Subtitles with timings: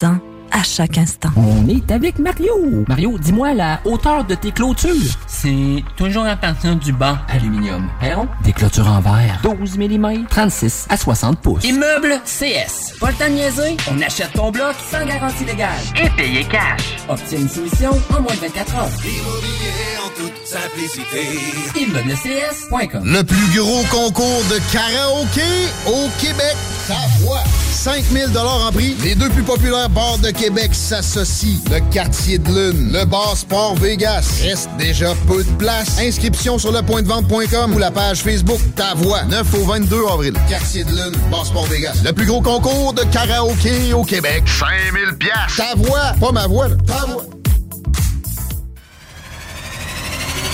[0.00, 0.18] Temps
[0.50, 1.28] à chaque instant.
[1.36, 2.52] On est avec Mario.
[2.88, 4.90] Mario, dis-moi la hauteur de tes clôtures.
[5.28, 7.88] C'est toujours à partir du banc aluminium.
[8.00, 9.38] Perron, Des clôtures en verre.
[9.44, 11.64] 12 mm, 36 à 60 pouces.
[11.64, 12.98] Immeuble CS.
[12.98, 15.70] Pas le temps de niaiser, on achète ton bloc sans garantie légale.
[16.02, 16.96] Et payer cash.
[17.08, 18.88] Obtiens une soumission en moins de 24 heures.
[19.04, 21.38] Immobilier en toute simplicité.
[21.80, 26.56] ImmeublesCS.com Le plus gros concours de karaoké au Québec.
[26.88, 27.42] Ta voix.
[27.84, 28.96] 5000 en prix.
[29.02, 31.60] Les deux plus populaires bars de Québec s'associent.
[31.70, 34.40] Le Quartier de Lune, le Bar Sport Vegas.
[34.42, 35.98] Reste déjà peu de place.
[36.00, 39.24] Inscription sur lepointdevente.com ou la page Facebook Ta Voix.
[39.24, 40.32] 9 au 22 avril.
[40.48, 41.98] Quartier de Lune, Bar Sport Vegas.
[42.02, 44.44] Le plus gros concours de karaoké au Québec.
[44.46, 45.56] 5000 pièces.
[45.58, 46.68] Ta voix, pas ma voix.
[46.68, 46.76] là.
[46.86, 47.24] Ta voix.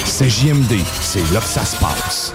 [0.05, 2.35] C'est JMD, c'est là que ça se passe.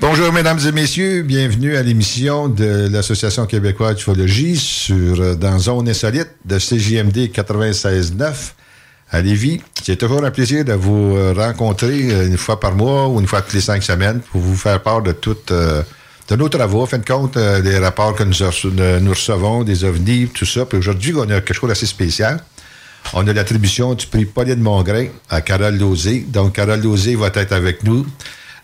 [0.00, 1.22] Bonjour, mesdames et messieurs.
[1.22, 8.54] Bienvenue à l'émission de l'Association québécoise d'ufologie sur euh, dans Zone Insolite de CJMD 96.9
[9.10, 9.60] à Lévis.
[9.82, 13.26] C'est toujours un plaisir de vous euh, rencontrer euh, une fois par mois ou une
[13.26, 15.82] fois toutes les cinq semaines pour vous faire part de toutes euh,
[16.28, 18.34] de nos travaux, en fin de compte, des rapports que nous,
[19.02, 20.64] nous recevons, des ovnis, tout ça.
[20.64, 22.42] Puis aujourd'hui, on a quelque chose d'assez spécial.
[23.12, 26.24] On a l'attribution du prix Pauline Mongrain à Carole Lozé.
[26.28, 28.06] Donc, Carole Lozé va être avec nous.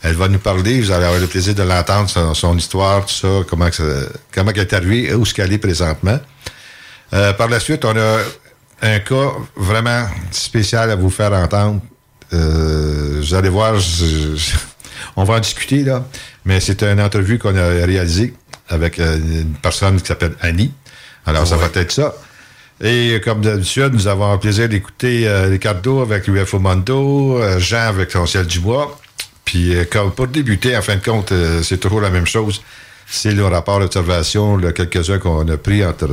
[0.02, 0.80] Elle va nous parler.
[0.80, 4.08] Vous allez avoir le plaisir de l'entendre, son, son histoire, tout ça, comment, que ça-
[4.34, 6.18] comment elle est arrivée, où est-ce qu'elle est présentement.
[7.12, 8.18] Euh, par la suite, on a
[8.82, 11.80] un cas vraiment spécial à vous faire entendre.
[12.32, 14.56] Euh, vous allez voir, je- je-
[15.16, 16.04] on va en discuter là,
[16.44, 18.34] mais c'est une entrevue qu'on a réalisée
[18.68, 20.72] avec euh, une personne qui s'appelle Annie.
[21.26, 22.14] Alors, ça va être ça.
[22.82, 27.88] Et comme d'habitude, nous avons le plaisir d'écouter euh, Ricardo avec UFO Mondo, euh, Jean
[27.88, 28.98] avec son ciel du bois.
[29.44, 31.32] Puis, euh, comme pour débuter, en fin de compte,
[31.62, 32.62] c'est toujours la même chose.
[33.06, 36.08] C'est le rapport d'observation, quelques-uns qu'on a pris entre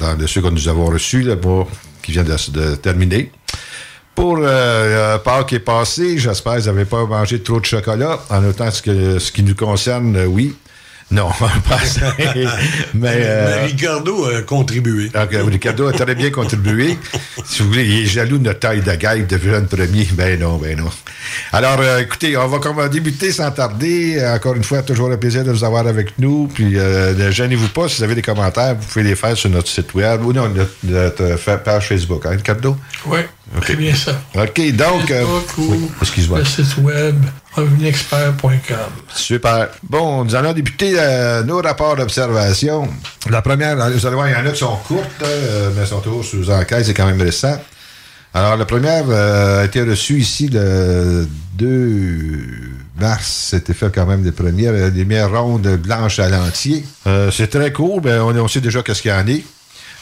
[0.00, 1.66] dans ceux que nous avons reçus, le mois
[2.02, 3.30] qui vient de, terminer.
[4.14, 8.18] Pour euh, qui est passé, j'espère que vous n'avez pas mangé trop de chocolat.
[8.30, 10.56] En autant ce, que, ce qui nous concerne, oui.
[11.10, 11.28] Non,
[11.68, 12.14] pas ça.
[12.18, 15.10] Mais, euh, Mais Ricardo a contribué.
[15.14, 16.98] euh, Ricardo a très bien contribué.
[17.46, 20.06] Si vous voulez, il est jaloux de notre taille de guide de jeune premier.
[20.12, 20.90] Ben non, ben non.
[21.52, 24.22] Alors, euh, écoutez, on va, va débuter sans tarder.
[24.34, 26.46] Encore une fois, toujours un plaisir de vous avoir avec nous.
[26.52, 29.48] Puis, euh, ne gênez-vous pas, si vous avez des commentaires, vous pouvez les faire sur
[29.50, 30.48] notre site web ou non,
[30.84, 32.26] notre, euh, page Facebook.
[32.26, 32.76] Hein, Ricardo?
[33.06, 33.20] Oui,
[33.62, 34.20] très bien ça.
[34.34, 35.10] OK, donc...
[35.10, 36.38] euh, Facebook ou oui, excuse-moi.
[36.40, 37.16] le site web
[37.58, 38.76] revenexpert.com.
[39.14, 39.68] Super.
[39.82, 42.88] Bon, nous allons débuter euh, nos rapports d'observation.
[43.30, 46.00] La première, vous allez voir, il y en a qui sont courtes, euh, mais sont
[46.00, 47.58] toujours sous enquête, c'est quand même récent.
[48.34, 52.38] Alors, la première euh, a été reçue ici le 2
[53.00, 53.48] mars.
[53.50, 54.72] C'était fait quand même des premières.
[54.74, 56.84] euh, Des lumières rondes blanches à l'entier.
[57.06, 59.44] Euh, c'est très court, mais on, sait déjà qu'est-ce qu'il y en est.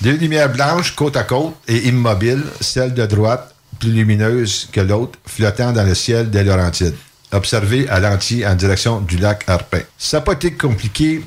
[0.00, 5.19] Des lumières blanches côte à côte et immobiles, celle de droite plus lumineuse que l'autre,
[5.26, 6.94] flottant dans le ciel des Laurentides.
[7.32, 9.81] Observées à l'entier en direction du lac Harpin.
[9.99, 11.23] Ça n'a pas été compliqué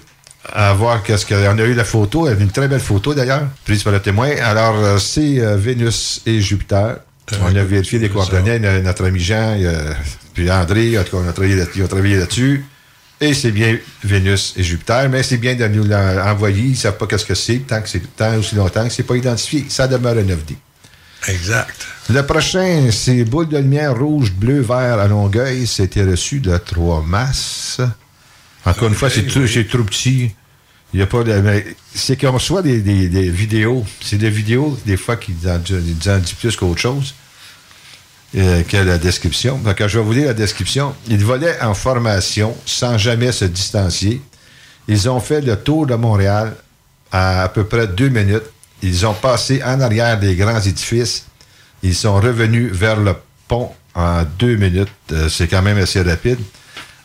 [0.53, 1.47] à voir qu'est-ce qu'il y.
[1.47, 4.29] On a eu la photo, une très belle photo d'ailleurs, prise par le témoin.
[4.41, 6.97] Alors, euh, c'est euh, Vénus et Jupiter.
[7.41, 9.93] on a vérifié les coordonnées, no- notre ami Jean, euh,
[10.33, 12.65] puis André, en tout cas, on a là- travaillé là-dessus.
[13.21, 16.63] Et c'est bien Vénus et Jupiter, mais c'est bien de nous l'envoyer.
[16.63, 19.03] Ils ne savent pas qu'est-ce que c'est, tant que c'est tant aussi longtemps que c'est
[19.03, 19.65] pas identifié.
[19.67, 20.55] Ça demeure un 9D.
[21.27, 21.85] Exact.
[22.09, 25.67] Le prochain, c'est boule de lumière rouge, bleu, vert à Longueuil.
[25.67, 27.81] C'était reçu le 3 mars.
[28.65, 30.31] Encore une fois, c'est trop, petit.
[30.93, 31.63] Il y a pas de.
[31.93, 33.85] C'est qu'on reçoit des, des- des vidéos.
[34.01, 37.13] C'est des vidéos, des fois, qui en, disent plus qu'autre chose
[38.35, 39.59] euh, que la description.
[39.75, 40.95] Que je vais vous lire la description.
[41.07, 44.21] Ils volaient en formation sans jamais se distancier.
[44.87, 46.55] Ils ont fait le tour de Montréal
[47.11, 48.43] à à peu près deux minutes.
[48.81, 51.25] Ils ont passé en arrière des grands édifices.
[51.83, 53.15] Ils sont revenus vers le
[53.47, 54.89] pont en deux minutes.
[55.11, 56.39] Euh, c'est quand même assez rapide.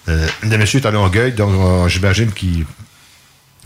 [0.09, 2.67] Euh, le monsieur est à Longueuil, donc euh, j'imagine qu'il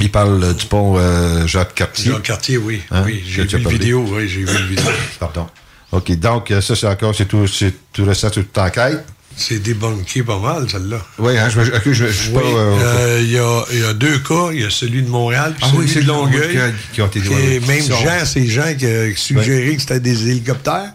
[0.00, 2.12] il parle euh, du pont euh, Jacques-Cartier.
[2.12, 2.82] Jacques Cartier, oui.
[2.90, 3.02] Hein?
[3.04, 3.78] Oui, j'ai vu parlé.
[3.78, 4.04] vidéo.
[4.08, 4.84] Oui, j'ai vu la vidéo.
[5.18, 5.48] Pardon.
[5.90, 9.04] OK, donc euh, ça, c'est encore, c'est tout, c'est tout récent, tout enquête.
[9.40, 10.98] C'est débunké pas mal, celle-là.
[11.18, 11.60] Oui, hein, je,
[11.92, 12.48] je suis Oui, pas...
[12.48, 13.30] euh, euh, il
[13.78, 14.48] y, a, deux cas.
[14.52, 16.58] Il y a celui de Montréal puis Ah oui, celui c'est de Longueuil.
[16.92, 20.00] Qui ont été- Et ouais, même sont- Jean, c'est Jean qui a suggéré que c'était
[20.00, 20.92] des hélicoptères.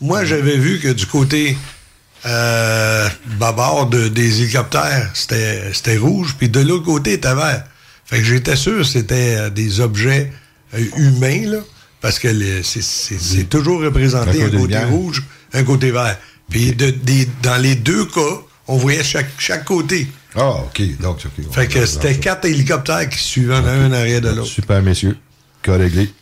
[0.00, 1.58] Moi, j'avais vu que du côté
[2.26, 3.08] euh,
[3.38, 7.64] bâbord de- des hélicoptères, c'était rouge, puis de l'autre côté, c'était vert.
[8.04, 10.32] Fait que j'étais sûr que c'était euh, des objets
[10.96, 11.58] humains, là,
[12.00, 12.28] parce que
[12.62, 14.88] c'est- toujours représenté Un côté côté lumière.
[14.90, 15.22] rouge,
[15.52, 16.16] un côté vert.
[16.50, 16.94] Puis de-
[17.42, 18.20] dans les deux cas,
[18.68, 20.06] on voyait chaque, chaque côté.
[20.36, 21.52] Ah, OK, donc, OK.
[21.52, 24.46] Fait que c'était quatre hélicoptères qui suivaient un arrière de l'autre.
[24.48, 25.16] Super, messieurs.
[25.62, 26.12] Cas réglé.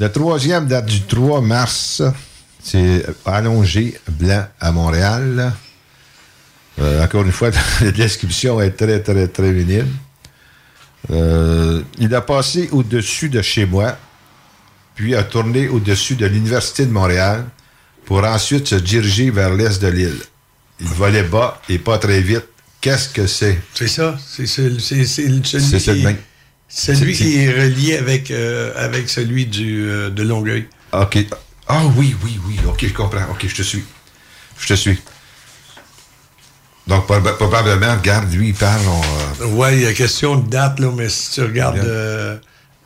[0.00, 2.02] Le troisième date du 3 mars.
[2.62, 5.52] C'est allongé blanc à Montréal.
[6.80, 7.50] Euh, encore une fois,
[7.80, 9.88] la description est très, très, très minime.
[11.10, 13.96] Euh, il a passé au-dessus de chez moi,
[14.94, 17.44] puis a tourné au-dessus de l'Université de Montréal
[18.08, 20.16] pour ensuite se diriger vers l'est de l'île.
[20.80, 22.46] Il volait bas et pas très vite.
[22.80, 23.60] Qu'est-ce que c'est?
[23.74, 24.16] C'est ça.
[24.26, 30.66] C'est celui, celui C'est- qui est relié avec, euh, avec celui du, euh, de Longueuil.
[30.92, 31.18] OK.
[31.66, 32.56] Ah oui, oui, oui.
[32.66, 33.26] OK, je comprends.
[33.30, 33.84] OK, je te suis.
[34.58, 34.98] Je te suis.
[36.86, 38.80] Donc, proba- probablement, regarde, lui, il parle.
[39.42, 41.74] euh, Ouais, il y a question de date, là, mais si tu regardes.
[41.74, 41.88] Regarde.
[41.90, 42.36] euh,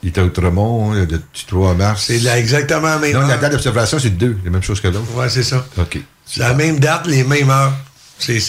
[0.02, 2.04] il à Outremont, le, du 3 mars.
[2.06, 4.88] c'est là exactement la même Non, la date d'observation, c'est deux, la même chose que
[4.88, 5.14] l'autre.
[5.14, 5.64] Ouais, c'est ça.
[5.78, 5.98] OK.
[6.26, 7.72] C'est la même date, les mêmes heures.
[8.18, 8.40] C'est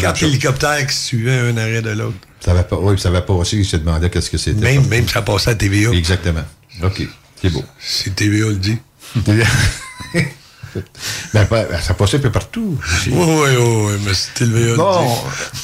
[0.00, 2.16] quatre hélicoptères qui suivaient un arrêt de l'autre.
[2.40, 4.60] Ça va pas, oui, ça va passer, il se demandait qu'est-ce que c'était.
[4.60, 5.90] Même, même ça passait à TVA.
[5.90, 6.44] Exactement.
[6.82, 7.02] OK,
[7.42, 7.64] c'est beau.
[7.80, 8.78] Si TVA le dit.
[11.34, 12.78] ben, pas- ça passait un peu partout.
[13.06, 15.16] Oui, oui, oui, mais TVA le Bon,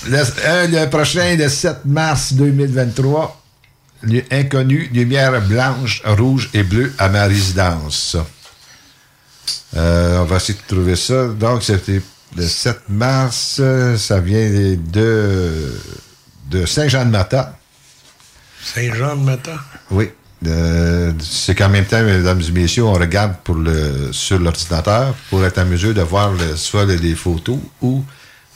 [0.08, 3.41] le, euh, le prochain, le 7 mars 2023, lu-
[4.30, 8.16] inconnu, lumière blanche, rouge et bleue à ma résidence.
[9.76, 11.28] Euh, on va essayer de trouver ça.
[11.28, 12.00] Donc, c'était
[12.36, 13.60] le 7 mars,
[13.96, 15.72] ça vient de,
[16.50, 17.56] de Saint-Jean-de-Mata.
[18.62, 19.58] Saint-Jean de Matin.
[19.90, 20.10] Oui.
[20.46, 25.44] Euh, c'est qu'en même temps, mesdames et messieurs, on regarde pour le, sur l'ordinateur pour
[25.44, 28.04] être en mesure de voir le, soit les photos ou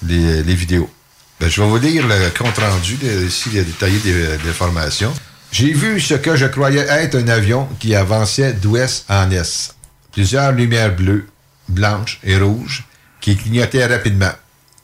[0.04, 0.90] les, les vidéos.
[1.38, 4.38] Ben, je vais vous lire le compte rendu, de, ici, il y a détaillé des,
[4.38, 5.12] des formations.
[5.58, 9.75] J'ai vu ce que je croyais être un avion qui avançait d'ouest en est.
[10.12, 11.30] Plusieurs lumières bleues,
[11.66, 12.84] blanches et rouges
[13.22, 14.32] qui clignotaient rapidement.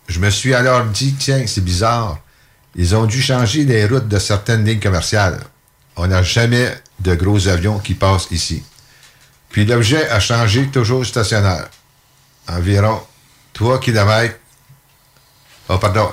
[0.08, 2.20] Je me suis alors dit, tiens, c'est bizarre.
[2.74, 5.40] Ils ont dû changer les routes de certaines lignes commerciales.
[5.96, 8.62] On n'a jamais de gros avions qui passent ici.
[9.50, 11.68] Puis l'objet a changé toujours stationnaire.
[12.48, 12.98] Environ
[13.52, 14.36] 3 km.
[15.68, 16.08] Oh, pardon.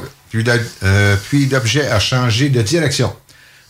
[0.84, 3.16] Euh, puis l'objet a changé de direction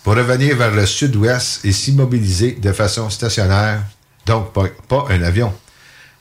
[0.03, 3.81] pour revenir vers le sud-ouest et s'immobiliser de façon stationnaire.
[4.25, 5.53] Donc, pas, un avion.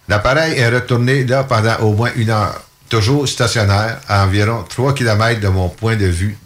[0.08, 5.40] L'appareil est retourné là pendant au moins une heure, toujours stationnaire, à environ 3 km
[5.40, 6.38] de mon point de vue.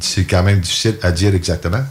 [0.00, 1.84] C'est quand même difficile à dire exactement.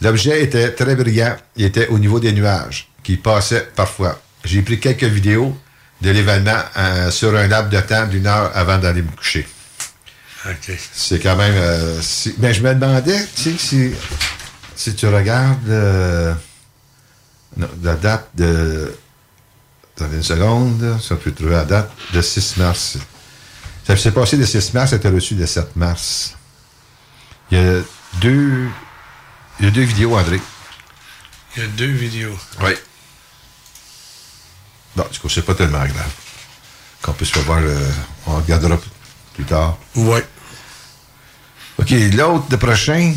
[0.00, 4.20] L'objet était très brillant et était au niveau des nuages, qui passaient parfois.
[4.44, 5.56] J'ai pris quelques vidéos
[6.00, 9.46] de l'événement euh, sur un laps de temps d'une heure avant d'aller me coucher.
[10.92, 11.54] C'est quand même.
[11.54, 13.92] euh, si- ben, je me demandais, tu sais, si,
[14.74, 16.34] si tu regardes euh,
[17.82, 18.94] la date de.
[19.96, 22.96] Attendez une seconde, ça peut trouver la date de 6 mars.
[23.86, 26.34] Ça s'est passé le 6 mars, ça a été reçu le 7 mars.
[27.50, 27.80] Il y a
[28.20, 28.68] deux.
[29.60, 30.40] Il y a deux vidéos, André.
[31.56, 32.36] Il y a deux vidéos.
[32.62, 32.72] Oui.
[34.96, 36.10] Bon, du coup, c'est pas tellement grave.
[37.02, 37.76] Qu'on puisse pas voir le.
[38.26, 38.78] On regardera
[39.34, 39.78] plus tard.
[39.96, 40.20] Oui.
[41.78, 43.12] OK, l'autre, le prochain,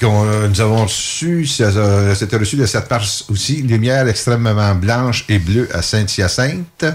[0.00, 5.24] qu'on euh, nous avons reçu, euh, c'était reçu le 7 mars aussi, lumière extrêmement blanche
[5.28, 6.86] et bleue à Saint-Hyacinthe.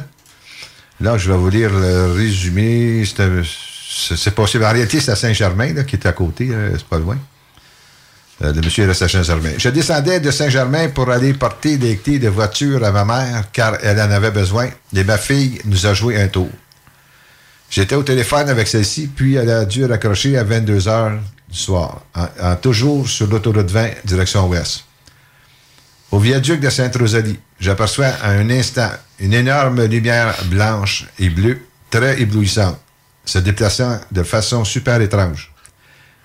[1.01, 3.03] Là, je vais vous lire le résumé.
[3.05, 4.63] C'est possible.
[4.65, 7.17] En réalité, c'est à Saint-Germain, qui est à côté, c'est pas loin.
[8.43, 9.51] Euh, le monsieur reste à Saint-Germain.
[9.57, 13.77] Je descendais de Saint-Germain pour aller porter des clés de voiture à ma mère, car
[13.81, 16.49] elle en avait besoin, et ma fille nous a joué un tour.
[17.69, 21.19] J'étais au téléphone avec celle-ci, puis elle a dû raccrocher à 22 heures
[21.49, 22.01] du soir,
[22.61, 24.85] toujours sur l'autoroute 20, direction ouest.
[26.11, 32.21] Au viaduc de Sainte-Rosalie, j'aperçois à un instant une énorme lumière blanche et bleue, très
[32.21, 32.79] éblouissante,
[33.25, 35.51] se déplaçant de façon super étrange,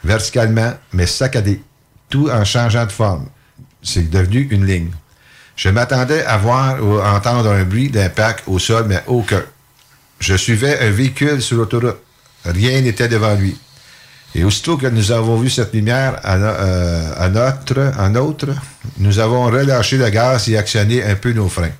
[0.05, 1.63] verticalement, mais saccadée,
[2.09, 3.27] tout en changeant de forme.
[3.83, 4.91] C'est devenu une ligne.
[5.57, 9.43] Je m'attendais à voir ou à entendre un bruit d'impact au sol, mais aucun.
[10.21, 11.97] Je suivais un véhicule sur l'autoroute.
[12.45, 13.57] Rien n'était devant lui.
[14.35, 18.49] Et aussitôt que nous avons vu cette lumière à, euh, à notre, en autre,
[18.99, 21.73] nous avons relâché le gaz et actionné un peu nos freins.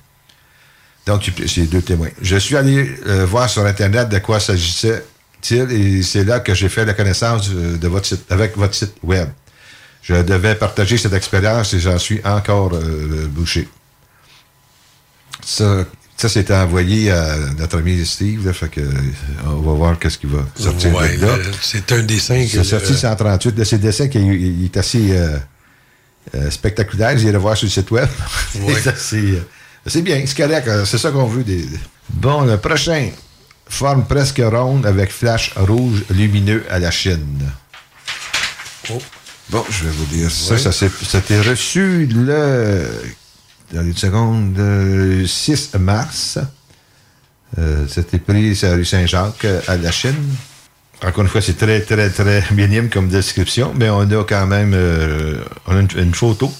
[1.05, 2.09] Donc, c'est deux témoins.
[2.21, 6.69] Je suis allé euh, voir sur Internet de quoi s'agissait-il et c'est là que j'ai
[6.69, 9.29] fait la connaissance euh, de votre avec votre site web.
[10.01, 12.71] Je devais partager cette expérience et j'en suis encore
[13.29, 13.69] bouché.
[16.21, 18.91] Ça c'était envoyé à notre ami Steve, là, fait que, euh,
[19.45, 21.37] on va voir qu'est-ce qui va sortir Ouais, de là.
[21.37, 25.37] le- c'est un dessin C'est sorti 138 de ces dessins qui il est assez euh,
[26.35, 27.17] euh, spectaculaire.
[27.17, 28.07] J'ai le voir sur le site web.
[28.61, 28.75] Ouais.
[28.97, 29.17] c'est
[29.97, 30.67] euh, bien, c'est correct.
[30.67, 31.43] euh, C'est ça qu'on veut.
[31.43, 31.65] Des...
[32.09, 33.09] Bon, le prochain.
[33.67, 37.39] Forme presque ronde avec flash rouge lumineux à la Chine.
[38.91, 38.99] Oh.
[39.49, 40.53] Bon, je vais vous dire ça.
[40.55, 40.59] Oui.
[40.61, 42.85] Ça s'est- C'était reçu le.
[43.73, 46.39] Dans une seconde, le 6 mars.
[47.57, 50.15] Euh, C'était pris la rue Saint-Jacques euh, à la Chine.
[51.03, 54.73] Encore une fois, c'est très, très, très minime comme description, mais on a quand même
[54.75, 55.37] euh,
[55.69, 56.51] une, une photo.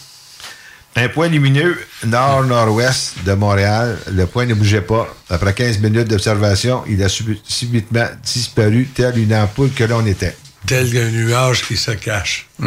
[0.95, 3.97] Un point lumineux nord-nord-ouest de Montréal.
[4.11, 5.07] Le point ne bougeait pas.
[5.29, 10.35] Après 15 minutes d'observation, il a subi- subitement disparu, tel une ampoule que l'on était.
[10.67, 12.47] Tel qu'un nuage qui se cache.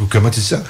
[0.00, 0.62] Ou comment tu dis ça?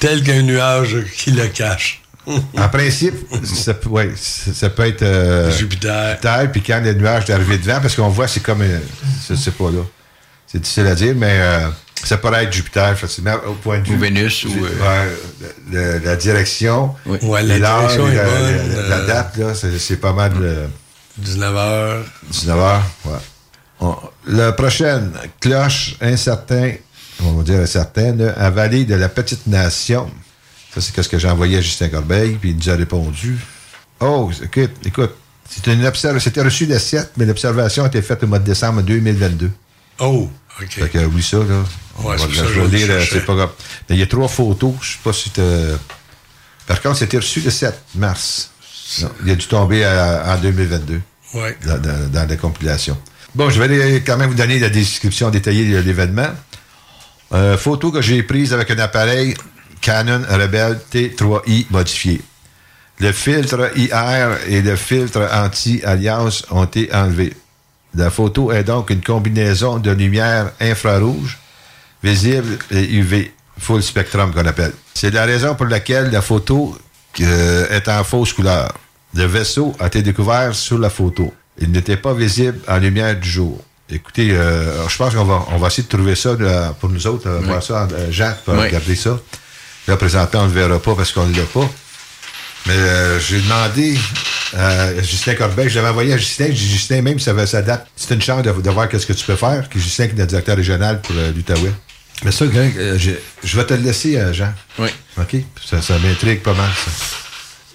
[0.00, 2.02] Tel qu'un nuage qui le cache.
[2.26, 6.10] En principe, ça, peut- ouais, ça ça peut être euh, Jupiter.
[6.10, 8.60] Jupiter, puis quand le nuage est arrivé devant, parce qu'on voit, c'est comme.
[8.62, 8.80] un-
[9.28, 9.80] Je sais pas là.
[10.46, 11.68] C'est difficile à dire, mais euh,
[12.04, 13.94] ça pourrait être Jupiter, facilement, au point de vue.
[13.96, 15.14] Ou Vénus, ou, euh,
[15.72, 16.94] le- la direction.
[17.06, 20.32] Ouais, la direction est la, bonne, la- la euh, date, là, c'est c'est pas mal.
[20.40, 20.66] euh,
[21.22, 22.02] 19h.
[22.30, 23.12] 19h, ouais.
[23.80, 26.72] On- la prochaine, cloche incertain,
[27.22, 30.10] on va dire incertain, là, à Vallée de la Petite Nation.
[30.74, 33.38] Ça, c'est ce que j'ai envoyé à Justin Corbeil, puis il nous a répondu.
[34.00, 35.14] Oh, écoute, écoute,
[35.48, 38.44] c'était une observ- c'était reçu le 7, mais l'observation a été faite au mois de
[38.44, 39.50] décembre 2022.
[40.00, 40.28] Oh,
[40.60, 40.68] OK.
[40.70, 41.44] Fait que, oui, ça, là.
[41.98, 43.50] On Ouais, va c'est ça je euh, c'est pas grave.
[43.88, 45.30] Mais il y a trois photos, je sais pas si
[46.66, 48.50] Par contre, c'était reçu le 7 mars.
[49.02, 51.00] Non, il a dû tomber en 2022
[51.34, 51.56] Ouais.
[51.66, 52.96] dans, dans- dans la compilation.
[53.34, 56.30] Bon, je vais quand même vous donner la description détaillée de l'événement.
[57.34, 59.34] Euh, photo que j'ai prise avec un appareil
[59.82, 62.22] Canon Rebel T3i modifié.
[63.00, 67.34] Le filtre IR et le filtre anti-alias ont été enlevés.
[67.94, 71.38] La photo est donc une combinaison de lumière infrarouge,
[72.02, 74.72] visible et UV, full spectrum qu'on appelle.
[74.94, 76.76] C'est la raison pour laquelle la photo
[77.20, 78.72] euh, est en fausse couleur.
[79.14, 81.32] Le vaisseau a été découvert sur la photo.
[81.60, 83.60] Il n'était pas visible en lumière du jour.
[83.90, 87.06] Écoutez, euh, je pense qu'on va, on va essayer de trouver ça là, pour nous
[87.06, 87.88] autres, euh, voir ça.
[87.92, 88.66] Euh, Jacques peut Oui.
[88.66, 89.18] regarder ça.
[89.86, 91.68] Là, présentement, on ne le verra pas parce qu'on ne l'a pas.
[92.66, 93.96] Mais euh, j'ai demandé
[94.56, 97.62] à Justin Corbeil, j'avais envoyé à Justin, j'ai dit, Justin, même si ça, va- ça
[97.62, 100.14] date, c'est une chance de, de voir qu'est-ce que tu peux faire, que Justin qui
[100.14, 101.72] est le directeur régional pour euh, l'Outaouais.
[102.24, 104.52] Mais ça, Greg, euh, j'ai- je vais te le laisser, euh, Jean.
[104.78, 104.88] Oui.
[105.18, 105.36] OK?
[105.64, 106.90] Ça, ça m'intrigue pas mal, ça.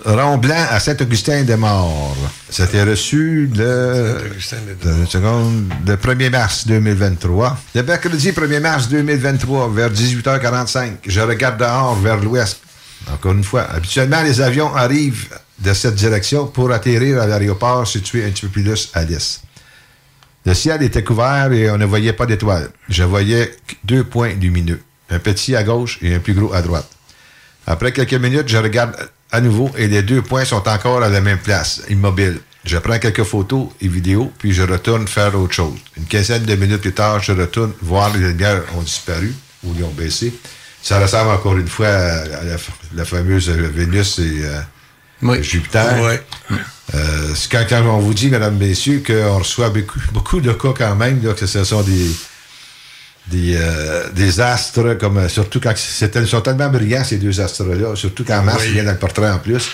[0.01, 2.17] Rond blanc à Saint-Augustin-des-Morts.
[2.49, 4.17] C'était reçu le,
[5.07, 7.57] seconde, le 1er mars 2023.
[7.75, 12.59] Le mercredi 1er mars 2023, vers 18h45, je regarde dehors vers l'ouest.
[13.11, 15.27] Encore une fois, habituellement, les avions arrivent
[15.59, 19.41] de cette direction pour atterrir à l'aéroport situé un petit peu plus à l'est.
[20.45, 22.69] Le ciel était couvert et on ne voyait pas d'étoiles.
[22.89, 24.81] Je voyais deux points lumineux,
[25.11, 26.89] un petit à gauche et un plus gros à droite.
[27.67, 28.95] Après quelques minutes, je regarde
[29.33, 32.39] à nouveau et les deux points sont encore à la même place, immobiles.
[32.65, 35.73] Je prends quelques photos et vidéos, puis je retourne faire autre chose.
[35.97, 39.33] Une quinzaine de minutes plus tard, je retourne voir les lumières ont disparu
[39.65, 40.33] ou ils ont baissé.
[40.81, 42.57] Ça ressemble encore une fois à la,
[42.93, 46.01] la fameuse Vénus et euh, Jupiter.
[46.01, 46.21] Ouais.
[46.93, 50.73] Euh, c'est quand, quand on vous dit, mesdames, messieurs, qu'on reçoit beaucoup, beaucoup de cas
[50.77, 52.11] quand même, là, que ce sont des,
[53.27, 57.95] des, euh, des astres, comme euh, surtout quand ils sont tellement brillants, ces deux astres-là,
[57.95, 58.73] surtout quand Mars Oui.
[58.73, 59.69] vient dans le portrait en plus.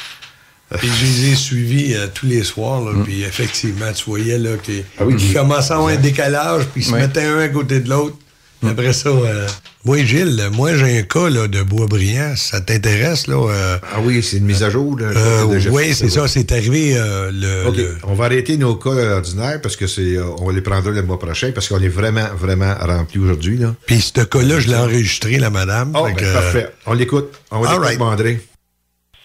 [0.78, 4.52] Puis je les ai suivis euh, tous les soirs, là, puis effectivement, tu voyais là,
[4.62, 5.34] qu'ils Ah oui, qu'ils oui.
[5.34, 8.18] commençaient à avoir un décalage, puis ils se mettaient un à côté de l'autre.
[8.68, 9.48] Après ça, euh,
[9.86, 12.34] moi, Gilles, moi, j'ai un cas là, de bois brillant.
[12.36, 13.36] Ça t'intéresse, là?
[13.36, 15.00] euh, Ah oui, c'est une mise à jour.
[15.00, 16.28] Là, euh, oui, c'est ça.
[16.28, 20.50] C'est arrivé euh, le, On va arrêter nos cas ordinaires parce que c'est, euh, on
[20.50, 23.58] les prendra le mois prochain parce qu'on est vraiment, vraiment rempli aujourd'hui.
[23.58, 23.74] Là.
[23.86, 25.94] Puis ce cas-là, je l'ai enregistré, la madame.
[25.96, 26.70] Oh, ben, parfait.
[26.86, 27.32] On l'écoute.
[27.52, 28.02] On All l'écoute, right.
[28.02, 28.42] André.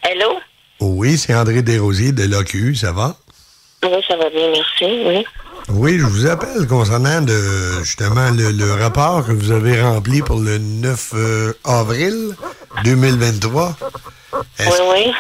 [0.03, 0.37] Allô?
[0.81, 3.16] Oui, c'est André Desrosiers de l'OQ, ça va?
[3.83, 5.25] Oui, ça va bien, merci, oui.
[5.70, 10.38] Oui, je vous appelle concernant de, justement le, le rapport que vous avez rempli pour
[10.38, 12.35] le 9 euh, avril
[12.85, 13.74] 2023.
[14.59, 15.12] Est-ce Oui, oui.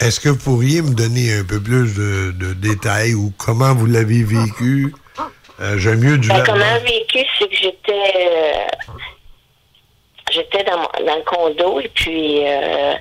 [0.00, 3.86] est-ce que vous pourriez me donner un peu plus de, de détails ou comment vous
[3.86, 4.94] l'avez vécu?
[5.60, 8.66] Euh, J'aime mieux du Ben, comment vécu, c'est que j'étais euh,
[10.30, 12.92] j'étais dans, mon- dans le condo et puis euh,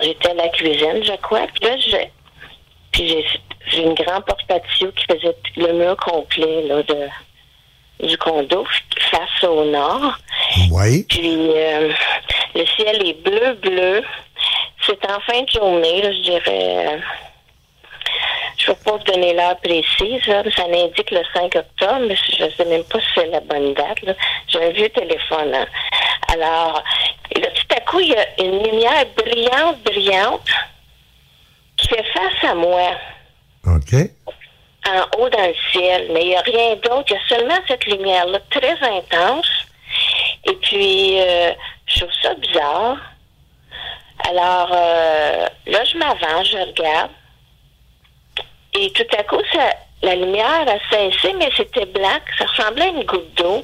[0.00, 1.46] j'étais à la cuisine, je crois.
[1.54, 2.10] Puis là, j'ai
[2.94, 3.26] puis j'ai
[3.66, 8.64] j'ai une grande porte patio qui faisait le mur complet là, de, du condo
[9.10, 10.16] face au nord.
[10.70, 11.04] Oui.
[11.08, 11.92] Puis euh,
[12.54, 14.02] le ciel est bleu, bleu.
[14.86, 16.86] C'est en fin de journée, là, je dirais.
[16.88, 16.98] euh,
[18.58, 22.16] je ne peux pas vous donner l'heure précise, là, ça indique le 5 octobre, mais
[22.16, 24.02] je ne sais même pas si c'est la bonne date.
[24.02, 24.12] là.
[24.48, 25.54] J'ai un vieux téléphone.
[25.54, 25.66] hein.
[26.32, 26.82] Alors,
[27.34, 30.48] là, tout à coup, il y a une lumière brillante, brillante,
[31.88, 32.90] fait face à moi,
[33.66, 33.94] OK.
[34.86, 36.08] en haut dans le ciel.
[36.12, 37.04] Mais il n'y a rien d'autre.
[37.10, 39.50] Il y a seulement cette lumière-là, très intense.
[40.46, 41.52] Et puis, euh,
[41.86, 42.96] je trouve ça bizarre.
[44.28, 47.10] Alors, euh, là, je m'avance, je regarde.
[48.78, 49.70] Et tout à coup, ça,
[50.02, 52.18] la lumière a cessé, mais c'était blanc.
[52.38, 53.62] Ça ressemblait à une goutte d'eau.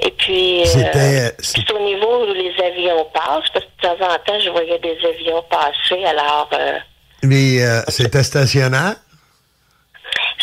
[0.00, 4.04] Et puis, euh, C'était- c'est au niveau où les avions passent, parce que de temps
[4.06, 6.04] en temps, je voyais des avions passer.
[6.04, 6.78] Alors, euh,
[7.22, 8.96] Mais euh, c'était stationnaire?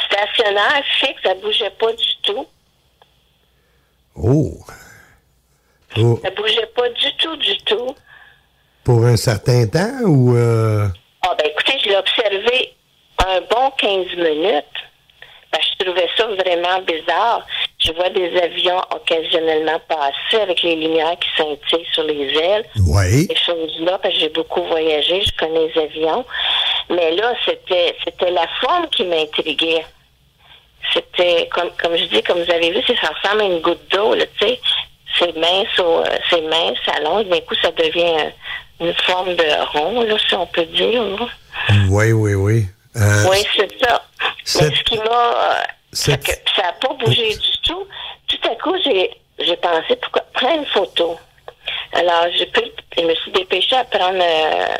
[0.08, 2.45] stationnaire, fixe, ça bougeait pas du tout.
[4.15, 4.51] Oh.
[5.97, 6.19] Oh.
[6.23, 7.95] Ça bougeait pas du tout, du tout.
[8.84, 10.36] Pour un certain temps ou...
[10.36, 10.88] euh,
[11.21, 12.73] Ah, ben écoutez, je l'ai observé
[13.25, 14.65] un bon 15 minutes.
[15.53, 17.45] Ben, je trouvais ça vraiment bizarre.
[17.79, 22.65] Je vois des avions occasionnellement passer avec les lumières qui scintillent sur les ailes.
[22.87, 23.27] Oui.
[23.29, 26.25] Ces choses-là, parce que j'ai beaucoup voyagé, je connais les avions.
[26.89, 29.85] Mais là, c'était c'était la forme qui m'intriguait.
[30.93, 33.87] C'était, comme, comme je dis, comme vous avez vu, c'est- ça ressemble à une goutte
[33.91, 34.59] d'eau, là, tu sais.
[35.19, 38.31] C'est mince, au- euh, c'est mince, ça allonge, d'un coup, ça devient
[38.81, 41.01] une forme de rond, là, si on peut dire.
[41.03, 41.27] là.
[41.89, 42.65] Oui, oui, oui.
[42.95, 44.03] Euh, Oui, c'est ça.
[44.43, 45.03] cette- Mais ce qui m'a.
[45.03, 47.88] euh, cette- ça n'a pas bougé du tout.
[48.27, 51.17] Tout à coup, j'ai pensé, pourquoi prendre une photo?
[51.93, 54.75] Alors, j'ai pris, je me suis dépêchée à prendre euh,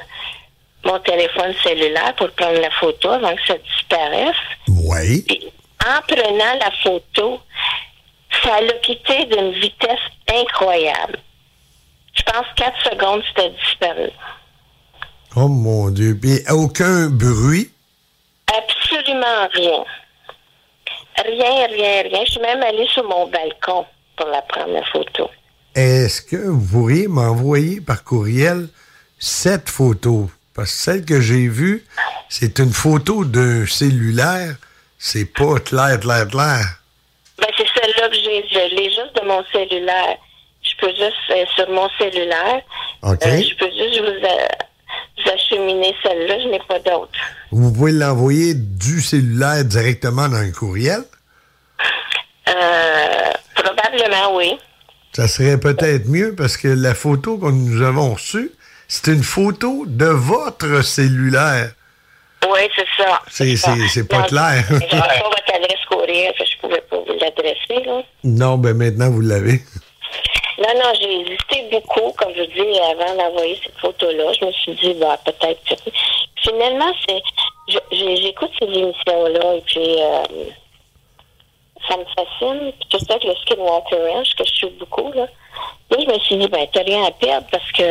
[0.86, 4.36] mon téléphone cellulaire pour prendre la photo avant que ça disparaisse.
[4.68, 5.24] Oui.
[5.28, 5.52] Puis,
[5.86, 7.40] en prenant la photo,
[8.44, 10.00] ça l'a quitté d'une vitesse
[10.32, 11.20] incroyable.
[12.16, 14.10] je pense, 4 secondes, c'était disparu.
[15.36, 16.20] Oh mon Dieu.
[16.52, 17.73] Aucun bruit?
[18.58, 19.84] Absolument rien.
[21.26, 22.26] Rien, rien, rien.
[22.26, 23.86] Je suis même allée sur mon balcon
[24.16, 25.30] pour la prendre la photo.
[25.76, 28.68] Est-ce que vous pourriez m'envoyer par courriel
[29.20, 30.30] cette photo?
[30.56, 31.86] Parce que celle que j'ai vue,
[32.30, 34.56] c'est une photo d'un cellulaire.
[35.00, 36.64] C'est pas clair, clair, clair.
[37.40, 38.46] Ben, c'est celle-là que j'ai.
[38.50, 40.18] Je l'ai juste de mon cellulaire.
[40.62, 42.62] Je peux juste, euh, sur mon cellulaire,
[43.02, 43.26] OK.
[43.26, 44.73] euh, je peux juste vous, euh, vous
[45.34, 46.40] acheminer celle-là.
[46.40, 47.12] Je n'ai pas d'autre.
[47.52, 51.04] Vous pouvez l'envoyer du cellulaire directement dans un courriel?
[52.50, 54.58] Euh, probablement, oui.
[55.14, 58.52] Ça serait peut-être mieux parce que la photo que nous avons reçue,
[58.88, 61.72] c'est une photo de votre cellulaire.
[62.50, 63.22] Oui, c'est ça.
[63.30, 63.74] C'est- ça.
[63.76, 64.64] c'est- c'est pas Non, clair.
[64.70, 64.98] J'avais pas
[65.30, 68.02] votre adresse courriel, je pouvais pas vous l'adresser, là.
[68.24, 69.62] Non, ben maintenant vous l'avez.
[70.60, 74.32] Non, non, j'ai hésité beaucoup, comme je dis, avant d'envoyer cette photo-là.
[74.40, 75.60] Je me suis dit, bah, peut-être.
[76.44, 77.22] Finalement, c'est.
[77.92, 80.24] J'écoute ces émissions-là et puis euh,
[81.88, 82.72] ça me fascine.
[82.72, 85.28] Puis tout ça le Skinwalker Ranch, que je suis beaucoup, là.
[85.90, 87.84] Là, je me suis dit, ben, t'as rien à perdre parce que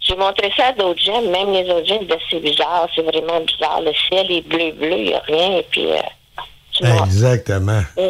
[0.00, 3.40] j'ai montré ça à d'autres gens, même les autres gens disaient, c'est bizarre, c'est vraiment
[3.40, 3.80] bizarre.
[3.80, 5.58] Le ciel est bleu-bleu, il n'y a rien.
[5.58, 7.82] Et puis, euh, Exactement.
[7.96, 8.00] Mm.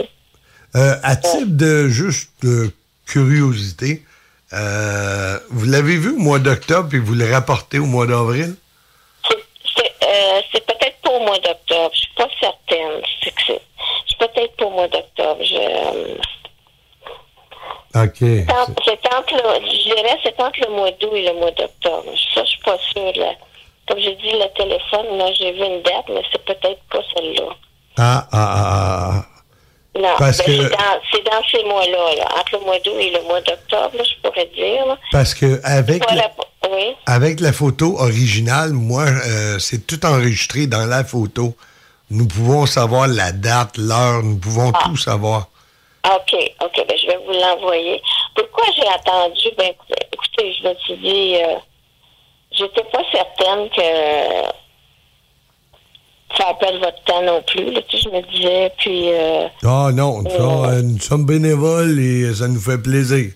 [0.77, 2.71] Euh, à titre de juste de
[3.11, 4.03] curiosité,
[4.53, 8.55] euh, vous l'avez vu au mois d'octobre et vous le rapportez au mois d'avril?
[9.77, 11.91] C'est euh, peut-être pas au mois d'octobre.
[11.95, 13.03] Je suis pas certaine.
[13.23, 13.63] C'est que c'est
[14.09, 15.41] c'est peut-être pas au mois d'octobre.
[15.43, 16.17] Je, euh,
[18.05, 18.19] OK.
[18.21, 21.51] c'est entre- c'est entre le, je dirais, c'est entre le mois d'août et le mois
[21.51, 22.11] d'octobre.
[22.35, 23.13] Ça, je suis pas sûre.
[23.17, 23.33] Là.
[23.89, 27.49] Comme j'ai dit, le téléphone, là, j'ai vu une date, mais c'est peut-être pas celle-là.
[27.99, 29.40] Ah, ah, ah, ah.
[29.99, 32.25] Non, Parce ben, que- c'est dans, c'est dans ces mois-là, là.
[32.39, 34.87] entre le mois d'août et le mois d'octobre, je pourrais dire.
[34.87, 34.97] Là.
[35.11, 36.31] Parce que avec, Voilà,
[36.63, 36.95] la, oui.
[37.07, 41.55] avec la photo originale, moi, euh, c'est tout enregistré dans la photo.
[42.09, 45.49] Nous pouvons savoir la date, l'heure, nous pouvons tout savoir.
[46.05, 48.01] Ah, OK, OK, ben, je vais vous l'envoyer.
[48.37, 49.49] Pourquoi j'ai attendu?
[49.59, 49.73] Ben,
[50.13, 51.57] écoutez, je me suis dit, euh,
[52.53, 54.51] j'étais pas certaine que
[56.37, 59.91] ça appelle votre temps non plus, là, tu sais, je me disais, puis, euh, Ah
[59.93, 60.39] non, ça,
[60.71, 63.33] euh, nous sommes bénévoles et ça nous fait plaisir.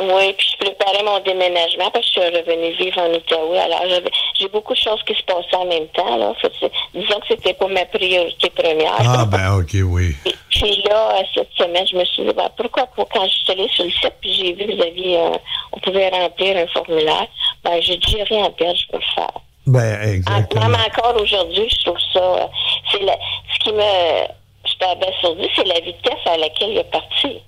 [0.00, 3.58] oui, puis je préparais mon déménagement parce que je suis revenue vivre en Outaouais.
[3.58, 6.32] Alors, j'avais- j'ai beaucoup de choses qui se passaient en même temps, là.
[6.40, 8.94] Fait que c'est- disons que c'était pas ma priorité première.
[9.00, 10.14] Ah ben ok, oui.
[10.50, 13.52] Puis là, euh, cette semaine, je me suis dit, ben, pourquoi pas, quand je suis
[13.52, 15.30] allée sur le site, puis j'ai vu que vous aviez, euh,
[15.72, 17.26] on pouvait remplir un formulaire,
[17.64, 19.32] ben, j'ai dit, rien à perdre, je peux le faire.
[19.68, 20.68] Ben En- exactement.
[20.68, 22.46] Même encore aujourd'hui, je trouve ça, euh,
[22.90, 23.18] c'est la-
[23.54, 24.26] ce qui me,
[24.64, 27.38] j'étais abasourdie, c'est la vitesse à laquelle il est parti.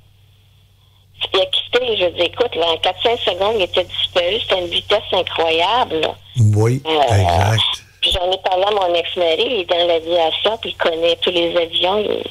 [1.34, 4.68] Il a quitté, je dis, écoute, là, en 4-5 secondes, il était disparu, c'était une
[4.68, 6.14] vitesse incroyable, là.
[6.56, 7.60] Oui, Euh, exact.
[8.00, 11.30] Puis j'en ai parlé à mon ex-mari, il est dans l'aviation, puis il connaît tous
[11.30, 11.98] les avions.
[11.98, 12.22] Il,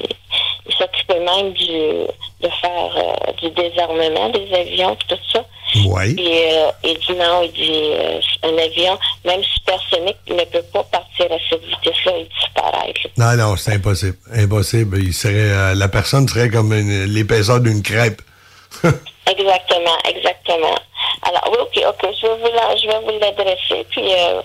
[0.68, 5.44] il s'occupait même du, de faire euh, du désarmement des avions, puis tout ça.
[5.86, 6.16] Oui.
[6.18, 11.26] Euh, il dit non, il dit euh, un avion, même supersonique, ne peut pas partir
[11.26, 13.00] à cette vitesse-là et disparaître.
[13.16, 14.16] Non, non, c'est impossible.
[14.34, 14.98] Impossible.
[14.98, 18.22] Il serait, euh, la personne serait comme l'épaisseur d'une crêpe.
[18.84, 20.74] Exactement, exactement.
[21.22, 24.40] Alors oui, ok, ok, je vais vous, la- je vais vous l'adresser, puis euh,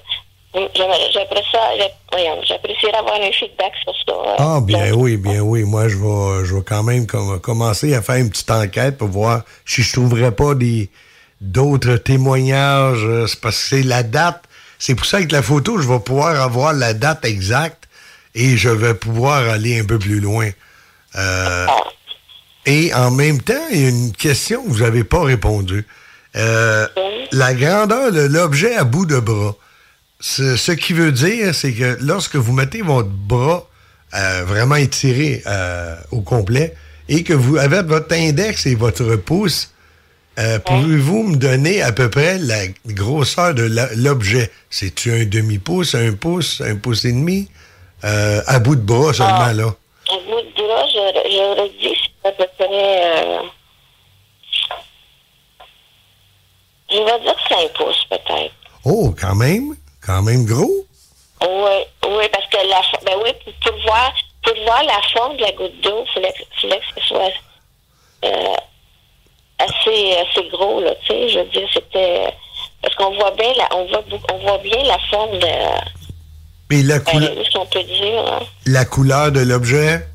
[2.48, 4.14] j'apprécierais avoir un feedback sur ça.
[4.14, 5.64] euh, Ah, bien oui, bien oui.
[5.64, 9.08] Moi, je vais, je vais quand même com- commencer à faire une petite enquête pour
[9.08, 10.90] voir si je trouverais pas des
[11.42, 13.04] d'autres témoignages.
[13.06, 14.44] Euh, C'est parce que c'est la date.
[14.80, 17.86] C'est pour ça que la photo, je vais pouvoir avoir la date exacte
[18.34, 20.50] et je vais pouvoir aller un peu plus loin.
[21.16, 21.66] Euh,
[22.66, 25.86] et en même temps, il y a une question que vous n'avez pas répondu.
[26.36, 26.88] Euh,
[27.32, 29.56] la grandeur de l'objet à bout de bras.
[30.20, 33.70] Ce, qui veut dire, c'est que lorsque vous mettez votre bras
[34.14, 35.44] euh, vraiment étiré
[36.12, 36.74] au complet
[37.08, 39.75] et que vous avez votre index et votre pouce,
[40.40, 44.52] euh, pouvez-vous me donner à peu près la grosseur de l'objet?
[44.70, 47.50] C'est-tu un demi-pouce, un pouce, un pouce et demi?
[48.04, 49.68] Euh, à bout de bras seulement, là.
[50.12, 52.68] Au bout de bras, j'aurais dit à peu près.
[52.70, 53.40] Euh,
[56.92, 58.54] je vais dire 5 pouces, peut-être.
[58.84, 60.86] Oh, quand même, quand même gros.
[61.42, 63.32] Oui, oui, parce que la ben oui,
[63.64, 67.02] pour, voir, pour voir la forme de la goutte d'eau, il fallait, que- fallait que
[67.02, 67.32] ce soit
[68.26, 68.56] euh,
[69.60, 71.30] assez, assez gros, là, tu sais.
[71.30, 72.34] Je veux dire, c'était.
[72.82, 75.48] Parce qu'on voit bien la, on voit, on voit bien la forme de.
[76.72, 78.40] Et la, couleur, Ben, ce qu'on peut dire, hein.
[78.66, 80.06] la couleur de l'objet?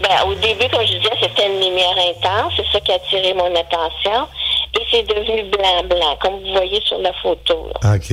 [0.00, 2.54] Ben, au début, comme je disais, c'était une lumière intense.
[2.56, 4.26] C'est ça qui a attiré mon attention.
[4.74, 7.68] Et c'est devenu blanc-blanc, comme vous voyez sur la photo.
[7.82, 7.94] là.
[7.96, 8.12] OK.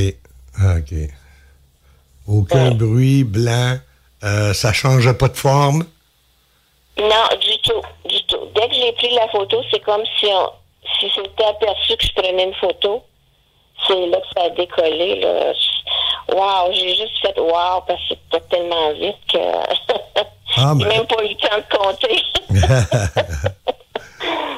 [0.78, 0.94] OK.
[2.28, 3.78] Aucun bruit, blanc.
[4.24, 5.86] Euh, ça changeait pas de forme?
[7.00, 8.40] Non, du tout, du tout.
[8.56, 10.50] Dès que j'ai pris la photo, c'est comme si on,
[11.00, 13.04] si c'était aperçu que je prenais une photo.
[13.88, 15.20] C'est là que ça a décollé.
[15.22, 15.54] Là.
[16.34, 19.38] Wow, j'ai juste fait wow parce que c'était tellement vite que
[20.58, 20.88] Ah, j'ai ben.
[20.88, 22.22] même pas eu le temps de compter.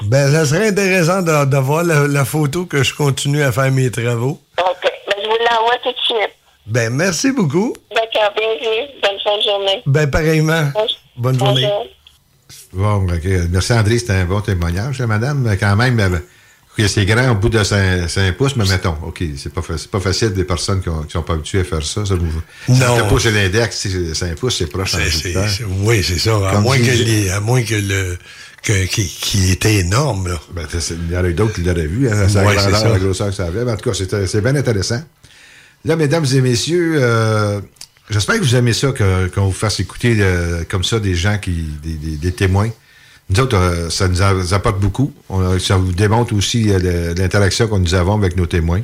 [0.03, 3.71] ben, ça serait intéressant de, de voir la, la photo que je continue à faire
[3.71, 4.39] mes travaux.
[4.57, 4.81] OK.
[4.83, 6.35] Ben, je vous l'envoie tout de suite.
[6.65, 7.75] Ben, merci beaucoup.
[7.93, 8.87] D'accord, bienvenue.
[9.03, 9.81] Bonne fin de journée.
[9.85, 10.71] Ben, pareillement.
[11.17, 11.61] Bonne journée.
[11.67, 11.87] Bonjour.
[12.73, 13.27] Bon, OK.
[13.51, 13.99] Merci, André.
[13.99, 15.55] C'était un bon témoignage, hein, madame.
[15.59, 18.07] Quand même, euh, c'est grand au bout de 5,
[18.37, 21.33] pouces, mais mettons, OK, c'est pas, pas facile des personnes qui, ont- qui sont pas
[21.33, 22.05] habituées à faire ça.
[22.05, 23.07] ça vous, Non.
[23.09, 24.95] Pouce et l'index, c'est 5 pouces, c'est proche.
[24.95, 26.49] oui, c'est ça.
[26.49, 28.17] À moins, que les- à moins que le
[28.63, 30.27] que- qu'il qu'il était énorme.
[30.29, 30.39] Là.
[30.53, 30.65] Ben,
[31.07, 33.33] il y en a d'autres qui l'auraient vu, hein, sa Ouais, grandeur, la grosseur que
[33.35, 33.63] ça avait.
[33.65, 33.95] Mais en tout cas,
[34.27, 35.01] c'est bien intéressant.
[35.85, 37.61] Là, mesdames et messieurs, euh,
[38.09, 38.89] j'espère que vous aimez ça,
[39.33, 41.51] qu'on vous fasse écouter euh, comme ça des gens qui,
[41.83, 42.69] des, des- des témoins.
[43.29, 45.13] Nous autres, euh, ça nous a- apporte beaucoup.
[45.29, 48.81] On ça vous démontre aussi euh, l'interaction que nous avons avec nos témoins.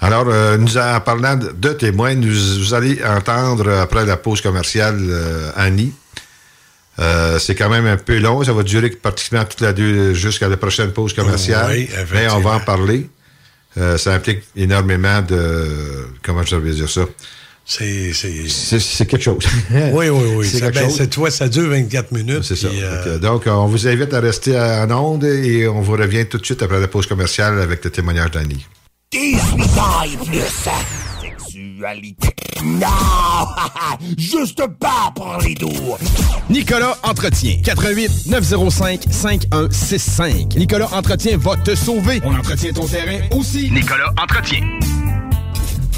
[0.00, 0.26] Alors,
[0.58, 4.98] nous en parlant de, témoins, nous, vous allez entendre après la pause commerciale
[5.54, 5.92] Annie.
[7.38, 8.42] C'est quand même un peu long.
[8.42, 11.70] Ça va durer pratiquement toute la deux jusqu'à la prochaine pause commerciale.
[11.70, 13.08] Oui, Mais on va en parler.
[13.76, 15.68] Ça implique énormément de.
[16.24, 17.02] Comment je vais dire ça?
[17.78, 18.12] C'est.
[18.12, 19.44] C'est c'est- c'est quelque chose.
[19.92, 20.46] Oui, oui, oui.
[20.46, 20.96] C'est ben, chose.
[20.96, 22.42] c'est- toi, ça dure 24 minutes.
[22.42, 22.68] C'est ça.
[22.68, 26.44] euh, donc, on vous invite à rester en onde et on vous revient tout de
[26.44, 28.66] suite après la pause commerciale avec le témoignage d'Annie.
[29.12, 30.40] 18 ans et plus.
[31.20, 32.28] Sexualité.
[32.64, 32.86] Non!
[34.18, 35.96] Juste pas pour les doux.
[36.50, 37.56] Nicolas Entretien.
[37.64, 40.56] 88 905 5165.
[40.56, 42.20] Nicolas Entretien va te sauver.
[42.24, 43.70] On entretient ton terrain aussi.
[43.70, 44.60] Nicolas Entretien.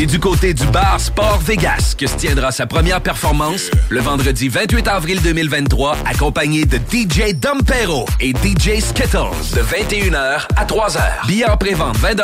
[0.00, 4.48] C'est du côté du bar Sport Vegas que se tiendra sa première performance le vendredi
[4.48, 11.26] 28 avril 2023, accompagné de DJ Dompero et DJ Skittles de 21h à 3h.
[11.26, 12.16] Billets en pré-vente 20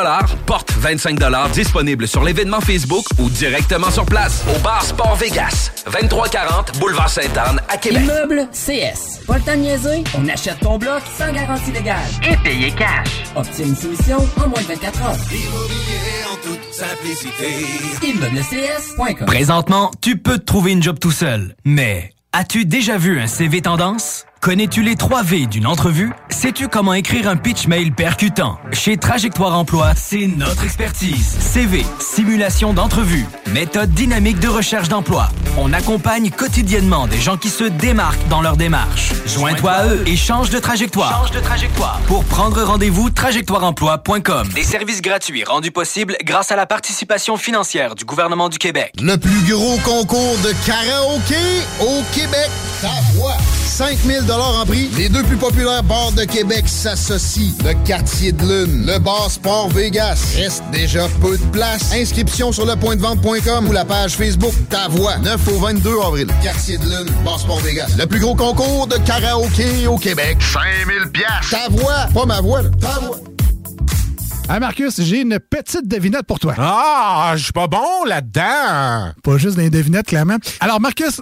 [0.47, 1.19] porte 25
[1.53, 7.61] disponible sur l'événement Facebook ou directement sur place au bar Sport Vegas, 2340 Boulevard Sainte-Anne
[7.69, 8.01] à Québec.
[8.01, 9.19] Immeuble CS.
[9.27, 10.03] Pas le temps de niaiser?
[10.17, 11.97] On achète ton bloc sans garantie légale.
[12.27, 13.23] Et payer cash.
[13.35, 15.15] Obtiens une solution en moins de 24 heures.
[15.31, 17.65] Immobilier en toute simplicité.
[19.25, 21.55] Présentement, tu peux te trouver une job tout seul.
[21.65, 24.25] Mais as-tu déjà vu un CV tendance?
[24.47, 26.13] Connais-tu les 3 V d'une entrevue?
[26.29, 28.57] Sais-tu comment écrire un pitch mail percutant?
[28.71, 31.35] Chez Trajectoire Emploi, c'est notre expertise.
[31.37, 35.27] CV, simulation d'entrevue, méthode dynamique de recherche d'emploi.
[35.57, 39.11] On accompagne quotidiennement des gens qui se démarquent dans leur démarche.
[39.25, 41.25] Joins-toi à eux et change de trajectoire.
[41.25, 41.99] Change de trajectoire.
[42.07, 44.47] Pour prendre rendez-vous, trajectoireemploi.com.
[44.55, 48.93] Des services gratuits rendus possibles grâce à la participation financière du gouvernement du Québec.
[49.01, 51.35] Le plus gros concours de karaoké
[51.81, 52.49] au Québec.
[52.81, 53.35] Ta voix.
[53.77, 54.89] 5000 en prix.
[54.97, 57.53] Les deux plus populaires bars de Québec s'associent.
[57.63, 60.33] Le Quartier de Lune, le Bar Sport Vegas.
[60.35, 61.93] Reste déjà peu de place.
[61.93, 65.19] Inscription sur lepointdevente.com ou la page Facebook Ta Voix.
[65.19, 66.27] 9 au 22 avril.
[66.41, 67.95] Quartier de Lune, Bar Sport Vegas.
[67.99, 70.39] Le plus gros concours de karaoké au Québec.
[70.41, 71.51] 5000 piastres.
[71.51, 72.07] Ta voix.
[72.11, 72.69] Pas ma voix, là.
[72.81, 73.19] Ta voix.
[74.49, 76.55] Ah Marcus, j'ai une petite devinette pour toi.
[76.57, 79.13] Ah, je suis pas bon là-dedans.
[79.21, 80.37] Pas juste des devinettes, clairement.
[80.61, 81.21] Alors Marcus,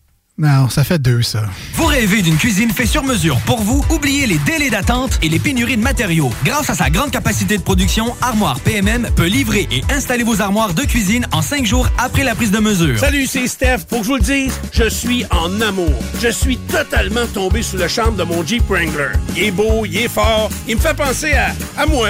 [0.41, 1.43] Non, ça fait deux, ça.
[1.75, 3.85] Vous rêvez d'une cuisine faite sur mesure pour vous?
[3.91, 6.31] Oubliez les délais d'attente et les pénuries de matériaux.
[6.43, 10.73] Grâce à sa grande capacité de production, Armoire PMM peut livrer et installer vos armoires
[10.73, 12.97] de cuisine en cinq jours après la prise de mesure.
[12.97, 13.85] Salut, c'est Steph.
[13.87, 15.93] Pour que je vous le dise, je suis en amour.
[16.19, 19.11] Je suis totalement tombé sous le charme de mon Jeep Wrangler.
[19.37, 22.09] Il est beau, il est fort, il me fait penser à, à moi.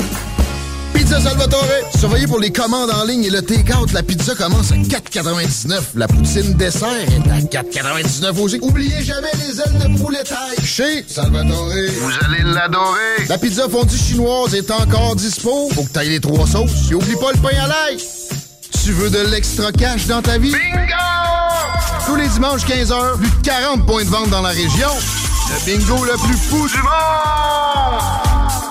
[0.93, 1.65] Pizza Salvatore.
[1.97, 3.91] Surveillez pour les commandes en ligne et le take-out.
[3.93, 5.81] La pizza commence à 4,99.
[5.95, 8.59] La poutine dessert est à 4,99 aussi.
[8.61, 10.65] Oubliez jamais les ailes de poulet taille.
[10.65, 11.69] Chez Salvatore.
[11.99, 13.25] Vous allez l'adorer.
[13.29, 15.69] La pizza fondue chinoise est encore dispo.
[15.73, 16.89] Faut que t'ailles les trois sauces.
[16.91, 17.97] Et oublie pas le pain à l'ail.
[18.83, 20.51] Tu veux de l'extra cash dans ta vie?
[20.51, 22.07] Bingo!
[22.07, 24.89] Tous les dimanches 15h, plus de 40 points de vente dans la région.
[25.49, 28.70] Le bingo le plus fou du monde!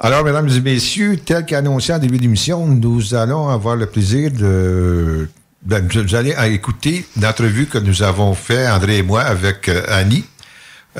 [0.00, 5.28] Alors, mesdames et messieurs, tel qu'annoncé en début d'émission, nous allons avoir le plaisir de...
[5.62, 10.24] Ben, vous allez écouter l'entrevue que nous avons fait, André et moi, avec euh, Annie,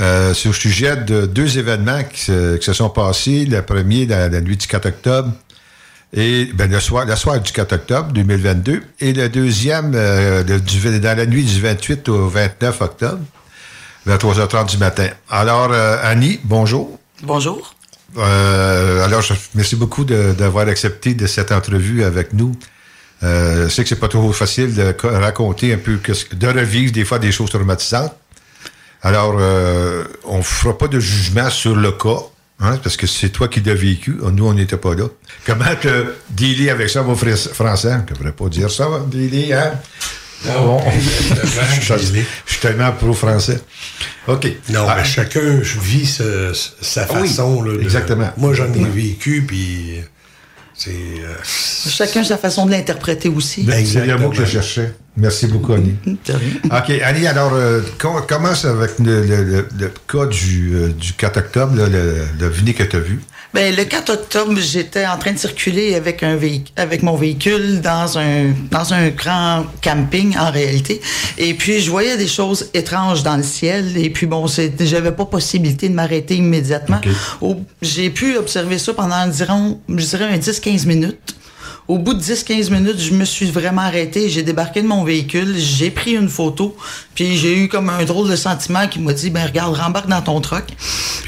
[0.01, 3.45] euh, sur le sujet de deux événements qui se, sont passés.
[3.45, 5.33] Le premier, la, la nuit du 4 octobre,
[6.13, 11.27] et ben, le soir, du 4 octobre 2022, et le deuxième, euh, le, dans la
[11.27, 13.21] nuit du 28 au 29 octobre,
[14.07, 15.09] vers 3h30 du matin.
[15.31, 16.99] Alors, euh, Annie, bonjour.
[17.23, 17.75] Bonjour.
[18.17, 22.57] Euh, alors, je, merci beaucoup d'avoir accepté de cette entrevue avec nous.
[23.23, 25.99] Euh, je sais que c'est pas trop facile de co- raconter un peu,
[26.33, 28.15] de revivre des fois des choses traumatisantes.
[29.03, 32.23] Alors, euh, on fera pas de jugement sur le cas,
[32.61, 34.17] hein, parce que c'est toi qui l'as vécu.
[34.33, 35.05] Nous, on n'était pas là.
[35.45, 37.97] Comment te dealer avec ça, mon français?
[38.09, 39.73] Je devrais pas dire ça, dealer, hein?
[40.47, 40.81] Ah bon?
[40.91, 42.15] je, suis-
[42.47, 43.61] je suis tellement pro-français.
[44.27, 44.47] OK.
[44.71, 44.97] Non, Ah.
[44.99, 47.63] mais chacun vit ce- ce- sa Oui, façon.
[47.63, 48.31] là, de- exactement.
[48.37, 50.01] Moi, j'en ai vécu, puis
[50.75, 50.91] c'est...
[50.91, 51.35] euh,
[51.89, 53.65] Chacun sa façon de l'interpréter aussi.
[53.65, 54.95] Ben, C'est le mot que je cherchais.
[55.17, 55.97] Merci beaucoup, Annie.
[56.07, 61.15] OK, Annie, alors, euh, com- commence avec le, le- le- le cas du, euh, du
[61.15, 63.19] 4 octobre, là, le, le que tu as vu.
[63.55, 67.81] Ben, le 4 octobre, j'étais en train de circuler avec un véhicule, avec mon véhicule
[67.81, 71.01] dans un dans un grand camping en réalité.
[71.39, 73.97] Et puis je voyais des choses étranges dans le ciel.
[73.97, 77.01] Et puis bon, c'est, j'avais pas possibilité de m'arrêter immédiatement.
[77.81, 81.35] J'ai pu observer ça pendant environ, je dirais un 10-15 minutes.
[81.89, 84.29] Au bout de 10-15 minutes, je me suis vraiment arrêté.
[84.29, 86.77] J'ai débarqué de mon véhicule, j'ai pris une photo,
[87.15, 90.21] puis j'ai eu comme un drôle de sentiment qui m'a dit, ben regarde, rembarque dans
[90.21, 90.65] ton truck.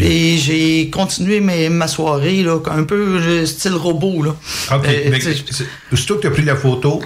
[0.01, 4.23] Et j'ai continué mes- ma soirée, là, un peu euh, style robot.
[4.23, 4.37] Là.
[4.77, 7.01] OK, Euh, mais c'est- aussitôt que tu as pris la photo,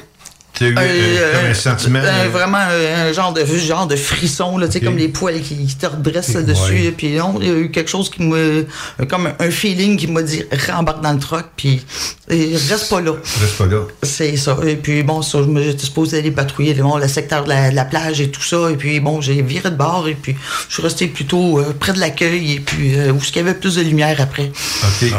[0.54, 0.82] tu as eu euh,
[1.18, 1.98] euh, comme un sentiment.
[1.98, 4.84] euh, euh, vraiment euh, un genre de genre de frisson là, tu sais Ok.
[4.84, 6.84] comme les poils qui, qui te redressent Ok, dessus ouais.
[6.84, 8.66] et puis non, il y a eu quelque chose qui me
[9.08, 11.84] comme un feeling qui m'a dit rembarque dans le truck puis
[12.28, 13.12] reste pas là.
[13.40, 13.80] Reste pas là.
[14.02, 14.56] C'est ça.
[14.66, 17.70] Et puis bon, ça, je me j'étais supposé aller patrouiller bon, le secteur de la,
[17.70, 18.70] de la plage et tout ça.
[18.70, 20.36] Et puis bon, j'ai viré de bord et puis
[20.68, 23.54] je suis resté plutôt euh, près de l'accueil et puis euh, où il y avait
[23.54, 24.50] plus de lumière après.
[24.82, 25.10] OK.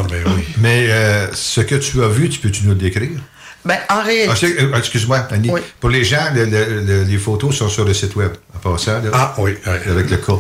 [0.59, 3.09] Mais euh, ce que tu as vu, tu peux-tu nous le décrire?
[3.65, 4.29] Ben en réalité.
[4.31, 5.49] Ah, c'est- euh, Excuse-moi, Annie.
[5.79, 8.31] Pour les gens, le- le- le- les photos sont sur le site web.
[8.55, 9.09] En passant, là.
[9.13, 9.51] Ah, oui.
[9.65, 10.33] Avec le cas.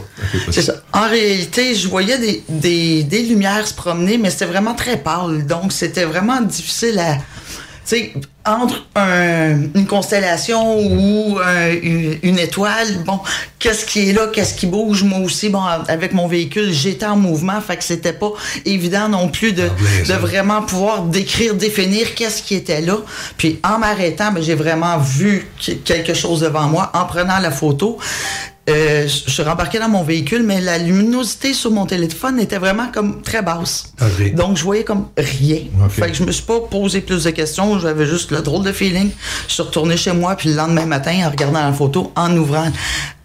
[0.51, 0.75] C'est ça.
[0.93, 5.45] En réalité, je voyais des, des, des lumières se promener, mais c'était vraiment très pâle.
[5.45, 7.17] Donc, c'était vraiment difficile à.
[7.87, 8.13] Tu sais,
[8.45, 13.19] entre un- une constellation ou un- une, une étoile, bon,
[13.59, 15.03] qu'est-ce qui est là, qu'est-ce qui bouge?
[15.03, 18.31] Moi aussi, bon, avec mon véhicule, j'étais en mouvement, fait que c'était pas
[18.65, 19.69] évident non plus de,
[20.07, 22.97] de vraiment pouvoir décrire, définir qu'est-ce qui était là.
[23.37, 27.51] Puis en m'arrêtant, ben, j'ai vraiment vu qu- quelque chose devant moi en prenant la
[27.51, 27.99] photo.
[28.67, 32.87] Euh, je suis rembarqué dans mon véhicule, mais la luminosité sur mon téléphone était vraiment
[32.91, 33.93] comme très basse.
[34.31, 35.59] Donc, je voyais comme rien.
[35.89, 37.77] Fait que je me suis pas posé plus de questions.
[37.79, 39.11] J'avais juste le drôle de feeling.
[39.47, 42.71] Je suis retourné chez moi, puis le lendemain matin, en regardant la photo, en ouvrant,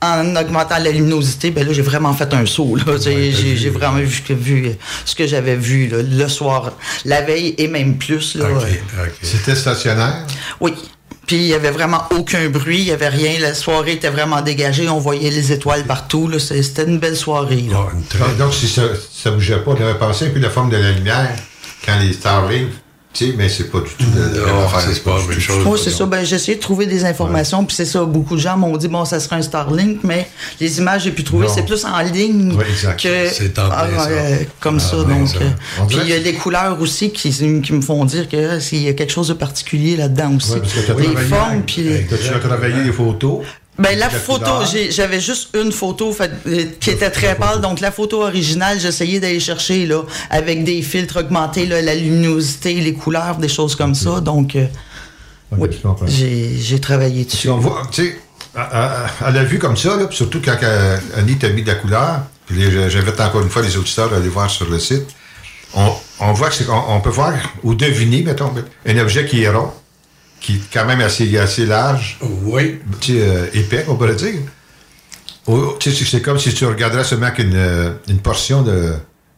[0.03, 2.77] en augmentant la luminosité, ben là, j'ai vraiment fait un saut.
[2.77, 2.97] là.
[3.03, 4.73] J'ai j'ai vraiment vu, ce que- vu
[5.07, 6.73] ce que j'avais vu là, le soir,
[7.07, 8.35] la veille et même plus.
[8.35, 8.45] Là,
[9.23, 10.27] C'était stationnaire?
[10.61, 10.73] oui.
[11.31, 13.39] Puis il y avait vraiment aucun bruit, il y avait rien.
[13.39, 16.27] La soirée était vraiment dégagée, on voyait les étoiles partout.
[16.27, 16.41] là.
[16.41, 17.67] C'était une belle soirée.
[17.71, 17.87] là.
[18.21, 18.83] Ah, Donc, si ça
[19.27, 21.31] ne bougeait pas, on avait pensé un peu la forme de la lumière
[21.87, 22.80] quand les Starlink, tu
[23.13, 25.81] sais, mais c'est pas du tout la, c'est pas la même chose.
[25.83, 26.07] C'est ça.
[26.07, 28.05] Ben, j'ai essayé de trouver des informations, puis c'est ça.
[28.05, 30.29] Beaucoup de gens m'ont dit, bon, ça serait un Starlink, mais
[30.61, 33.03] les images que j'ai pu trouver, c'est plus en ligne exact.
[33.03, 33.29] que.
[33.29, 33.69] C'est ça.
[34.61, 35.05] comme Ah, ça.
[35.05, 35.51] plein Donc, euh,
[35.89, 38.83] puis il y a des couleurs aussi qui, qui me font dire que euh, s'il
[38.83, 40.53] y a quelque chose de particulier là-dedans aussi.
[40.53, 42.07] Ouais, parce que les formes, puis les.
[42.07, 43.41] Tu as travaillé les photos?
[43.81, 44.51] Ben, la photo,
[44.91, 47.61] j'avais juste une photo fait- euh, qui était très pâle.
[47.61, 52.75] Donc, la photo originale, j'essayais d'aller chercher, là, avec des filtres augmentés, là, la luminosité,
[52.75, 54.21] les couleurs, des choses comme ça.
[54.21, 54.67] Donc, euh,
[55.53, 55.69] oui,
[56.61, 57.37] j'ai travaillé dessus.
[57.39, 58.21] Si on voit, tu sais,
[58.55, 60.57] à, à- à la vue comme ça, là, surtout quand
[61.17, 62.21] Annie t'a mis de la couleur,
[62.51, 65.07] j'invite encore une fois les auditeurs à aller voir sur le site,
[65.75, 65.89] on,
[66.21, 68.53] on voit que on peut voir ou deviner, mettons,
[68.87, 69.71] un objet qui est rond,
[70.41, 72.19] qui est quand même assez, assez large.
[72.23, 72.81] Oui.
[73.01, 74.41] Tu sais, euh, épais, on pourrait dire.
[75.47, 78.95] Ou, tu sais, c'est comme si tu regarderais seulement qu'une euh, une portion de-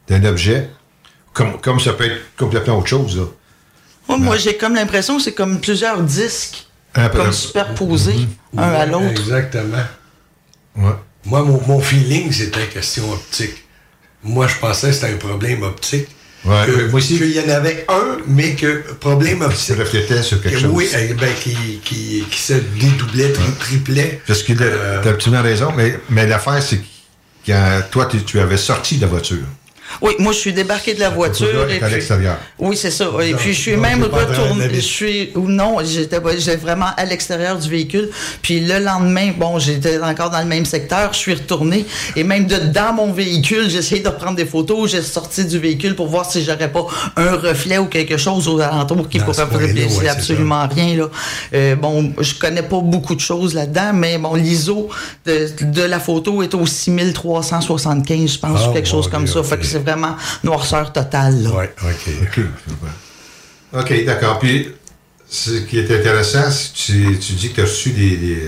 [0.07, 0.69] d'un objet,
[1.33, 3.23] comme, comme ça peut être complètement autre chose, là.
[4.09, 8.27] Moi, moi, j'ai comme l'impression que c'est comme plusieurs disques, Un peu- comme superposés,
[8.57, 9.09] un à l'autre.
[9.11, 9.77] Exactement.
[10.75, 10.91] Ouais.
[11.25, 13.63] Moi, mon, mon feeling, c'était question optique.
[14.23, 16.07] Moi, je pensais que c'était un problème optique.
[16.45, 17.17] Ouais, que, ouais, moi aussi.
[17.17, 19.47] Qu'il y en avait un, mais que problème.
[19.55, 20.71] Ça reflétait sur quelque que chose.
[20.73, 24.21] Oui, eh ben, qui, qui, qui se dédoublait, tri- triplait.
[24.27, 26.83] Parce que Euh, tu as absolument raison, mais, mais l'affaire, c'est que
[27.47, 29.37] quand toi, tu, tu avais sorti de la voiture.
[30.01, 31.69] Oui, moi, je suis débarqué de la voiture.
[31.69, 32.37] et puis- l'extérieur.
[32.59, 33.05] Oui, c'est ça.
[33.21, 34.69] Et Donc, puis, je suis même retourné.
[34.73, 35.31] Je suis.
[35.35, 36.19] ou Non, j'étais
[36.55, 38.09] vraiment à l'extérieur du véhicule.
[38.41, 41.13] Puis, le lendemain, bon, j'étais encore dans le même secteur.
[41.13, 41.85] Je suis retourné.
[42.15, 44.89] Et même de, dans mon véhicule, j'ai essayé de prendre des photos.
[44.91, 46.85] J'ai sorti du véhicule pour voir si j'aurais pas
[47.17, 49.85] un reflet ou quelque chose aux alentours qui pourrait refléter.
[49.85, 51.09] ouais, absolument rien, là.
[51.53, 54.89] Euh, bon, je connais pas beaucoup de choses là-dedans, mais bon, l'ISO
[55.25, 59.43] de, de la photo est au 6375, je pense, Ah, ou quelque chose comme ça.
[59.43, 61.49] Fait que vraiment noirceur totale, là.
[61.51, 62.39] Ouais, OK.
[63.79, 64.05] OK.
[64.05, 64.39] D'accord.
[64.39, 64.69] Puis,
[65.29, 68.43] ce qui est intéressant, c'est que tu, tu dis que tu as reçu des, des,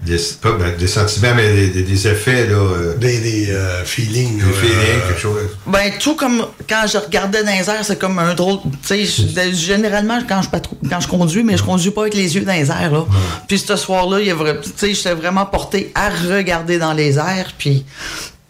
[0.00, 2.56] des, pas, ben, des sentiments, mais des, des- des effets, là.
[2.56, 4.38] euh, Des, des euh, feelings.
[4.38, 5.36] des feelings, euh, quelque chose.
[5.66, 8.58] Ben, tout comme quand je regardais dans les airs, c'est comme un drôle.
[8.82, 12.14] Tu sais, je- généralement, quand je, patrou- quand je conduis, mais je conduis pas avec
[12.14, 13.04] les yeux dans les airs, là.
[13.46, 16.94] Puis ce soir-là, il y a vra- tu sais, j'étais vraiment porté à regarder dans
[16.94, 17.84] les airs, puis.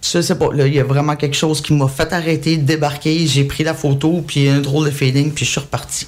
[0.02, 3.26] Je sais pas, là, il y a vraiment quelque chose qui m'a fait arrêter, débarquer,
[3.26, 6.06] j'ai pris la photo, puis un drôle de feeling, puis je suis reparti.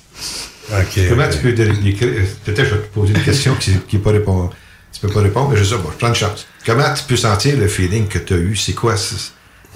[0.72, 1.00] OK.
[1.08, 2.24] Comment tu peux dé- décrire.
[2.44, 4.50] Peut-être je vais te poser une question qui n'est pas répondre.
[4.92, 6.46] Tu peux pas répondre, mais je sais pas, je prends une chance.
[6.64, 8.56] Comment tu peux sentir le feeling que tu as eu?
[8.56, 8.96] C'est quoi?
[8.96, 9.16] C'est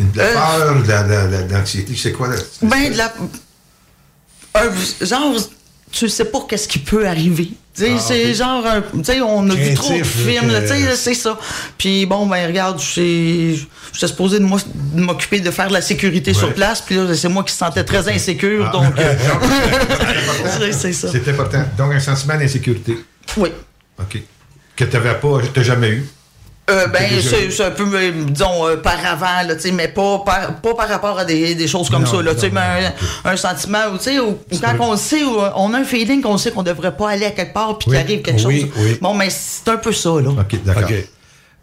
[0.01, 1.95] une- de la Euh, peur, de la- de la- de l'anxiété?
[1.97, 2.29] C'est quoi?
[2.29, 2.37] là?
[2.63, 3.13] Ben, de la.
[4.55, 5.35] un- genre,
[5.93, 7.51] tu sais pas qu'est-ce qui peut arriver.
[7.97, 8.83] Ah, c'est genre, un-
[9.23, 11.39] on a vu trop de films, que- tu sais, c'est ça.
[11.77, 13.59] Puis bon, ben regarde, j'étais
[14.07, 14.47] supposé de
[14.95, 17.85] m'occuper de faire de la sécurité sur place, puis là, c'est moi qui se sentais
[17.85, 18.99] très insécure, donc.
[18.99, 19.15] euh,
[20.59, 21.09] c'est- c'est ça.
[21.13, 21.63] C'est important.
[21.77, 22.97] Donc, un sentiment d'insécurité.
[23.37, 23.51] Oui.
[23.99, 24.19] OK.
[24.75, 26.07] Que tu n'avais pas, tu jamais eu.
[26.69, 30.19] Euh, ben, c'est un peu, euh, disons, euh, par avant, là, tu sais, mais pas
[30.27, 32.55] par, pas par rapport à des, des choses comme Non, ça, là, tu sais, non,
[32.61, 32.93] mais
[33.25, 36.21] un, un sentiment, où, tu sais, où, quand on sait, où, on a un feeling
[36.23, 38.61] qu'on sait qu'on devrait pas aller à quelque part, puis Oui, qu'il arrive quelque oui,
[38.63, 38.71] chose.
[38.79, 38.99] oui.
[39.01, 40.31] Bon, mais c'est un peu ça, là.
[40.31, 40.91] OK, d'accord.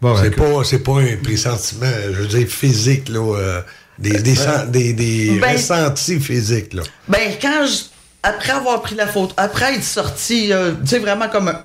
[0.00, 3.36] Bon, c'est pas, c'est pas un pressentiment, je veux dire, physique, là.
[3.36, 3.60] euh,
[3.98, 4.34] des, des,
[4.68, 6.82] des, des Ben- ressentis physiques, là.
[7.08, 7.93] Ben, quand je.
[8.26, 11.62] Après avoir pris la photo, après être sorti, euh, tu sais, vraiment comme un,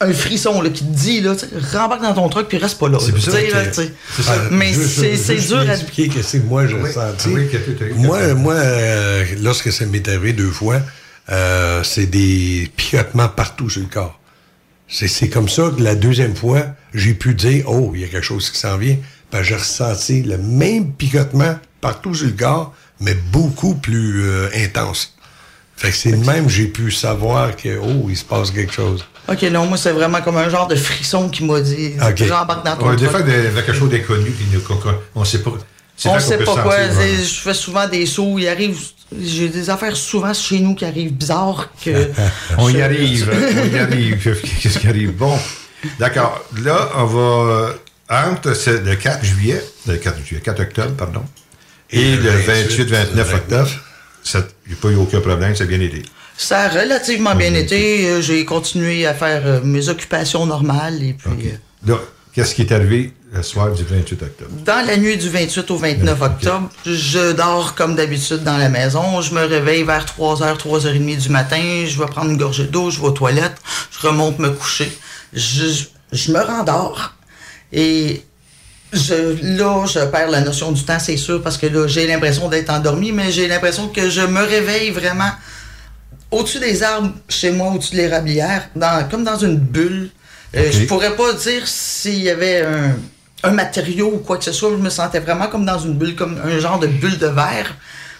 [0.00, 2.78] un frisson là, qui te dit, là, tu sais, rembarque dans ton truc puis reste
[2.78, 2.98] pas là.
[3.00, 4.32] C'est c'est ça.
[4.50, 5.74] Mais c'est c'est dur à.
[5.74, 7.28] expliquer qu'est-ce que moi j'ai Oui, ressenti.
[7.28, 10.80] oui, que moi, moi euh, lorsque ça m'est arrivé deux fois,
[11.30, 14.18] euh, c'est des picotements partout sur le corps.
[14.88, 16.62] C'est c'est comme ça que la deuxième fois,
[16.94, 18.96] j'ai pu dire, oh, il y a quelque chose qui s'en vient.
[19.28, 24.48] Parce que j'ai ressenti le même picotement partout sur le corps, mais beaucoup plus euh,
[24.54, 25.15] intense.
[25.76, 29.04] Fait que c'est de même j'ai pu savoir que, oh, il se passe quelque chose.
[29.28, 32.22] Ok, non, moi, c'est vraiment comme un genre de frisson qui m'a dit, Ok.
[32.30, 34.32] rembarque dans ton Ouais, des fois, de, de quelque chose d'inconnu,
[35.14, 35.52] on ne sait pas.
[36.04, 36.76] On sait pas quoi.
[36.90, 38.38] Je fais souvent des sauts.
[38.38, 38.78] Il arrive.
[39.18, 42.10] J'ai des affaires souvent chez nous qui arrivent bizarres que.
[42.58, 44.40] On y arrive, on y arrive.
[44.60, 45.12] Qu'est-ce qui arrive?
[45.12, 45.38] Bon,
[46.00, 46.44] d'accord.
[46.64, 47.74] Là, on va
[48.10, 51.22] entre le 4 juillet, le 4 juillet, 4 octobre, pardon,
[51.90, 53.70] et, le 28-29 octobre.
[54.24, 54.44] Il
[54.74, 56.02] a pas eu aucun problème, ça a bien été.
[56.36, 58.06] Ça a relativement bien été.
[58.08, 61.48] Euh, J'ai continué à faire euh, mes occupations normales et puis.
[61.48, 61.98] euh, Là,
[62.32, 64.50] qu'est-ce qui est arrivé le soir du 28 octobre?
[64.64, 69.20] Dans la nuit du 28 au 29 octobre, je dors comme d'habitude dans la maison.
[69.22, 71.84] Je me réveille vers 3h, 3h30 du matin.
[71.86, 73.56] Je vais prendre une gorgée d'eau, je vais aux toilettes,
[73.92, 74.90] je remonte me coucher.
[75.32, 77.14] Je, je me rendors.
[77.72, 78.22] Et
[78.96, 82.48] je, là, je perds la notion du temps, c'est sûr, parce que là, j'ai l'impression
[82.48, 85.30] d'être endormi, mais j'ai l'impression que je me réveille vraiment
[86.30, 90.10] au-dessus des arbres, chez moi, au-dessus de l'érablière, dans, comme dans une bulle.
[90.54, 90.72] Euh, Ok.
[90.72, 92.96] je pourrais pas dire s'il y avait un,
[93.42, 94.70] un matériau ou quoi que ce soit.
[94.70, 97.74] Je me sentais vraiment comme dans une bulle, comme un genre de bulle de verre.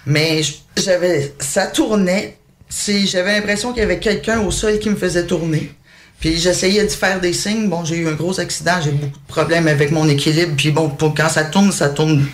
[0.07, 0.43] Mais
[0.77, 2.37] j'avais, ça tournait.
[2.71, 5.73] J'avais l'impression qu'il y avait quelqu'un au sol qui me faisait tourner.
[6.21, 7.69] Puis j'essayais de faire des signes.
[7.69, 10.55] Bon, j'ai eu un gros accident, j'ai beaucoup de problèmes avec mon équilibre.
[10.57, 12.27] Puis bon, pour, quand ça tourne, ça tourne.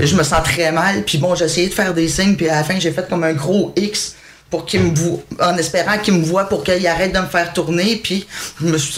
[0.00, 1.02] Je me sens très mal.
[1.04, 2.36] Puis bon, essayé de faire des signes.
[2.36, 4.14] Puis à la fin, j'ai fait comme un gros X
[4.50, 7.52] pour qu'il me voit, en espérant qu'il me voit pour qu'il arrête de me faire
[7.52, 7.96] tourner.
[7.96, 8.26] Puis
[8.60, 8.92] je me suis,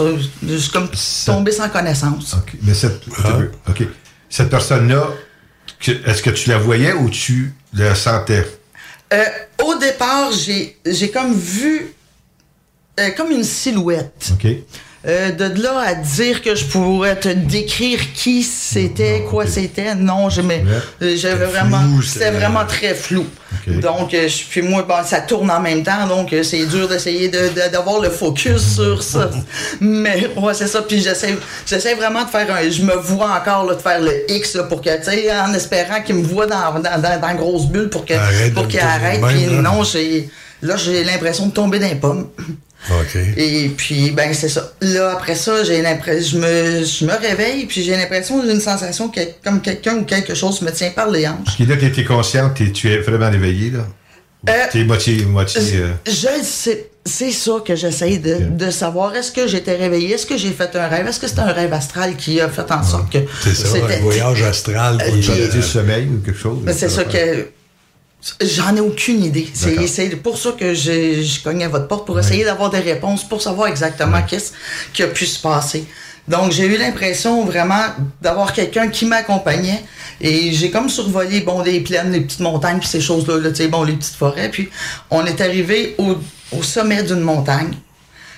[0.47, 0.89] je suis comme
[1.27, 2.35] tombé sans connaissance.
[2.35, 2.55] OK.
[2.63, 3.03] Mais cette,
[3.69, 3.83] OK.
[4.29, 5.09] cette personne-là,
[5.87, 8.47] est-ce que tu la voyais ou tu la sentais?
[9.13, 9.25] Euh,
[9.65, 11.95] au départ, j'ai j'ai comme vu
[12.99, 14.31] euh, comme une silhouette.
[14.33, 14.47] OK.
[15.07, 20.29] Euh, de là à dire que je pourrais te décrire qui c'était, quoi c'était, non,
[20.29, 20.63] je mais
[21.01, 23.25] euh, j'avais vraiment, c'était vraiment très flou.
[23.67, 27.29] Donc, euh, je- puis moi, bon, ça tourne en même temps, donc c'est dur d'essayer
[27.31, 29.31] de- de- d'avoir le focus sur ça.
[29.81, 30.83] Mais ouais, c'est ça.
[30.83, 31.35] Puis j'essaie,
[31.65, 34.65] j'essaie vraiment de faire un, je me vois encore là, de faire le X là,
[34.65, 37.89] pour que, tu sais, en espérant qu'il me voit dans, dans, dans, dans grosse bulle
[37.89, 39.21] pour que, Arrête pour qu'il arrête.
[39.29, 40.29] Puis non, j'ai,
[40.61, 42.29] là, j'ai l'impression de tomber dans les pommes.
[42.91, 43.17] OK.
[43.37, 44.73] Et puis, ben, c'est ça.
[44.81, 49.09] Là, après ça, j'ai l'impression, je me, je me réveille, puis j'ai l'impression d'une sensation
[49.09, 51.55] que, comme quelqu'un ou quelque chose me tient par les hanches.
[51.57, 53.87] Puis là, tu étais consciente, t'es- tu es vraiment éveillé, là?
[54.49, 55.23] Euh, T'es moitié.
[55.27, 56.87] moitié euh, Je le sais.
[57.05, 59.15] C'est ça que j'essaye de, de savoir.
[59.15, 60.13] Est-ce que j'étais réveillée?
[60.15, 61.07] Est-ce que j'ai fait un rêve?
[61.07, 63.19] Est-ce que c'était un rêve astral qui a fait en sorte que.
[63.43, 64.99] C'est ça, c'était- un voyage astral.
[65.03, 66.59] Euh, le- du sommeil ou quelque chose?
[66.63, 67.49] Mais c'est ça que.
[68.43, 69.49] J'en ai aucune idée.
[69.55, 73.27] C'est pour ça que je, je cogne à votre porte pour essayer d'avoir des réponses,
[73.27, 74.53] pour savoir exactement qu'est-ce
[74.93, 75.85] qui a pu se passer.
[76.29, 77.83] Donc, j'ai eu l'impression vraiment
[78.21, 79.83] d'avoir quelqu'un qui m'accompagnait
[80.21, 83.57] et j'ai comme survolé, bon, des plaines, des petites montagnes, puis ces choses-là, là, tu
[83.57, 84.49] sais, bon, les petites forêts.
[84.51, 84.69] Puis,
[85.11, 86.17] on est arrivé au,
[86.53, 87.73] au sommet d'une montagne.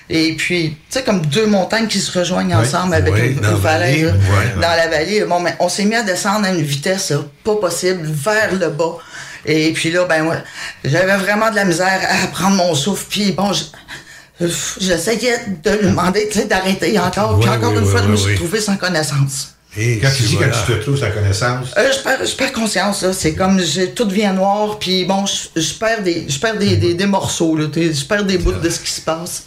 [0.09, 3.43] Et puis, tu sais, comme deux montagnes qui se rejoignent Oui, ensemble avec oui, une,
[3.43, 4.13] une vallée, là,
[4.55, 5.23] dans la vallée.
[5.25, 8.69] Bon, mais on s'est mis à descendre à une vitesse là, pas possible, vers le
[8.69, 8.97] bas.
[9.45, 10.37] Et puis là, ben, moi,
[10.83, 13.05] j'avais vraiment de la misère à prendre mon souffle.
[13.09, 14.47] Puis bon, je-
[14.79, 17.39] j'essayais de lui demander tu sais, d'arrêter encore.
[17.39, 18.35] puis encore oui, une oui, fois, je me suis oui.
[18.35, 19.49] trouvé sans connaissance.
[19.75, 20.51] Quand tu dis voilà.
[20.51, 23.11] que tu te trouves sa connaissance, Euh, je, perds, je perds conscience, là.
[23.11, 23.59] C'est comme,
[23.95, 27.57] tout devient noir, puis bon, je, je perds, des, je perds des, des, des morceaux,
[27.57, 27.65] là.
[27.75, 29.43] Je perds des bouts de ce qui se passe.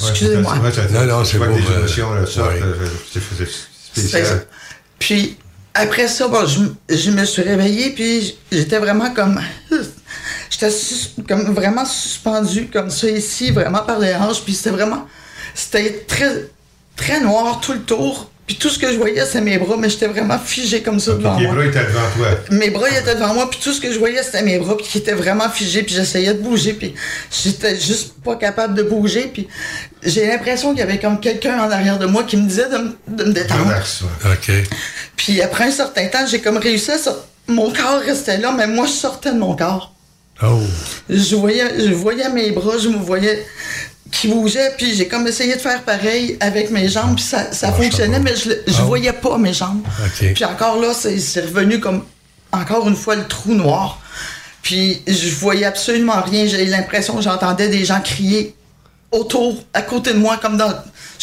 [0.00, 0.54] Excusez-moi.
[0.54, 2.60] Ouais, Non, non, c'est beau, les euh, émotions, là, ouais.
[2.62, 3.20] euh, c'est
[4.10, 4.46] spécial.
[4.98, 5.36] Puis
[5.74, 6.60] après ça, bon, je,
[6.94, 9.40] je me suis réveillée, puis j'étais vraiment comme.
[10.50, 10.72] J'étais
[11.26, 15.08] comme vraiment suspendue comme ça ici, vraiment par les hanches, puis c'était vraiment.
[15.52, 16.48] C'était très,
[16.94, 18.30] très noir tout le tour.
[18.46, 21.12] Puis tout ce que je voyais, c'était mes bras, mais j'étais vraiment figé comme ça
[21.14, 21.54] devant Tes moi.
[21.54, 22.28] bras étaient devant toi.
[22.50, 24.76] Mes bras ils étaient devant moi, puis tout ce que je voyais, c'était mes bras,
[24.76, 26.94] puis qui étaient vraiment figés, puis j'essayais de bouger, puis
[27.30, 29.48] j'étais juste pas capable de bouger, puis
[30.02, 32.76] j'ai l'impression qu'il y avait comme quelqu'un en arrière de moi qui me disait de,
[32.76, 33.72] me- de me détendre.
[34.26, 34.52] OK.
[35.16, 37.22] Puis après un certain temps, j'ai comme réussi à sortir.
[37.48, 39.94] Mon corps restait là, mais moi, je sortais de mon corps.
[40.42, 40.58] Oh.
[41.08, 43.46] Je voyais, je voyais mes bras, je me voyais
[44.12, 47.72] qui bougeaient, puis j'ai comme essayé de faire pareil avec mes jambes, puis ça, ça
[47.72, 48.82] fonctionnait, mais je, je Ah.
[48.84, 49.82] voyais pas mes jambes.
[50.04, 50.32] OK.
[50.34, 52.04] Puis encore là, c'est c'est revenu comme,
[52.52, 53.98] encore une fois, le trou noir.
[54.62, 56.46] Puis je voyais absolument rien.
[56.46, 58.54] J'ai l'impression que j'entendais des gens crier
[59.10, 60.72] autour, à côté de moi, comme dans.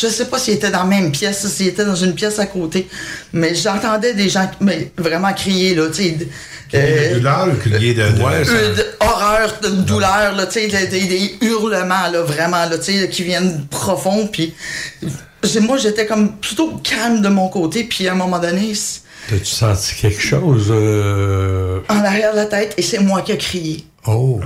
[0.01, 2.45] Je sais pas s'ils étaient dans la même pièce, s'ils étaient dans une pièce à
[2.47, 2.87] côté,
[3.33, 6.11] mais j'entendais des gens mais vraiment crier, là, tu sais.
[6.11, 6.27] de-
[6.71, 12.07] Crier de douleur crier de- Ouais, euh, horreur, de douleur, là, tu sais, des, hurlements,
[12.11, 14.53] là, vraiment, là, tu sais, qui viennent profonds, puis
[15.61, 18.73] moi, j'étais comme plutôt calme de mon côté, puis à un moment donné,
[19.29, 20.67] T'as-tu senti quelque chose?
[20.71, 23.85] euh, en arrière de la tête, et c'est moi qui ai crié.
[24.07, 24.39] Oh.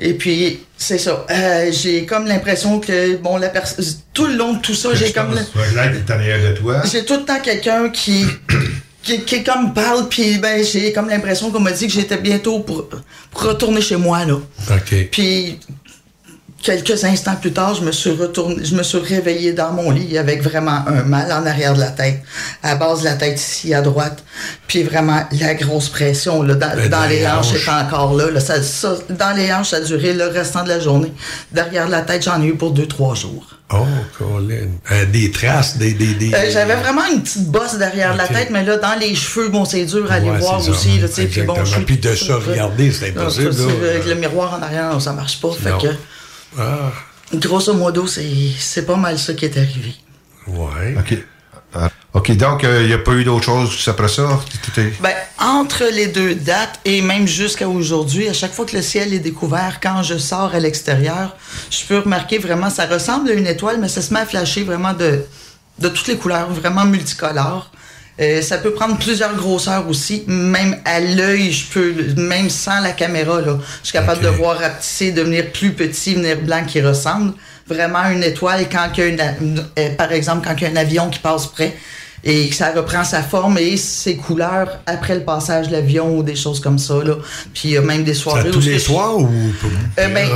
[0.00, 1.26] Et puis, c'est ça.
[1.30, 3.84] Euh, j'ai comme l'impression que, bon, la personne.
[4.12, 5.34] Tout le long de tout ça, j'ai comme.
[5.34, 6.82] de toi.
[6.90, 8.26] J'ai tout le temps quelqu'un qui,
[9.02, 12.60] qui, qui comme parle, puis ben, j'ai comme l'impression qu'on m'a dit que j'étais bientôt
[12.60, 12.88] pour,
[13.30, 14.34] pour retourner chez moi, là.
[14.34, 15.08] OK.
[15.10, 15.58] Puis,
[16.62, 20.16] quelques instants plus tard, je me suis retourné, je me suis réveillé dans mon lit
[20.16, 22.22] avec vraiment un mal en arrière de la tête,
[22.62, 24.22] à base de la tête ici à droite,
[24.68, 28.14] puis vraiment la grosse pression là, dans, Ben, dans dans les les hanches est encore
[28.14, 28.30] là.
[28.30, 28.40] là.
[28.40, 31.12] Ça, ça- dans les hanches, ça a duré le restant de la journée.
[31.50, 33.46] Derrière la tête, j'en ai eu pour deux, trois jours.
[33.74, 33.86] Oh,
[34.18, 34.68] Colin.
[34.92, 35.94] Euh, des traces, des.
[35.94, 39.14] des, des- Euh, J'avais vraiment une petite bosse derrière la tête, mais là, dans les
[39.14, 40.72] cheveux, bon, c'est dur à aller Ouais, voir c'est ça.
[40.72, 40.98] aussi.
[40.98, 43.50] Là, puis bon, je suis Puis de ça, regarder, c'est Non, impossible,
[43.82, 43.90] là.
[43.90, 45.48] Avec le miroir en arrière, non, ça marche pas.
[45.52, 45.86] Fait que,
[46.58, 46.92] Ah,
[47.34, 48.26] grosso modo, c'est
[48.58, 49.94] c'est pas mal ça qui est arrivé.
[50.46, 50.96] ouais.
[50.98, 51.18] OK.
[51.74, 54.38] Ah, OK, donc, il n'y a pas eu d'autre chose après ça?
[55.00, 59.14] Ben, entre les deux dates et même jusqu'à aujourd'hui, à chaque fois que le ciel
[59.14, 61.34] est découvert, quand je sors à l'extérieur,
[61.70, 64.64] je peux remarquer vraiment, ça ressemble à une étoile, mais ça se met à flasher
[64.64, 65.24] vraiment de,
[65.78, 67.70] de toutes les couleurs, vraiment multicolores.
[68.20, 70.24] Euh, ça peut prendre plusieurs grosseurs aussi.
[70.26, 74.58] Même à l'œil, je peux, même sans la caméra, là, je suis capable de voir
[74.58, 77.32] rapetisser, devenir plus petit, venir blanc qui ressemble
[77.66, 80.66] vraiment à une étoile quand il y a une- euh, par exemple, quand il y
[80.66, 81.74] a un avion qui passe près
[82.24, 86.22] et que ça reprend sa forme et ses couleurs après le passage de l'avion ou
[86.22, 87.02] des choses comme ça.
[87.02, 87.14] Là.
[87.54, 89.26] Puis il y a même des soirées tous les soirs ou
[89.98, 90.28] Euh, ben?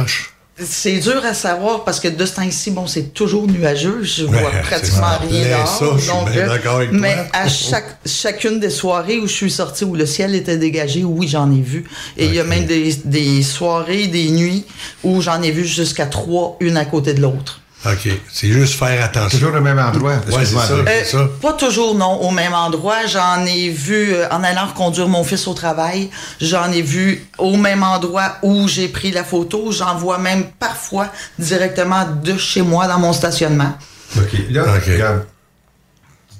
[0.58, 4.00] C'est dur à savoir parce que de ce temps-ci, bon, c'est toujours nuageux.
[4.02, 5.66] Je Ouais, vois pratiquement rien Mais dehors.
[5.68, 7.24] ça, je suis donc, bien euh, avec mais toi.
[7.34, 11.28] à chaque, chacune des soirées où je suis sortie, où le ciel était dégagé, oui,
[11.28, 11.84] j'en ai vu.
[12.16, 14.64] Et il y a même des, des soirées, des nuits
[15.04, 17.60] où j'en ai vu jusqu'à trois, une à côté de l'autre.
[17.84, 18.08] OK.
[18.32, 19.38] C'est juste faire attention.
[19.38, 20.14] Toujours au même endroit.
[20.32, 20.72] Ouais, c'est ça.
[20.72, 21.28] Euh, ça.
[21.40, 23.06] Pas toujours, non, au même endroit.
[23.06, 26.10] J'en ai vu euh, en allant reconduire mon fils au travail.
[26.40, 29.70] J'en ai vu au même endroit où j'ai pris la photo.
[29.70, 33.76] J'en vois même parfois directement de chez moi dans mon stationnement.
[34.16, 34.32] OK.
[34.50, 35.24] Là, regarde,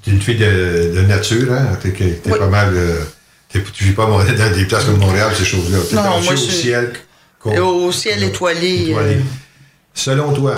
[0.04, 1.76] t'es une fille de, de nature, hein?
[1.80, 2.38] T'es, Oui.
[2.38, 2.70] pas mal.
[2.74, 3.04] euh,
[3.52, 5.78] t'es- tu vis pas dans des places comme Montréal, ces choses-là.
[5.88, 6.92] T'es Non, branché moi, au je- ciel.
[7.44, 8.88] au ciel étoilé.
[8.88, 9.14] étoilé.
[9.16, 9.20] euh,
[9.94, 10.56] Selon toi,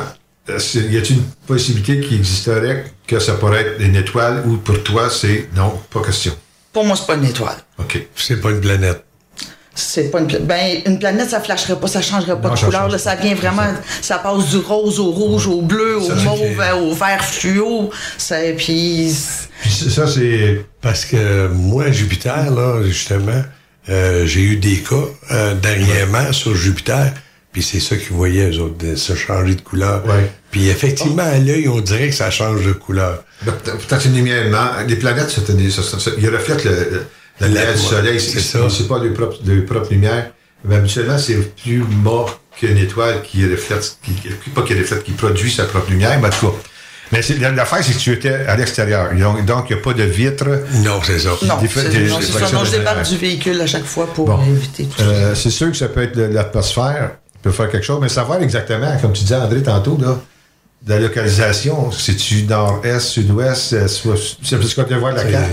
[0.48, 5.08] y a-t-il une possibilité qu'il existerait que ça pourrait être une étoile ou pour toi,
[5.10, 6.32] c'est non, pas question?
[6.72, 7.56] pour moi, c'est pas une étoile.
[7.78, 8.06] OK.
[8.14, 9.02] C'est pas une planète.
[9.74, 10.46] C'est pas une planète.
[10.46, 12.82] Ben, une planète, ça flasherait pas, ça changerait pas Non, de ça couleur.
[12.82, 13.62] change là, ça vient vraiment.
[14.02, 16.40] Ça passe du rose au rouge, au bleu, au Ça, c'est mauve,
[16.82, 17.90] au vert fluo.
[18.16, 19.12] Ça, puis.
[19.62, 20.64] Puis ça, c'est.
[20.80, 23.42] Parce que moi, Jupiter, là, justement,
[23.88, 24.94] euh, j'ai eu des cas
[25.32, 27.12] euh, dernièrement sur Jupiter,
[27.52, 30.04] puis c'est ça qu'ils voyaient, eux autres, de se changer de couleur.
[30.06, 30.30] Ouais.
[30.50, 33.24] Puis effectivement, à l'œil, on dirait que ça change de couleur.
[33.44, 34.48] Peut-être une lumière.
[34.50, 37.06] man- Les planètes, c'est une- ça- ça- ça- ils reflètent le, le-
[37.40, 38.20] la lumière du soleil.
[38.20, 38.58] c'est ça.
[38.70, 40.30] C'est pas leur propre, leur propre lumière.
[40.64, 45.12] Mais habituellement, c'est plus mort qu'une étoile qui reflète, qui, qui- pas qui reflète, qui
[45.12, 46.54] produit sa propre lumière, mais en tout cas.
[47.12, 49.14] Mais c'est- l'affaire, c'est que tu étais à l'extérieur.
[49.14, 50.44] Donc, donc, il n'y a pas de vitre.
[50.84, 51.30] Non, c'est ça.
[51.42, 52.50] Non, c'est ça.
[52.52, 54.42] Non, je de débarque du véhicule à chaque fois pour Bon.
[54.44, 55.04] éviter tout ça.
[55.04, 58.42] Euh, c'est sûr que ça peut être de l'atmosphère, peut faire quelque chose, mais savoir
[58.42, 60.18] exactement, comme tu disais, André, tantôt, là,
[60.82, 65.24] de la localisation, si tu nord-est, sud-ouest, euh, soit, c'est parce qu'on vient voir la
[65.24, 65.44] carte.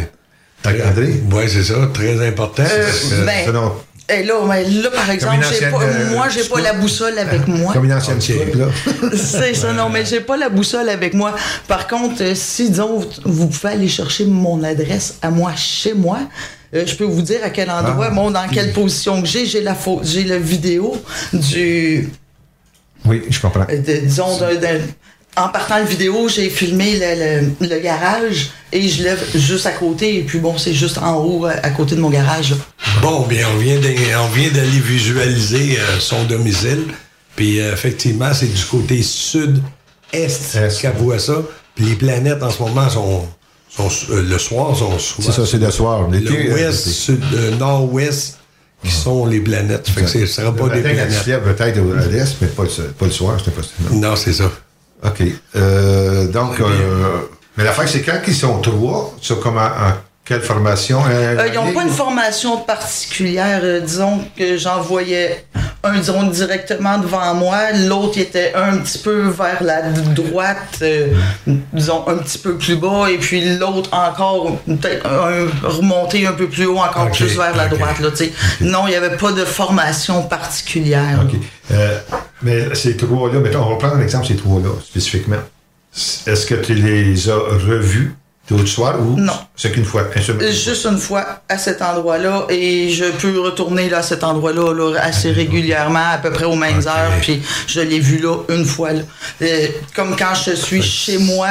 [0.66, 1.22] André?
[1.32, 2.64] Oui, c'est ça, très important.
[2.64, 3.74] Euh, Euh, ben, selon-
[4.08, 5.40] Et là, mais là, par exemple,
[5.72, 7.74] pas, euh, moi, j'ai pas la boussole avec moi.
[7.74, 8.24] Comme une ancienne Ok.
[8.24, 8.66] scout, là.
[9.16, 11.36] C'est ça, non, mais j'ai pas la boussole avec moi.
[11.68, 16.20] Par contre, euh, si, disons, vous pouvez aller chercher mon adresse à moi, chez moi,
[16.76, 18.14] euh, je peux vous dire à quel endroit, Ah.
[18.14, 19.46] bon, dans quelle position que j'ai.
[19.46, 20.96] J'ai la, j'ai la vidéo
[21.34, 22.10] du,
[23.06, 23.66] Oui, je comprends.
[23.70, 24.82] euh, de- disons, d'un- d'un-
[25.38, 29.72] en partant de vidéo, j'ai filmé le, le- le garage et je lève juste à
[29.74, 30.20] côté.
[30.20, 32.52] Et puis bon, c'est juste en haut, à, côté de mon garage.
[32.52, 32.58] là.
[33.02, 36.84] Bon, bien, on vient d'aller, visualiser euh, son domicile.
[37.36, 40.82] Puis euh, effectivement, c'est du côté sud-est Est.
[40.82, 41.42] qu'elle voit ça.
[41.76, 43.28] Puis les planètes en ce moment sont,
[43.80, 46.08] euh, le soir sont souvent C'est ça, c'est le soir.
[46.10, 48.38] L'été, le euh, sud, euh, nord-ouest
[48.84, 49.90] qui sont les planètes.
[49.90, 51.24] Fait que ce ne sera pas des planètes.
[51.44, 53.62] peut-être à l'est, mais pas le, pas le soir, c'était pas
[53.92, 54.10] non.
[54.10, 54.52] Non, c'est ça.
[55.04, 55.24] OK.
[55.56, 57.20] Euh, donc, euh,
[57.58, 61.02] mais l'affaire, c'est quand ils sont trois, ça, comment, en quelle formation?
[61.08, 63.62] Euh, Euh, ils n'ont pas une formation particulière.
[63.64, 65.46] euh, disons que j'en voyais
[65.86, 67.72] un, disons, directement devant moi.
[67.88, 71.14] L'autre était un petit peu vers la droite, euh,
[71.74, 73.10] disons, un petit peu plus bas.
[73.10, 77.68] Et puis l'autre encore, peut-être un, remonté un peu plus haut, encore plus vers la
[77.68, 78.00] droite.
[78.00, 78.10] Là.
[78.62, 81.20] Non, il n'y avait pas de formation particulière.
[81.24, 81.40] OK.
[81.72, 82.00] Euh,
[82.42, 85.38] mais ces trois-là, on va prendre un exemple, ces trois-là, spécifiquement.
[86.28, 88.16] Est-ce que tu les as revus?
[88.50, 89.34] D'autres soirs ou Non.
[89.56, 90.04] c'est qu'une fois?
[90.16, 95.00] Juste une fois à cet endroit-là et je peux retourner là, à cet endroit-là là,
[95.02, 97.12] assez régulièrement, à peu près aux mêmes heures.
[97.22, 98.94] Puis je l'ai vu là une fois.
[98.94, 99.02] là.
[99.42, 101.48] Euh, comme quand je suis chez moi,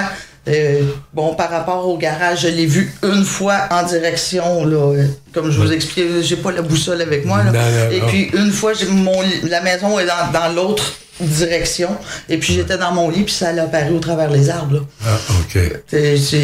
[0.46, 0.82] euh,
[1.12, 4.64] bon, par rapport au garage, je l'ai vu une fois en direction.
[4.66, 7.38] Là, comme je vous expliquais, j'ai pas la boussole avec moi.
[7.44, 7.50] Là.
[7.50, 11.96] Non, non, et puis une fois, mon, la maison est dans, dans l'autre direction.
[12.28, 14.74] Et puis j'étais dans mon lit, puis ça a apparu au travers les arbres.
[14.74, 14.80] là.
[15.06, 15.58] Ah, OK.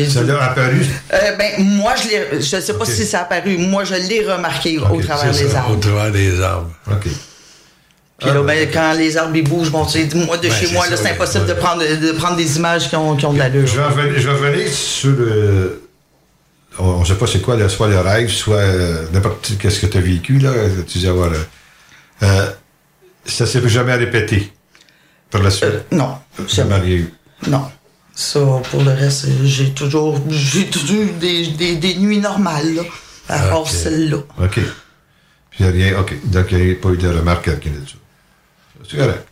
[0.09, 0.87] Ça l'a apparu?
[1.13, 2.39] euh, ben, moi, je.
[2.41, 3.59] Je sais pas si ça a apparu.
[3.59, 5.73] Moi, je l'ai remarqué au travers des arbres.
[5.73, 6.71] Au travers des arbres.
[6.91, 7.03] OK.
[7.03, 9.87] Puis Ah, là, ben, quand les arbres ils bougent, bon,
[10.27, 11.11] moi, de Ben, chez moi, c'est ouais.
[11.13, 13.67] impossible de, prendre, de prendre des images qui ont, qui ont de l'allure.
[13.67, 15.83] Je je vais revenir sur le.
[16.79, 19.87] On ne sait pas c'est quoi, là, soit le rêve, soit euh, n'importe qu'est-ce que
[19.87, 20.51] tu as vécu, là.
[20.87, 21.31] Tu dis avoir.
[22.23, 22.47] euh,
[23.25, 24.53] ça s'est jamais répété
[25.31, 25.65] par la suite?
[25.71, 26.17] Euh, non,
[26.49, 27.15] jamais rien eu.
[27.49, 27.65] non.
[28.13, 32.83] Ça, pour le reste, j'ai toujours, j'ai toujours eu des, des, des nuits normales, là,
[33.31, 33.69] à part Ok.
[33.69, 34.19] celle-là.
[34.43, 34.61] OK.
[35.51, 36.01] Puis il n'y a rien.
[36.01, 36.15] OK.
[36.27, 37.95] Donc, il n'y a pas eu de remarque à quelqu'un de ça.
[38.91, 39.27] C'est correct.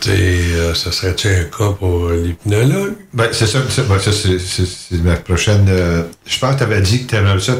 [0.00, 2.94] Tu sais, euh, ça serait-tu un cas pour l'hypnologue?
[3.12, 5.66] Ben, c'est ça, c'est ben, ça, c'est ma prochaine.
[5.68, 7.56] euh, je pense que tu avais dit que tu aimerais ça.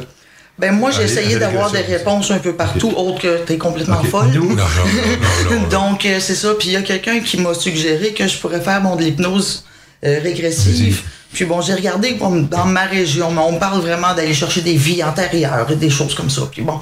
[0.61, 4.29] Ben moi, j'ai essayé d'avoir des réponses un peu partout, autre que t'es complètement folle.
[4.29, 4.43] Non,
[5.51, 5.69] non, non.
[5.69, 6.55] Donc, euh, c'est ça.
[6.59, 9.65] Puis il y a quelqu'un qui m'a suggéré que je pourrais faire bon, de l'hypnose
[10.05, 11.03] euh, régressive.
[11.33, 14.75] Puis bon, j'ai regardé bon, dans ma région, mais on parle vraiment d'aller chercher des
[14.75, 16.43] vies antérieures et des choses comme ça.
[16.51, 16.79] Puis bon,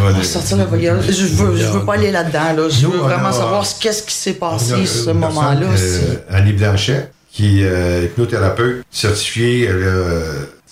[0.00, 1.04] on va sortir le voyage.
[1.10, 2.54] Je veux, je veux pas aller là-dedans.
[2.56, 2.68] Là.
[2.70, 5.66] Je veux vraiment a- savoir ce- qu'est-ce qui s'est a passé ce moment-là.
[5.78, 9.68] euh, Annie Blanchet, qui est euh, hypnothérapeute certifiée.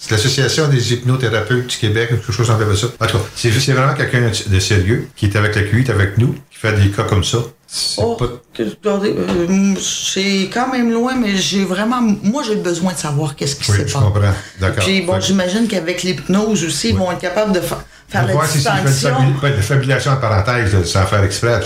[0.00, 2.86] C'est l'Association des hypnothérapeutes du Québec, quelque chose comme ça.
[2.98, 6.16] En tout cas, c'est c'est vraiment quelqu'un de sérieux qui est avec la QI, avec
[6.18, 7.38] nous, qui fait des cas comme ça.
[7.72, 8.24] C'est Oh, pas-
[8.58, 12.00] euh, c'est quand même loin, mais j'ai vraiment.
[12.22, 14.20] Moi, j'ai besoin de savoir qu'est-ce qui Oui, s'est je comprends.
[14.60, 14.84] D'accord.
[14.84, 19.16] Puis bon, j'imagine qu'avec l'hypnose aussi, ils vont être capables de fa- faire la distinction.
[19.42, 21.60] une fabulation en parenthèse, sans faire exprès,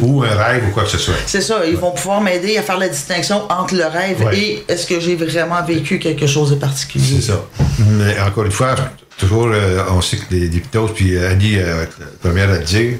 [0.00, 1.14] ou un rêve ou quoi que ce soit.
[1.26, 4.38] C'est ça, ils vont pouvoir m'aider à faire la distinction entre le rêve Ouais.
[4.38, 7.16] et est-ce que j'ai vraiment vécu quelque chose de particulier.
[7.20, 7.44] C'est ça.
[7.78, 8.74] Mais encore une fois,
[9.18, 12.64] toujours, euh, on sait que les- l'hypnose, puis euh, Annie, euh, la première à le
[12.64, 12.98] dire,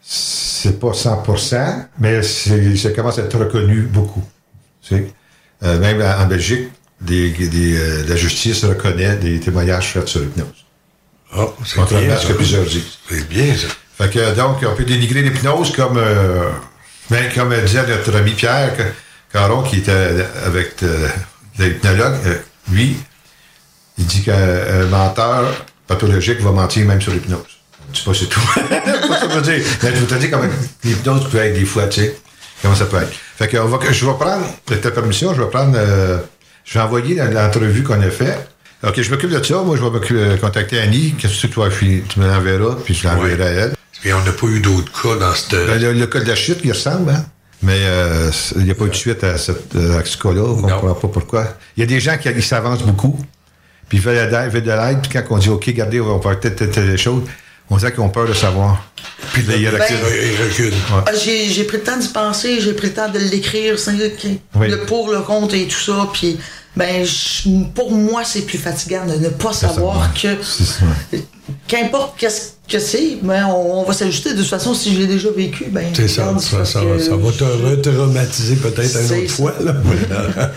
[0.00, 4.24] c'est pas 100%, mais c'est- ça commence à être reconnu beaucoup.
[4.82, 5.06] Tu sais.
[5.64, 6.68] Euh, même en Belgique,
[7.00, 10.64] des, des, la justice reconnaît des témoignages faits sur l'hypnose.
[11.36, 12.98] Oh, c'est Contrairement bien, à ce que plusieurs disent.
[13.08, 13.68] C'est bien, ça.
[13.98, 16.48] Fait que, donc, on peut dénigrer l'hypnose comme, euh,
[17.10, 18.74] ben, comme disait notre ami Pierre
[19.32, 21.08] Caron, qui était avec euh,
[21.58, 22.38] l'hypnologue, euh,
[22.70, 22.96] lui,
[23.98, 25.52] il dit qu'un menteur
[25.86, 27.58] pathologique va mentir même sur l'hypnose.
[27.92, 28.40] Je sais pas, c'est tout.
[29.20, 29.64] Ça veux dire.
[29.82, 30.48] Mais je veux te dire comment
[30.84, 32.16] l'hypnose peut être des fois, tu sais.
[32.62, 33.12] Comment ça peut être.
[33.36, 35.78] Fait que on va, je vais prendre, avec ta permission, je vais prendre,
[36.64, 38.50] je vais envoyer l'entrevue qu'on a faite.
[38.86, 39.62] OK, je m'occupe de ça.
[39.62, 41.14] Moi, je vais euh, contacter Annie.
[41.18, 41.70] Qu'est-ce que faire?
[42.08, 43.72] Tu me l'enverras, puis je l'enverrai à elle.
[44.04, 45.50] Et on n'a pas eu d'autres cas dans cette.
[45.66, 47.24] Ben, le, le cas de la chute, il ressemble, hein?
[47.62, 50.42] Mais euh, il n'y a pas eu de suite à, cette, euh, à ce cas-là.
[50.42, 51.56] On ne comprend pas pourquoi.
[51.76, 53.18] Il y a des gens qui s'avancent beaucoup,
[53.88, 56.16] puis ils veulent de l'aide, veulent de l'aide, puis quand on dit OK, regardez, on
[56.18, 57.24] va faire telle, telle, telle chose,
[57.68, 58.84] on dirait qu'ils ont peur de savoir.
[59.32, 60.66] Puis là, ils Ben, reculent.
[60.68, 61.02] Ouais.
[61.06, 64.16] Ah, J'ai j'ai pris le temps d'y penser, j'ai pris le temps de l'écrire, c'est
[64.16, 64.68] qui- Oui.
[64.68, 66.08] le pour, le contre et tout ça.
[66.12, 66.38] Puis,
[66.78, 70.28] ben, je- pour moi, c'est plus fatigant de ne pas savoir que,
[71.66, 74.32] qu'importe qu'est-ce que c'est, ben, on, on va s'ajuster.
[74.34, 77.32] De toute façon, si je l'ai déjà vécu, ben, C'est ça, ça, ça, ça va
[77.32, 79.34] te retraumatiser peut-être une autre ça.
[79.34, 79.54] fois.
[79.60, 79.74] Là.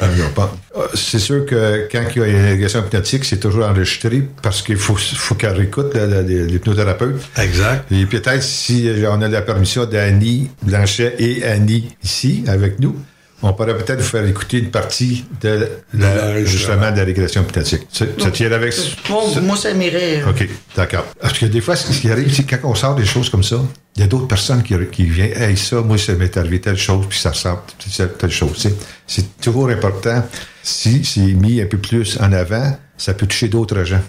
[0.74, 4.62] Euh, C'est sûr que quand il y a une régression hypnotique, c'est toujours enregistré parce
[4.62, 7.22] qu'il faut, faut qu'elle la- l'hypnothérapeute.
[7.38, 7.92] Exact.
[7.92, 12.96] Et peut-être si on a la permission d'Annie Blanchet et Annie ici avec nous,
[13.44, 17.84] on pourrait peut-être vous faire écouter une partie de la, justement de la régression hypnotique.
[17.92, 18.74] Ça, ça tire avec.
[19.10, 20.22] Bon, moi, ça m'irait.
[20.22, 21.06] euh, OK, d'accord.
[21.20, 23.44] Parce que des fois, ce qui arrive, c'est que quand on sort des choses comme
[23.44, 23.58] ça,
[23.96, 26.78] il y a d'autres personnes qui, qui viennent, hey, ça, moi, ça m'est arrivé telle
[26.78, 27.62] chose, puis ça ressemble
[27.98, 28.68] telle, telle chose.
[29.08, 30.24] C'est toujours important.
[30.64, 34.02] Si c'est mis un peu plus en avant, ça peut toucher d'autres gens.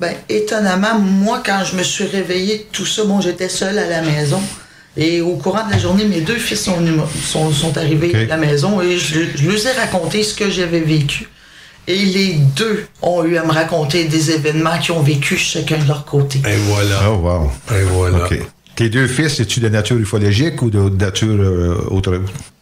[0.00, 4.02] Ben, étonnamment, moi, quand je me suis réveillée, tout ça, bon, j'étais seule à la
[4.02, 4.40] maison.
[5.00, 8.24] Et au courant de la journée, mes deux fils sont, venus sont, sont arrivés à
[8.26, 11.28] la maison et je, je leur ai raconté ce que j'avais vécu.
[11.86, 15.86] Et les deux ont eu à me raconter des événements qu'ils ont vécu chacun de
[15.86, 16.40] leur côté.
[16.40, 17.10] Et voilà.
[17.10, 17.50] Oh, wow.
[17.74, 18.24] Et voilà.
[18.24, 18.38] OK.
[18.74, 22.20] Tes deux fils, es-tu de nature ufologique ou de nature euh, autre?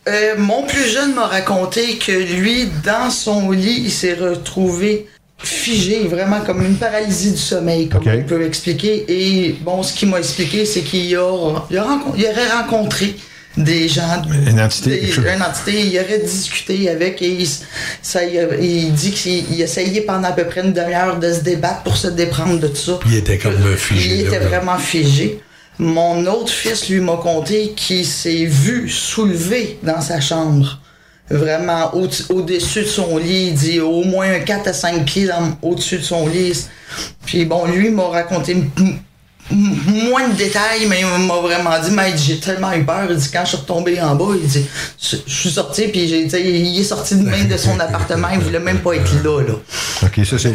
[0.09, 5.07] Euh, mon plus jeune m'a raconté que lui, dans son lit, il s'est retrouvé
[5.39, 9.05] figé, vraiment comme une paralysie du sommeil, comme on peut expliquer.
[9.09, 13.15] Et bon, ce qu'il m'a expliqué, c'est qu'il il aurait rencontré
[13.57, 14.91] des gens, Une entité.
[15.01, 17.49] des- une entité, il aurait discuté avec et il,
[18.03, 21.83] ça, il, dit qu'il il essayait pendant à peu près une demi-heure de se débattre
[21.83, 22.99] pour se déprendre de tout ça.
[23.07, 24.15] Il était comme figé.
[24.15, 25.41] Il était vraiment figé.
[25.79, 30.79] Mon autre fils, lui, m'a conté qu'il s'est vu soulevé dans sa chambre.
[31.29, 33.49] Vraiment au- au-dessus de son lit.
[33.49, 35.29] Il dit au moins un 4 à 5 pieds
[35.63, 36.67] au-dessus de son lit.
[37.25, 38.57] Puis bon, lui m'a raconté
[39.51, 43.07] moins de détails, mais il m'a vraiment dit, mais j'ai tellement eu peur.
[43.11, 44.65] Il dit, quand je suis retombé en bas, il dit,
[45.01, 48.41] je je suis sorti, puis j'ai, il est sorti de même de son appartement, il
[48.41, 49.55] voulait même pas être là, là.
[50.03, 50.53] OK, ça, c'est,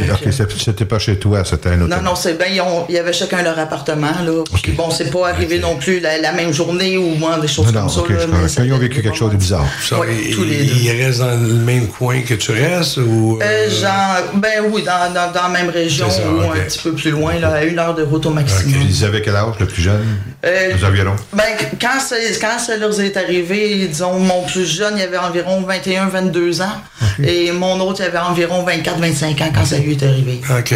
[0.58, 1.96] c'était pas chez toi, c'était un autre.
[1.96, 4.44] Non, non, c'est bien, ils, ont- ils avaient chacun leur appartement, là.
[4.62, 7.72] Puis bon, c'est pas arrivé non plus la, la même journée ou moins des choses
[7.74, 8.20] Non, comme ça, là.
[8.22, 9.66] je mais ça Quand ils ont vécu quelque chose de bizarre.
[9.88, 10.74] Ça, Ouais, il, tous les deux.
[10.82, 13.40] il reste dans le même coin que tu restes ou.
[13.42, 16.94] Euh, genre, ben oui, dans, dans, dans la même région ça, ou un petit peu
[16.94, 18.81] plus loin, là, à une heure de route au maximum.
[18.90, 20.06] Ils avaient quel âge, le plus jeune?
[20.46, 21.16] Euh, Les environs.
[21.34, 21.44] Ben,
[21.80, 26.08] quand ça, quand ça leur est arrivé, disons, mon plus jeune, il avait environ 21,
[26.08, 26.82] 22 ans.
[27.24, 30.42] Et mon autre, il avait environ 24, 25 ans quand ça lui est arrivé.
[30.50, 30.74] OK.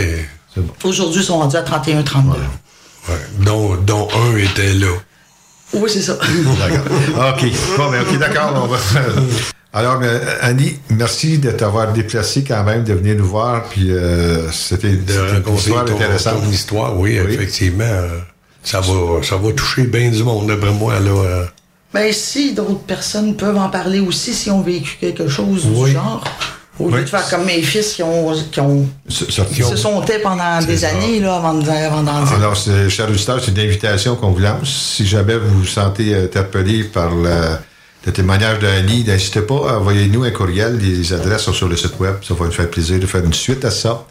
[0.83, 2.31] Aujourd'hui, ils sont rendus à 31, 32.
[3.07, 3.15] Ouais.
[3.39, 4.87] Dont, dont un était là.
[5.73, 6.13] Oui, c'est ça.
[6.59, 7.33] D'accord.
[7.33, 7.45] OK.
[7.77, 8.61] Bon, ben, OK, d'accord.
[8.63, 8.77] on va-
[9.77, 10.07] Alors, mais,
[10.41, 13.63] Annie, merci de t'avoir déplacé quand même, de venir nous voir.
[13.65, 15.03] Puis, euh, c'était une
[15.57, 16.43] histoire ton, intéressante.
[16.43, 17.83] ton histoire, oui, effectivement.
[17.83, 18.07] euh,
[18.63, 20.97] ça, va, ça va toucher bien du monde, d'après moi.
[21.01, 21.45] Là, euh.
[21.93, 25.89] Ben, si d'autres personnes peuvent en parler aussi, si ont vécu quelque chose Oui.
[25.89, 26.23] du genre.
[26.79, 27.01] Au lieu Oui.
[27.01, 30.19] de faire comme mes fils qui, ont, qui, ont, Ce- ce- qui se sont tais
[30.19, 30.89] pendant des ça.
[30.89, 32.33] années là, avant de- avant d'en dire.
[32.35, 34.93] Alors, chers auditeurs, c'est une invitation qu'on vous lance.
[34.95, 37.31] Si jamais vous vous sentez interpellé par le,
[38.05, 40.77] le témoignage d'Annie, n'hésitez pas, envoyez-nous un courriel.
[40.77, 42.15] Les adresses sont sur le site web.
[42.21, 44.05] Ça va nous faire plaisir de faire une suite à ça.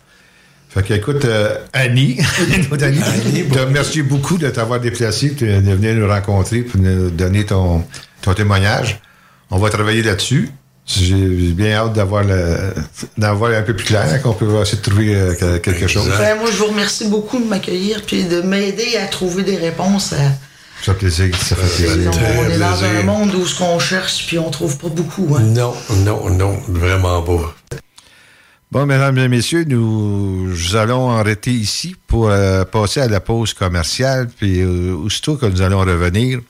[0.68, 2.18] Fait que, écoute, euh, Annie,
[2.70, 7.46] notre Annie, te remercie beaucoup de t'avoir déplacé, de venir nous rencontrer pour nous donner
[7.46, 7.84] ton,
[8.22, 9.00] ton témoignage.
[9.50, 10.50] On va travailler là-dessus.
[10.86, 11.14] J'ai
[11.52, 15.86] bien hâte d'avoir un peu plus clair, qu'on peut essayer de trouver euh, que- quelque
[15.86, 16.10] chose.
[16.18, 20.12] Ben, moi, je vous remercie beaucoup de m'accueillir puis de m'aider à trouver des réponses.
[20.12, 20.16] À...
[20.84, 22.10] Ça fait plaisir, ça fait plaisir.
[22.38, 25.34] on est dans un monde où ce qu'on cherche puis on trouve pas beaucoup.
[25.36, 25.40] Hein.
[25.42, 25.74] Non,
[26.04, 27.54] non, non, vraiment pas.
[28.70, 34.28] Bon, mesdames et messieurs, nous allons arrêter ici pour euh, passer à la pause commerciale.
[34.36, 36.40] Puis, euh, aussitôt que nous allons revenir,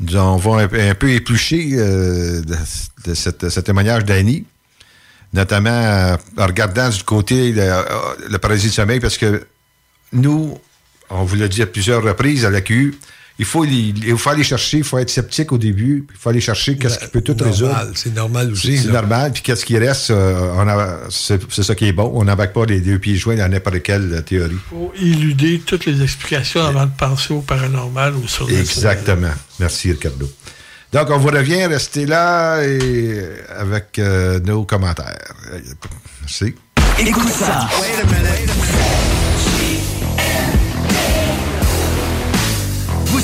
[0.00, 2.56] nous on va un, peu- un peu éplucher euh, de,
[3.04, 4.44] de cette- ce témoignage d'Annie,
[5.34, 7.82] notamment euh, en regardant du côté le, euh,
[8.30, 9.46] le paradis du sommeil, parce que
[10.12, 10.58] nous,
[11.10, 12.96] on vous l'a dit à plusieurs reprises à la QU,
[13.40, 16.40] il faut, il faut aller chercher, il faut être sceptique au début, il faut aller
[16.40, 17.92] chercher qu'est-ce qui peut tout Normal, résoudre.
[17.94, 18.78] C'est normal aussi.
[18.78, 19.32] C'est normal.
[19.32, 22.10] Puis qu'est-ce qui reste, euh, c'est c'est ça qui est bon.
[22.14, 24.56] On n'embarque pas les deux pieds joints dans n'importe quelle euh, théorie.
[24.68, 29.30] faut éluder toutes les explications avant de penser au paranormal ou sur Exactement.
[29.60, 30.28] Merci, Ricardo.
[30.92, 31.64] Donc, on vous revient.
[31.66, 33.22] Restez là et
[33.56, 35.32] avec euh, nos commentaires.
[36.22, 36.54] Merci.
[36.98, 37.68] Écoute ça.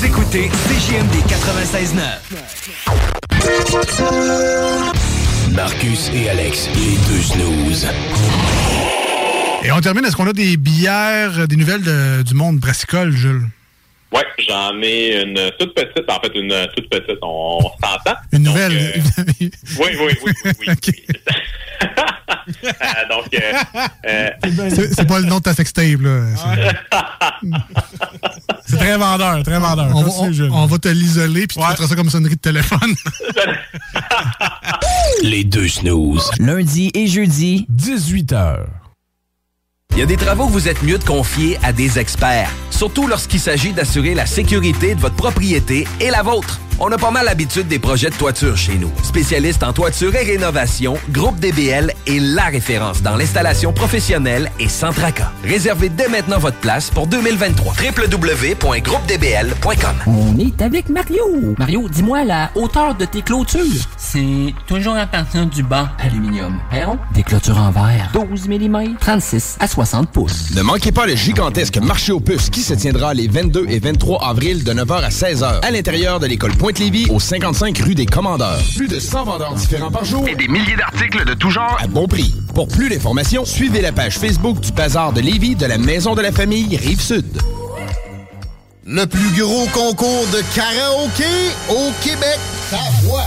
[0.04, 1.94] Écoutez CJMD 96.9.
[5.54, 7.86] Marcus et Alex, les deux snooze.
[9.62, 10.04] Et on termine.
[10.04, 13.48] Est-ce qu'on a des bières, euh, des nouvelles du monde brassicole, Jules?
[14.14, 18.16] Ouais, j'en ai une toute petite, en fait, une toute petite, on, on s'entend.
[18.32, 19.02] Une nouvelle.
[19.38, 19.50] Oui,
[19.80, 21.04] oui, oui, oui, oui.
[22.46, 23.52] Euh, donc, euh,
[24.06, 24.28] euh,
[24.70, 26.26] C'est c'est pas le nom de ta sextape, là.
[26.36, 27.48] C'est-
[28.66, 29.88] C'est très vendeur, très vendeur.
[29.94, 30.50] On, va- Continue, on- Jules.
[30.52, 32.94] on va te l'isoler, puis tu mettras ça comme sonnerie de téléphone.
[35.22, 36.30] Les deux snooze.
[36.38, 38.58] Lundi et jeudi, 18h.
[39.94, 43.06] Il y a des travaux que vous êtes mieux de confier à des experts, surtout
[43.06, 46.58] lorsqu'il s'agit d'assurer la sécurité de votre propriété et la vôtre.
[46.80, 48.90] On a pas mal l'habitude des projets de toiture chez nous.
[49.04, 54.90] Spécialiste en toiture et rénovation, Groupe DBL est la référence dans l'installation professionnelle et sans
[54.90, 55.30] tracas.
[55.44, 57.74] Réservez dès maintenant votre place pour 2023.
[57.74, 61.54] www.groupedbl.com On est avec Mario.
[61.58, 63.62] Mario, dis-moi la hauteur de tes clôtures.
[63.96, 65.92] C'est toujours à partir du bas.
[66.00, 66.58] Aluminium.
[66.72, 66.98] Perron.
[67.14, 68.10] Des clôtures en verre.
[68.14, 68.96] 12 mm.
[68.98, 70.54] 36 à 60 pouces.
[70.54, 74.24] Ne manquez pas le gigantesque marché aux puces qui se tiendra les 22 et 23
[74.24, 78.60] avril de 9h à 16h à l'intérieur de l'école Pointe-Lévis au 55 rue des Commandeurs.
[78.76, 81.86] Plus de 100 vendeurs différents par jour et des milliers d'articles de tout genre à
[81.86, 82.34] bon prix.
[82.54, 86.22] Pour plus d'informations, suivez la page Facebook du Bazar de Lévis de la Maison de
[86.22, 87.26] la Famille Rive-Sud.
[88.86, 91.24] Le plus gros concours de karaoké
[91.70, 92.38] au Québec.
[92.70, 93.26] Ta voix.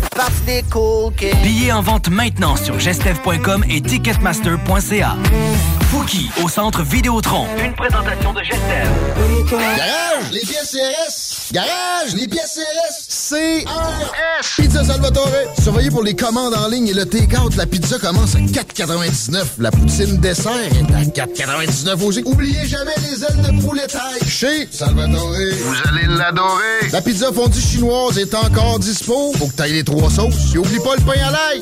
[1.43, 5.15] Billets en vente maintenant sur gestev.com et ticketmaster.ca.
[5.91, 7.45] Fouki au Centre Vidéotron.
[7.61, 8.87] Une présentation de Gestev.
[9.49, 11.51] Garage, les pièces CRS.
[11.51, 13.29] Garage, les pièces CRS.
[13.29, 14.55] CRS.
[14.55, 15.27] Pizza Salvatore.
[15.61, 17.57] Surveillez pour les commandes en ligne et le take-out.
[17.57, 19.43] La pizza commence à 4,99.
[19.59, 22.23] La poutine dessert est à 4,99 aussi.
[22.25, 24.25] Oubliez jamais les ailes de poulet taille.
[24.25, 25.33] Chez Salvatore.
[25.33, 26.87] Vous allez l'adorer.
[26.93, 29.33] La pizza fondue chinoise est encore dispo.
[29.37, 30.55] Faut que t'ailles les trois sauces.
[30.55, 31.61] Et oublie pas le pain à l'ail.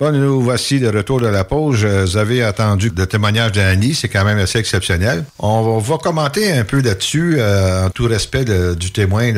[0.00, 1.82] Bon, nous voici de retour de la pause.
[1.84, 5.24] Euh, Vous avez entendu le témoignage d'Annie, c'est quand même assez exceptionnel.
[5.38, 9.32] On va commenter un peu là-dessus, euh, en tout respect du témoin.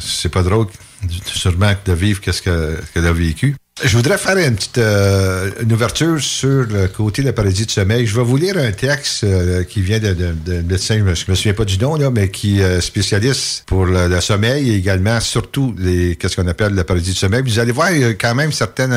[0.00, 0.66] C'est pas drôle,
[1.26, 3.56] sûrement, de vivre qu'est-ce que- qu'elle a vécu.
[3.84, 7.70] Je voudrais faire une petite euh, une ouverture sur le côté de la paradis de
[7.70, 8.06] sommeil.
[8.06, 9.24] Je vais vous lire un texte
[9.68, 12.60] qui vient de, de, de médecin, je me, souviens pas du nom, là, mais qui
[12.60, 17.16] est spécialiste pour le, sommeil et également, surtout, les qu'est-ce qu'on appelle la paradis de
[17.16, 17.42] sommeil.
[17.44, 17.90] Vous allez voir,
[18.20, 18.92] quand même certaines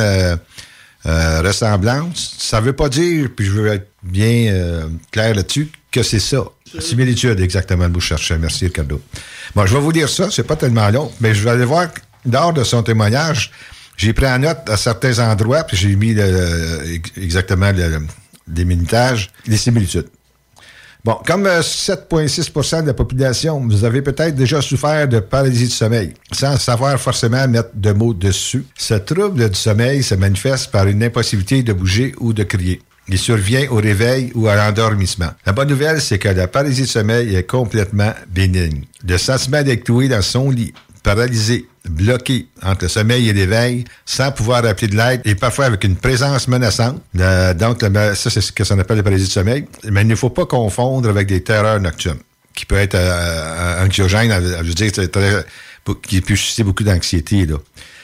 [1.05, 2.35] euh, ressemblances.
[2.37, 6.43] Ça veut pas dire, puis je veux être bien euh, clair là-dessus, que c'est ça.
[6.79, 8.37] Similitude, exactement, je cherchais.
[8.37, 9.01] Merci, Ricardo.
[9.55, 11.87] Bon, je vais vous lire ça, c'est pas tellement long, mais je vais aller voir,
[12.31, 13.51] lors de son témoignage,
[13.97, 17.99] j'ai pris en note à certains endroits, puis j'ai mis le- exactement le,
[18.55, 20.07] les minutages, les similitudes.
[21.03, 25.71] Bon, comme euh, 7,6% de la population, vous avez peut-être déjà souffert de paralysie du
[25.71, 28.65] sommeil, sans savoir forcément mettre de mots dessus.
[28.77, 32.81] Ce trouble du sommeil se manifeste par une impossibilité de bouger ou de crier.
[33.07, 35.31] Il survient au réveil ou à l'endormissement.
[35.47, 38.83] La bonne nouvelle, c'est que la paralysie du sommeil est complètement bénigne.
[39.03, 40.71] Le sentiment d'être cloué dans son lit,
[41.03, 45.83] paralysé, bloqué entre le sommeil et l'éveil, sans pouvoir appeler de l'aide et parfois avec
[45.83, 47.01] une présence menaçante.
[47.19, 49.65] Euh, donc, le- ça, c'est ce que ça appelle la paralysie du sommeil.
[49.89, 52.19] Mais il ne faut pas confondre avec des terreurs nocturnes,
[52.53, 55.45] qui peut être euh, anxiogène, je veux dire, très-
[56.03, 57.57] qui peut susciter beaucoup d'anxiété, là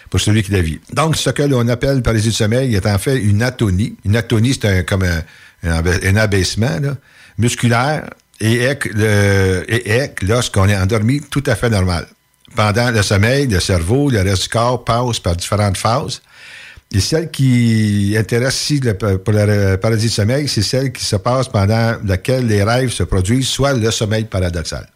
[0.09, 0.79] pour celui qui la vit.
[0.93, 3.97] Donc, ce que l'on appelle paralysie du sommeil est en fait une atonie.
[4.05, 5.21] Une atonie, c'est un, comme un,
[5.63, 6.95] un abaissement là,
[7.37, 12.07] musculaire le- et est, lorsqu'on est endormi, tout à fait normal.
[12.57, 16.21] Pendant le sommeil, le cerveau, le reste du corps passe par différentes phases.
[16.91, 21.17] Et celle qui intéresse ici le- pour la paralysie du sommeil, c'est celle qui se
[21.17, 24.87] passe pendant laquelle les rêves se produisent, soit le sommeil paradoxal.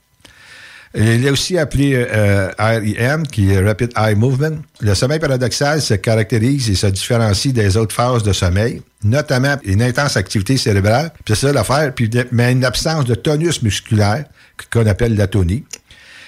[0.95, 4.57] Il est aussi appelé euh, REM, qui est Rapid Eye Movement.
[4.81, 9.83] Le sommeil paradoxal se caractérise et se différencie des autres phases de sommeil, notamment une
[9.83, 14.25] intense activité cérébrale, puis c'est ça l'affaire, puis mais une absence de tonus musculaire,
[14.73, 15.63] qu'on appelle l'atonie.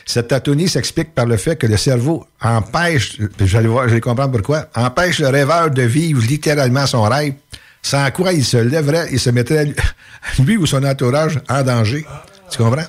[0.06, 4.32] Cette atonie s'explique par le fait que le cerveau empêche, j'allais voir, je vais comprendre
[4.34, 7.34] pourquoi, empêche le rêveur de vivre littéralement son rêve,
[7.82, 9.74] sans quoi il se lèverait et se mettrait,
[10.40, 12.06] lui ou son entourage, en danger.
[12.52, 12.86] Tu comprends?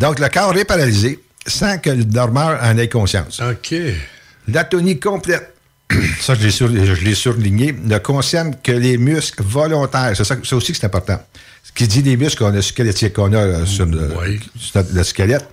[0.00, 3.40] Donc, le corps est paralysé sans que le dormeur en ait conscience.
[3.40, 3.74] OK.
[4.48, 5.54] L'atonie complète,
[6.20, 10.12] ça je l'ai, sur- je l'ai surligné, ne concerne que les muscles volontaires.
[10.16, 11.20] C'est ça, ça aussi que c'est important.
[11.62, 14.10] Ce qui dit les muscles qu'on a, squelettiques qu'on a euh, sur, le,
[14.58, 15.46] sur le squelette,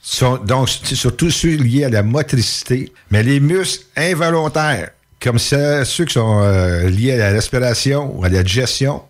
[0.00, 4.90] sont donc surtout ceux liés à la motricité, mais les muscles involontaires,
[5.22, 9.02] comme ceux, qui sont euh, liés à la respiration ou à la digestion,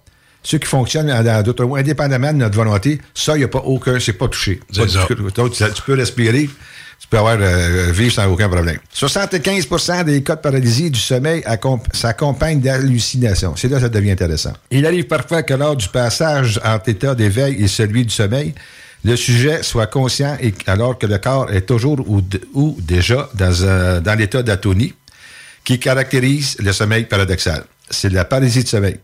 [0.42, 3.48] ceux qui fonctionnent en- en d'autres mots, indépendamment de notre volonté, ça, il n'y a
[3.48, 4.60] pas aucun, c'est pas touché.
[4.72, 5.06] C'est Pas ça.
[5.08, 6.48] tu, tu peux respirer,
[7.00, 8.78] tu peux avoir euh, vivre sans aucun problème.
[8.94, 13.54] 75% des cas de paralysie du sommeil accom- s'accompagnent d'hallucinations.
[13.56, 14.52] C'est là que ça devient intéressant.
[14.70, 18.54] Il arrive parfois que lors du passage entre état d'éveil et celui du sommeil,
[19.04, 22.22] le sujet soit conscient et alors que le corps est toujours ou,
[22.54, 24.94] ou déjà dans, un- dans l'état d'atonie
[25.64, 27.64] qui caractérise le sommeil paradoxal.
[27.90, 28.96] C'est la paralysie de sommeil.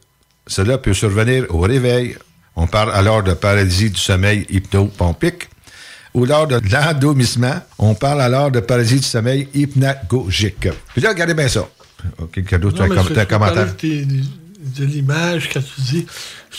[0.47, 2.16] Cela peut survenir au réveil.
[2.57, 5.49] On parle alors de paralysie du sommeil hypnopompique.
[6.14, 10.68] Ou lors de l'endormissement, on parle alors de paralysie du sommeil hypnagogique.
[10.92, 11.68] Puis là, regardez bien ça.
[12.18, 13.74] OK, cadeau, tu as un commentaire?
[14.64, 16.06] De l'image, quand tu dis.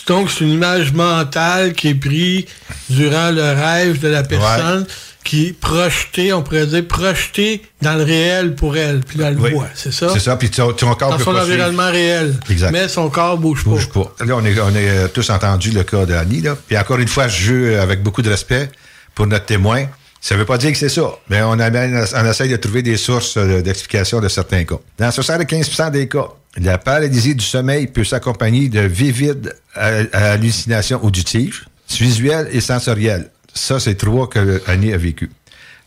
[0.06, 2.44] Donc, c'est une image mentale qui est prise
[2.88, 4.86] durant le rêve de la personne,
[5.24, 9.00] qui est projetée, on pourrait dire, projetée dans le réel pour elle.
[9.00, 9.50] Puis là, elle Oui.
[9.52, 10.08] voit, c'est ça?
[10.12, 12.34] C'est ça, puis ton, ton corps Dans son environnement réel.
[12.48, 12.70] Exact.
[12.70, 13.64] Mais son corps bouge.
[13.64, 14.14] Bouge pas.
[14.24, 16.42] Là, on est, on est euh, tous entendu le cas d'Annie.
[16.42, 16.56] Là.
[16.68, 18.70] Puis encore une fois, je joue avec beaucoup de respect
[19.14, 19.86] pour notre témoin.
[20.20, 22.82] Ça ne veut pas dire que c'est ça, mais on, amène, on essaye de trouver
[22.82, 24.76] des sources euh, d'explication de certains cas.
[24.98, 31.64] Dans 75% des cas, la paralysie du sommeil peut s'accompagner de vivides euh, hallucinations auditives,
[31.90, 33.30] visuelles et sensorielles.
[33.52, 35.30] Ça, c'est trois que Annie a vécu.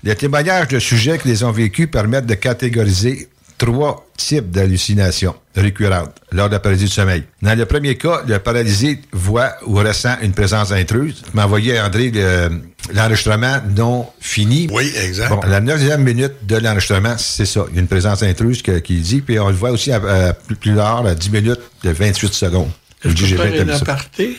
[0.03, 3.28] Les témoignages de sujets qui les ont vécus permettent de catégoriser
[3.60, 7.24] trois types d'hallucinations récurrentes lors de la paralysie du sommeil.
[7.43, 11.22] Dans le premier cas, le paralysé voit ou ressent une présence intruse.
[11.24, 12.49] Tu m'as envoyé, André, le-
[12.93, 14.68] l'enregistrement non fini.
[14.72, 15.30] Oui, exact.
[15.30, 17.66] Bon, la neuvième minute de l'enregistrement, c'est ça.
[17.70, 19.97] Il y a une présence intruse que- qui dit, puis on le voit aussi à,
[19.97, 22.72] à plus, plus tard, à 10 minutes de 28 secondes.
[23.03, 23.82] Je Je dis, peux j'ai faire bien un établi ça.
[23.84, 24.38] aparté?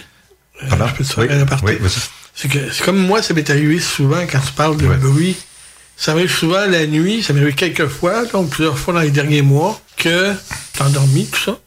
[0.62, 0.86] Euh, Pardon?
[0.88, 1.30] je peux te faire Oui.
[1.30, 1.66] un aparté?
[1.66, 2.00] Oui, vas-y.
[2.34, 5.36] c'est que c'est comme moi, ça m'est arrivé souvent quand tu parles de bruit.
[6.02, 9.10] Ça m'arrive souvent la nuit, ça m'est arrivé quelques fois, donc plusieurs fois dans les
[9.10, 10.32] derniers mois, que
[10.72, 11.58] t'es endormi, tout ça.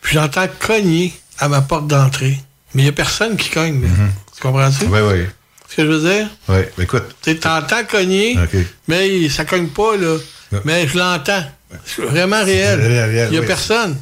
[0.00, 2.38] Puis j'entends cogner à ma porte d'entrée.
[2.74, 3.82] Mais il n'y a personne qui cogne.
[3.82, 3.88] là.
[4.34, 4.86] Tu comprends-tu?
[4.86, 5.24] Oui, oui.
[5.68, 6.28] Ce que je veux dire?
[6.48, 7.04] Oui, écoute.
[7.22, 8.38] Tu t'entends cogner,
[8.88, 10.16] mais ça cogne pas, là.
[10.64, 11.44] Mais je l'entends.
[11.84, 12.80] C'est vraiment réel.
[13.26, 13.46] Il n'y a oui.
[13.46, 13.96] personne.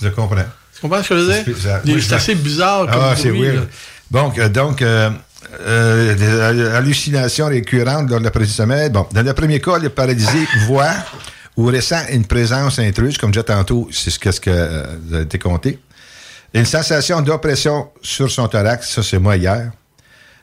[0.00, 0.36] Je comprends.
[0.74, 2.00] Tu comprends ce que je veux dire?
[2.02, 3.56] C'est assez bizarre comme Ah, c'est weird.
[3.56, 3.62] là.
[4.10, 5.10] Donc, euh, donc euh,
[5.60, 8.90] euh, des hall- hallucinations récurrentes dans le du sommeil.
[8.90, 10.92] Bon, dans le premier cas, le paralysé voit
[11.56, 15.20] ou ressent une présence intruse, comme déjà tantôt, c'est ce qu'est-ce que euh, vous a
[15.22, 15.78] été compté.
[16.54, 19.70] Une sensation d'oppression sur son thorax, ça c'est moi hier.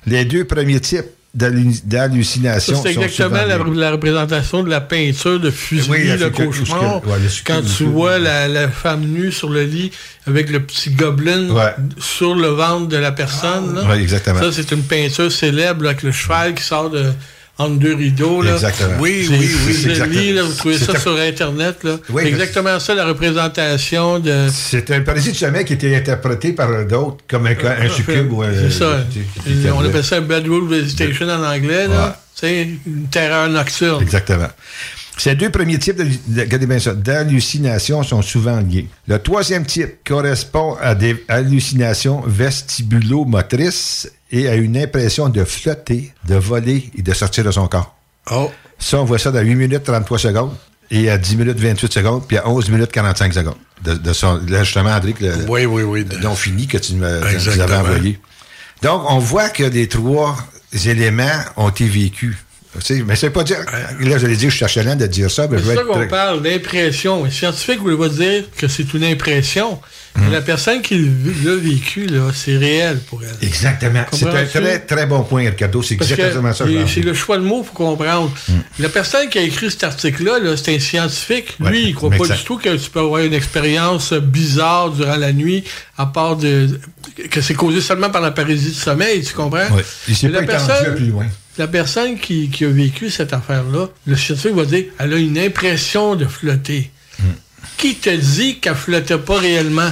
[0.05, 1.05] Les deux premiers types
[1.35, 7.05] d'hallucinations C'est exactement la, représentation de la peinture de Fuseli, Oui, le cauchemar.
[7.05, 9.91] ouais, le succube- quand le tu vois la, la femme nue sur le lit
[10.27, 11.47] avec le petit gobelin
[11.99, 13.75] sur le ventre de la personne.
[13.75, 13.83] là.
[13.83, 14.39] Ouais, exactement.
[14.39, 17.11] Ça, c'est une peinture célèbre là, avec le cheval qui sort de,
[17.57, 18.41] entre deux rideaux.
[18.41, 18.53] Là.
[18.53, 18.95] Exactement.
[18.99, 20.33] Oui, oui, oui, exactement.
[20.35, 21.83] là, vous trouvez ça sur Internet.
[21.83, 21.97] là.
[22.09, 24.47] Oui, exactement ça, la représentation de...
[24.51, 28.41] C'est un paralysie du sommeil qui était interprété par d'autres comme un, un succube ou
[28.43, 28.51] un.
[28.53, 29.05] C'est ça.
[29.75, 31.87] On appelle ça un bedroom visitation en anglais.
[31.87, 32.19] là.
[32.35, 34.01] C'est une terreur nocturne.
[34.03, 34.49] Exactement.
[35.17, 38.89] Ces deux premiers types de- de- regardez bien ça, d'hallucinations sont souvent liés.
[39.07, 42.21] Le troisième type correspond à des hallucinations
[42.99, 47.95] vestibulo-motrices et à une impression de flotter, de voler et de sortir de son corps.
[48.31, 48.51] Oh.
[48.79, 50.53] Ça, on voit ça dans 8 minutes 33 secondes
[50.91, 53.55] et à 10 minutes 28 secondes puis à 11 minutes 45 secondes.
[53.83, 56.05] De, de son, là, justement, André, que le, oui, oui, oui.
[56.21, 58.19] dont fini que tu me- tu nous avais envoyé.
[58.81, 60.35] Donc, on voit que les trois
[60.89, 62.35] éléments ont été vécus.
[62.75, 63.59] Tu sais, mais c'est pas dire.
[64.01, 65.87] Là, j'allais dire, je suis achelant de dire ça, mais je C'est vais ça être
[65.87, 67.23] qu'on parle d'impression.
[67.23, 69.79] Les scientifiques voulaient dire que c'est une impression.
[70.31, 73.47] La personne qui l'a vécu, c'est réel pour elle.
[73.47, 74.05] Exactement.
[74.11, 75.81] C'est un très, très bon point, Ricardo.
[75.81, 76.65] C'est exactement ça.
[76.87, 78.31] c'est le choix de mots, faut comprendre.
[78.79, 81.55] La personne qui a écrit cet article-là, là, c'est un scientifique.
[81.59, 85.15] Lui, il croit mais pas du tout que tu peux avoir une expérience bizarre durant
[85.15, 85.63] la nuit,
[85.97, 86.79] à part de
[87.29, 89.69] que c'est causé seulement par la paralysie du sommeil, tu comprends?
[89.73, 89.85] Ouais.
[90.07, 91.25] Il s'est pas étendu à plus loin.
[91.57, 95.37] La personne qui, qui a vécu cette affaire-là, le scientifique va dire elle a une
[95.37, 96.91] impression de flotter.
[97.19, 97.31] Hmm.
[97.77, 99.91] Qui te dit qu'elle flottait pas réellement?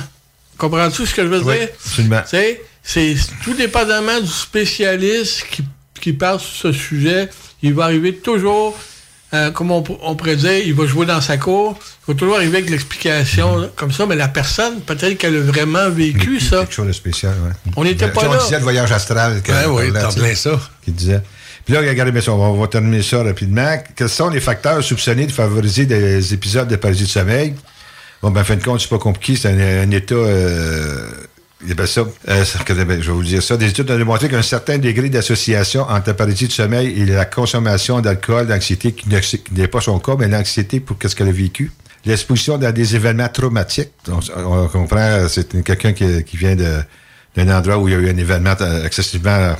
[0.64, 1.68] Comprends-tu ce que je veux Oui, dire?
[1.86, 2.22] absolument.
[2.86, 5.62] C'est tout dépendamment du spécialiste qui,
[6.00, 7.30] qui parle sur ce sujet.
[7.62, 8.74] Il va arriver toujours,
[9.34, 11.78] euh, comme on, on pourrait dire, il va jouer dans sa cour.
[12.08, 15.90] Il va toujours arriver avec l'explication comme ça, mais la personne, peut-être qu'elle a vraiment
[15.90, 16.60] vécu ça.
[16.60, 17.72] Quelque chose de spécial, ouais.
[17.76, 18.38] On n'était pas on là.
[18.38, 19.42] disait le voyage astral.
[19.46, 20.58] Ben oui, t'en parlait, plein ça.
[20.86, 21.22] Qui disait.
[21.66, 23.84] Puis là, regardez bien ça, on va, on va terminer ça rapidement.
[23.98, 27.54] Quels sont les facteurs soupçonnés de favoriser des épisodes de paralysie de sommeil?
[28.24, 30.16] Bon, ben, en fin de compte, c'est pas compliqué, c'est un, un état.
[30.16, 31.08] Euh,
[31.66, 32.44] il appelle ça, euh,
[32.86, 33.56] ben, je vais vous dire ça.
[33.58, 37.26] Des études ont démontré qu'un certain degré d'association entre la paralysie du sommeil et la
[37.26, 41.28] consommation d'alcool, d'anxiété, qui ne- qui n'est pas son cas, mais l'anxiété pour qu'est-ce qu'elle
[41.30, 41.72] a vécu.
[42.06, 43.92] L'exposition dans des événements traumatiques.
[44.10, 46.82] On, on comprend, c'est quelqu'un qui, qui vient de-
[47.38, 49.56] d'un endroit où il y a eu un événement euh, excessivement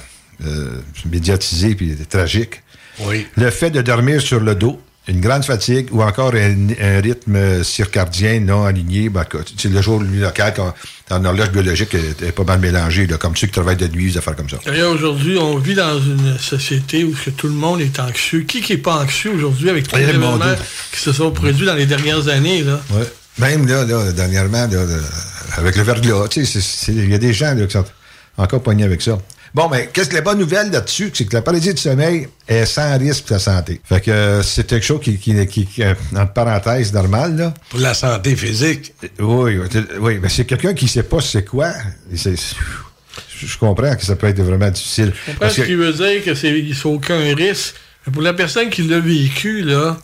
[0.46, 0.72] euh,
[1.10, 2.64] médiatisé puis tragique.
[3.00, 3.28] Oui.
[3.38, 7.64] Le fait de dormir sur le dos, une grande fatigue ou encore un, un rythme
[7.64, 9.26] circadien non aligné, ben,
[9.58, 10.74] c'est le jour nuit local, quand
[11.10, 14.18] ton horloge biologique est, pas mal mélangé, là, comme ceux qui travaillent de nuit, des
[14.18, 14.58] affaires comme ça.
[14.66, 18.42] D'ailleurs, aujourd'hui, on vit dans une société où que tout le monde est anxieux.
[18.42, 20.56] Qui qui est pas anxieux aujourd'hui avec tous les Eh, mon événements
[20.94, 22.64] qui se sont produits dans les dernières années?
[22.64, 22.80] Là?
[22.92, 23.12] Ouais.
[23.40, 24.86] Même là, là, dernièrement, là,
[25.58, 26.28] avec le verglas,
[26.88, 27.86] il y a des gens là, qui sont
[28.38, 29.18] encore poignés avec ça.
[29.54, 32.66] Bon, mais qu'est-ce que la bonne nouvelle là-dessus, c'est que la paralysie du sommeil est
[32.66, 33.80] sans risque pour la santé.
[33.84, 37.54] Fait que euh, c'est quelque chose qui, qui, qui, qui, euh, entre parenthèses, normal, là.
[37.70, 38.94] Pour la santé physique.
[39.20, 39.68] Oui, oui,
[40.00, 41.72] oui, mais c'est quelqu'un qui sait pas c'est quoi.
[42.16, 42.34] c'est-
[43.38, 45.14] Je comprends que ça peut être vraiment difficile.
[45.16, 47.76] Je comprends Parce ce qui veut dire que c'est n'y a aucun risque.
[48.08, 49.98] Mais pour la personne qui l'a vécu, là,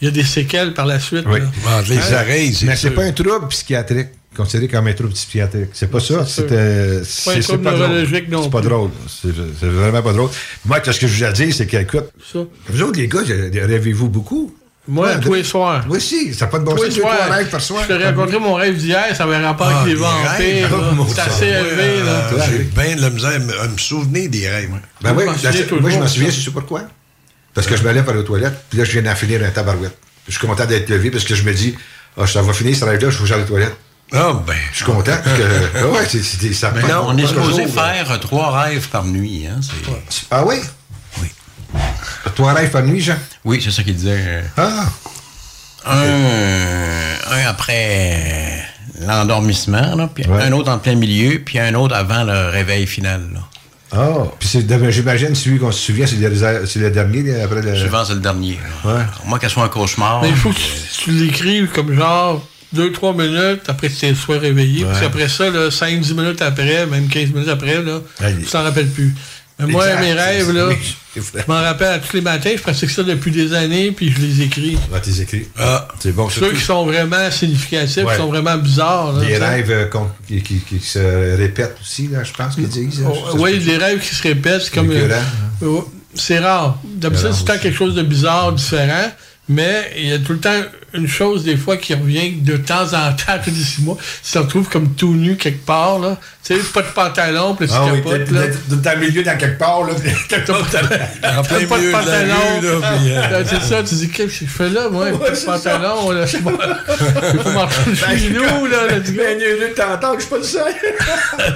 [0.00, 1.24] il y a des séquelles par la suite.
[1.28, 1.38] Oui.
[1.40, 1.82] là.
[1.88, 2.22] les Hein?
[2.22, 5.70] oreilles, Mais c'est pas un trouble psychiatrique considéré comme un trouble psychiatrique.
[5.72, 6.24] C'est pas ça.
[6.26, 7.88] C'est C'est Pas un c'est- pas drôle.
[7.88, 8.68] neurologique non C'est pas plus.
[8.68, 8.90] drôle.
[9.08, 9.28] C'est
[9.60, 10.30] c'est vraiment pas drôle.
[10.64, 12.04] Moi, ce que je vous ai dit, c'est qu'écoute,
[12.68, 14.54] vous autres, les gars, rêvez-vous beaucoup?
[14.88, 15.84] Moi, Ouais, tous les soirs.
[15.88, 16.86] Moi aussi, ça n'a pas de bon Tous sens.
[16.90, 17.30] les deux, trois soirs.
[17.32, 17.82] rêves par soir.
[17.82, 20.94] Je t'ai raconté mon rêve d'hier, ça avait rapport Ah, avec les les vampires.
[20.94, 22.04] mon C'est assez élevé.
[22.04, 22.30] là.
[22.30, 23.32] Ah, J'ai bien de la misère
[23.62, 24.68] à me, souvenir des rêves.
[24.70, 24.78] moi.
[25.02, 25.34] Ben oui, moi,
[25.90, 26.82] je m'en souviens, c'est pourquoi?
[27.52, 29.50] Parce que je me lève aller aux toilettes, puis là, je viens d'en finir un
[29.50, 29.96] tabarouette.
[30.28, 31.74] Je suis content d'être levé parce que je me dis,
[32.16, 33.74] ah, ça va finir ce rêve-là, je j'aille aux toilettes.
[34.12, 34.54] Ah, ben.
[34.72, 35.16] Je suis content.
[35.24, 35.42] parce que,
[35.78, 39.46] ah ouais, c'est, c'est, ça Mais non, on est supposé faire trois rêves par nuit.
[39.46, 39.60] Hein,
[40.08, 40.56] c'est- Ah oui?
[41.20, 41.28] Oui.
[42.34, 43.16] Trois rêves par nuit, Jean?
[43.44, 44.44] Oui, c'est ça qu'il disait.
[44.56, 44.86] Ah!
[45.88, 48.62] Un, un après
[49.00, 50.42] l'endormissement, là, puis Ouais.
[50.42, 53.28] un autre en plein milieu, puis un autre avant le réveil final.
[53.34, 53.40] là.
[53.92, 54.24] Ah!
[54.38, 57.76] Puis c'est, j'imagine, celui qu'on se souvient, c'est le, c'est le dernier, après le...
[57.76, 58.58] Souvent, c'est le dernier.
[58.84, 58.92] Ouais.
[58.94, 60.22] À moins qu'elle soit un cauchemar.
[60.22, 60.62] Mais il faut que tu,
[61.04, 62.44] tu l'écrives comme genre
[62.74, 64.84] 2-3 minutes après que tu sois réveillé.
[64.84, 65.04] Parce Ouais.
[65.06, 68.42] qu'après ça, 5-10 minutes après, même 15 minutes après, là, Allez.
[68.42, 69.14] tu t'en rappelles plus.
[69.58, 70.68] Mais moi, Exact, mes rêves, là,
[71.16, 74.20] je m'en rappelle à tous les matins, je pratique ça depuis des années, puis je
[74.20, 74.76] les écris.
[74.94, 75.48] Ah, t'es écrit.
[75.58, 76.28] Ah, c'est bon.
[76.28, 78.12] Ceux qui sont vraiment significatifs, Ouais.
[78.12, 79.14] qui sont vraiment bizarres.
[79.14, 79.86] là, Des rêves euh,
[80.28, 80.98] qui, qui- qui se
[81.38, 83.00] répètent aussi, là, je pense qu'ils disent.
[83.02, 83.10] hein.
[83.32, 84.92] Oh, oui, des rêves qui se répètent, c'est comme.
[84.92, 85.22] Écœurant,
[85.62, 85.80] euh,
[86.14, 86.78] c'est rare.
[86.84, 89.10] D'habitude, c'est temps quelque chose de bizarre, différent,
[89.48, 90.60] mais il y a tout le temps
[90.94, 93.98] une chose, des fois, qui revient de temps en temps, tous les six mois.
[94.24, 96.16] Tu te retrouves comme tout nu quelque part, là.
[96.42, 98.42] Tu sais, pas de pantalon, puis tu Ah oui, capotes, là.
[98.70, 99.92] dans le milieu, dans quelque part, là.
[100.28, 102.60] T'as pas t'as pas de la pantalon.
[102.64, 105.06] euh, Là, C'est ça, tu dis, qu'est-ce que je fais là, moi?
[105.18, 106.24] pas de pantalon, là.
[106.24, 108.78] Je je peux m'en Ben, chez nous, là.
[108.88, 109.12] go.
[109.16, 110.74] Ben, de t'entendre, je suis pas le seul.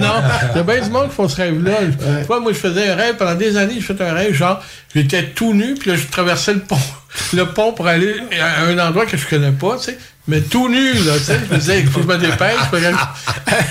[0.00, 0.22] non,
[0.52, 1.78] il y a bien du monde qui font ce rêve-là.
[2.26, 4.62] Vois, moi, je faisais un rêve, pendant des années, j'ai fait un rêve, genre,
[4.94, 6.76] j'étais tout nu, puis là, je traversais le pont,
[7.34, 10.68] le pont pour aller à un endroit que je connais pas, tu sais, mais tout
[10.68, 11.40] nu, là, tu sais.
[11.48, 12.96] Je me disais, il faut que je me dépêche, je peux aller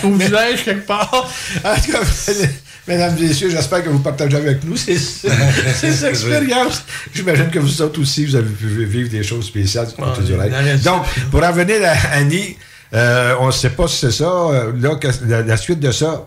[0.03, 1.09] au village quelque part.
[1.63, 1.99] En tout cas,
[2.87, 4.97] mesdames et messieurs, j'espère que vous partagez avec nous ces,
[5.75, 6.83] ces expériences.
[7.13, 10.35] J'imagine que vous autres aussi, vous avez pu vivre des choses spéciales du côté du
[10.35, 10.81] rêve.
[10.83, 12.57] Donc, pour en venir à Annie,
[12.93, 14.25] euh, on ne sait pas si c'est ça.
[14.25, 14.97] Euh, Là,
[15.27, 16.25] la, la suite de ça,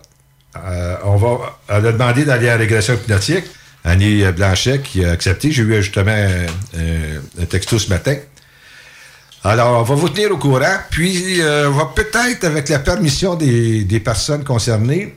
[0.55, 3.45] euh, on va, elle a demandé d'aller en régression hypnotique.
[3.83, 5.51] Annie Blanchet qui a accepté.
[5.51, 8.15] J'ai eu justement euh, un texto ce matin.
[9.43, 13.35] Alors, on va vous tenir au courant, puis euh, on va peut-être, avec la permission
[13.35, 15.15] des, des personnes concernées,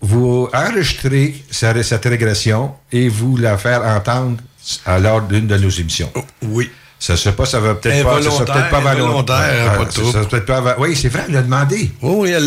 [0.00, 4.38] vous enregistrer ce- cette régression et vous la faire entendre
[4.86, 6.10] à l'heure d'une de nos émissions.
[6.42, 6.70] Oui.
[7.00, 9.76] Ça ne pas, ça va peut-être pas, ça sera peut-être pas volontaire.
[9.76, 11.90] pas de ça peut-être pas Oui, c'est vrai, elle l'a demandé.
[12.02, 12.46] Oui, oui, elle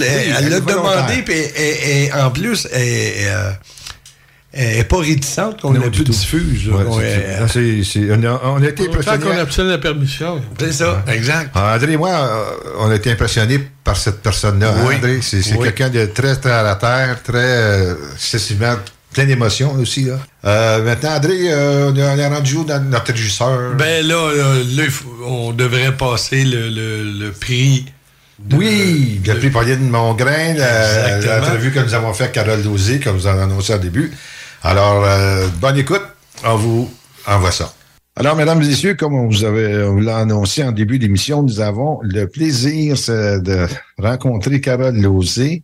[0.49, 3.51] l'a demandé, puis elle- en plus, elle elle, euh,
[4.53, 6.67] elle est pas réticente qu'on du plus diffuse.
[6.69, 9.23] Ouais, On c'est- est- c'est- on, a, on a été impressionnés.
[9.23, 10.41] qu'on obtient la permission.
[10.59, 11.51] C'est ça, exact.
[11.55, 12.43] Ah, André et moi, euh,
[12.79, 14.71] on a été impressionnés par cette personne-là.
[14.77, 14.95] hein, Oui.
[14.95, 15.63] André, c'est Oui.
[15.63, 18.75] quelqu'un de très terre à la terre, très euh, excessivement
[19.13, 20.05] plein d'émotions aussi.
[20.05, 20.19] Là.
[20.45, 23.73] Euh, maintenant, André, euh, on est- est rendu où dans notre régisseur?
[23.77, 24.29] Ben là,
[25.25, 27.85] on devrait passer le, le, le prix.
[28.39, 33.15] de- oui, le prix Pauline Mongrain, l'entrevue que nous avons fait avec Carole Dosé, comme
[33.17, 34.11] vous en annoncé au début.
[34.63, 36.01] Alors, euh, bonne écoute,
[36.45, 36.89] on vous
[37.27, 37.73] envoie ça.
[38.15, 41.41] Alors, mesdames et messieurs, comme on vous avait on vous l'a annoncé en début d'émission,
[41.43, 43.65] nous avons le plaisir c'est de
[43.97, 45.63] rencontrer Carole Lozé.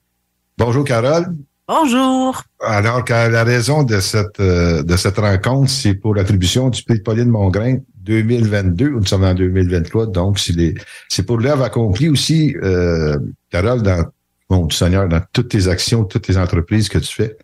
[0.57, 1.27] Bonjour, Carole.
[1.67, 2.41] Bonjour.
[2.65, 7.03] Alors, la raison de cette, euh, de cette rencontre, c'est pour l'attribution du prix de
[7.03, 8.89] Pauline Mongrain 2022.
[8.89, 10.75] Nous sommes en 2023, donc c'est les-
[11.09, 13.17] c'est pour l'œuvre accomplie aussi, euh,
[13.51, 14.05] Carole, dans,
[14.49, 17.37] bon, Seigneur, dans toutes tes actions, toutes tes entreprises que tu fais,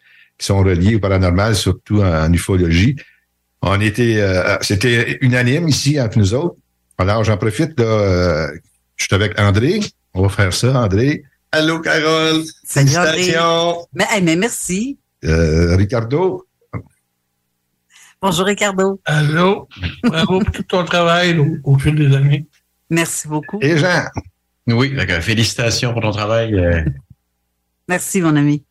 [0.44, 2.98] qui sont reliées au paranormal, surtout en, en ufologie.
[3.62, 6.58] On était, euh, c'était unanime ici entre nous autres.
[6.98, 8.52] Alors, j'en profite, là, euh,
[8.98, 9.80] je suis avec André.
[10.14, 11.24] On va faire ça, André.
[11.54, 12.44] Allô, Carole.
[12.66, 13.34] Salut, André.
[13.94, 14.98] Mais, hey, mais merci.
[15.24, 16.46] Euh, Ricardo.
[18.22, 19.00] Bonjour, Ricardo.
[19.06, 19.70] Allô?
[20.04, 22.46] Bravo pour tout ton travail au, au fil des années.
[22.90, 23.60] Merci beaucoup.
[23.62, 24.10] Et Jean.
[24.68, 25.22] Oui, d'accord.
[25.22, 26.54] félicitations pour ton travail.
[27.88, 28.66] Merci, mon ami.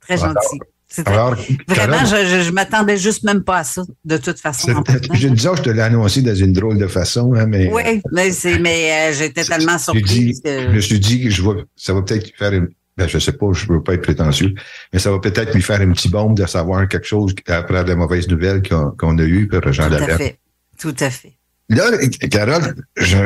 [0.00, 0.58] Très Alors, gentil.
[1.04, 1.36] Alors,
[1.68, 4.70] Vraiment, je, je, je m'attendais juste même pas à ça, de toute façon.
[4.72, 5.14] en c'est- partant.
[5.14, 8.30] Je disais, je te l'ai annoncé dans une drôle de façon, hein, mais Oui, mais,
[8.32, 10.72] c'est, mais euh, j'étais tellement j'ai dit, surprise je que...
[10.72, 13.52] me suis dit que je vais, ça va peut-être faire une, ben, je sais pas,
[13.52, 14.54] je veux pas être prétentieux,
[14.92, 17.94] mais ça va peut-être lui faire un petit bombe de savoir quelque chose après la
[17.94, 20.38] mauvaise nouvelle qu'on qu'on a eue pour Jean Tout à fait.
[20.78, 21.34] Tout à fait.
[21.68, 21.84] Là,
[22.30, 23.18] Carole, je,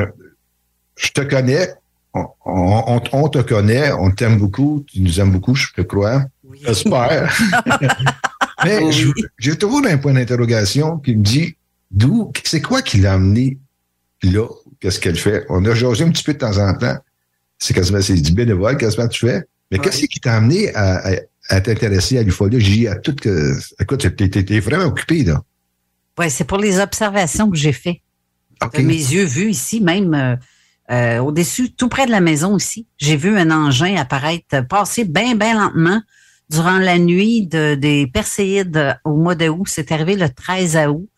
[0.96, 1.68] je te connais,
[2.12, 5.80] on, on- on- te connaît, on t'aime beaucoup, tu nous aimes beaucoup, je te
[6.54, 7.32] J'espère.
[8.64, 8.80] Mais
[9.38, 11.56] j'ai toujours un point d'interrogation qui me dit
[11.90, 13.58] d'où, c'est quoi qui l'a amené
[14.22, 14.46] là?
[14.80, 15.44] Qu'est-ce qu'elle fait?
[15.48, 16.96] On a jasé un petit peu de temps en temps.
[17.58, 19.42] C'est quasiment, c'est du bénévole, quasiment tu fais.
[19.70, 21.16] Mais qu'est-ce qui t'a amené à, à-
[21.48, 25.42] à t'intéresser à l'ufologie, à tout que, écoute, t'es, vraiment occupé, là.
[26.18, 28.00] Oui, c'est pour les observations que j'ai faites.
[28.74, 30.36] De mes yeux vus ici, même euh,
[30.90, 32.86] euh, au-dessus, tout près de la maison ici.
[32.96, 36.00] J'ai vu un engin apparaître, euh, passer bien, bien lentement
[36.52, 39.66] durant la nuit de, des Perséides au mois d'août.
[39.66, 41.08] C'est arrivé le 13 août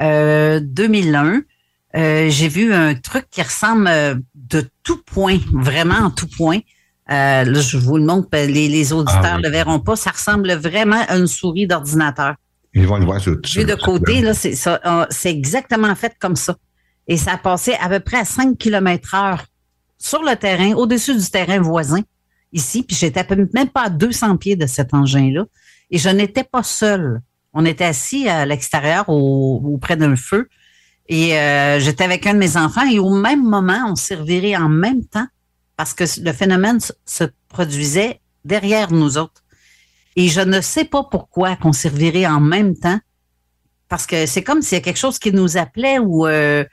[0.00, 1.42] euh, 2001.
[1.96, 6.58] Euh, j'ai vu un truc qui ressemble euh, de tout point, vraiment en tout point.
[7.10, 9.42] Euh, là, je vous le montre, les, les auditeurs Ah ne oui.
[9.44, 9.96] le verront pas.
[9.96, 12.36] Ça ressemble vraiment à une souris d'ordinateur.
[12.72, 16.14] Ils vont le voir sur, sur- de côté, là, c'est ça, euh, c'est exactement fait
[16.20, 16.54] comme ça.
[17.08, 19.44] Et ça a passé à peu près à 5 km heure
[19.98, 22.00] sur le terrain, au-dessus du terrain voisin,
[22.52, 22.82] ici.
[22.82, 23.24] Puis j'étais
[23.54, 25.44] même pas à 200 pieds de cet engin-là.
[25.90, 27.20] Et je n'étais pas seule.
[27.52, 30.48] On était assis à l'extérieur, au, auprès d'un feu.
[31.08, 32.88] Et euh, j'étais avec un de mes enfants.
[32.88, 34.16] Et au même moment, on s'est
[34.56, 35.26] en même temps
[35.76, 39.42] parce que le phénomène se- produisait derrière nous autres.
[40.14, 42.98] Et je ne sais pas pourquoi qu'on servirait en même temps.
[43.88, 46.64] Parce que c'est comme s'il y a quelque chose qui nous appelait ou euh,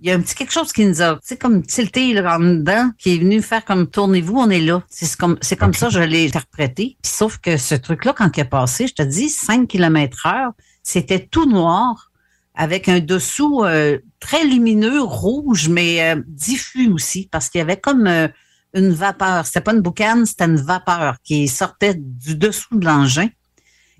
[0.00, 2.36] il y a un petit quelque chose qui nous a, tu sais, comme tilté là,
[2.36, 4.82] en dedans, qui est venu faire comme tournez-vous, on est là.
[4.90, 6.96] C'est comme, c'est comme ça que je l'ai interprété.
[7.02, 10.52] Puis sauf que ce truc-là, quand il est passé, je te dis, 5 km heure,
[10.82, 12.10] c'était tout noir
[12.54, 17.80] avec un dessous euh, très lumineux, rouge, mais euh, diffus aussi, parce qu'il y avait
[17.80, 18.28] comme euh,
[18.74, 19.46] une vapeur.
[19.46, 23.28] C'était pas une boucane, c'était une vapeur qui sortait du dessous de l'engin,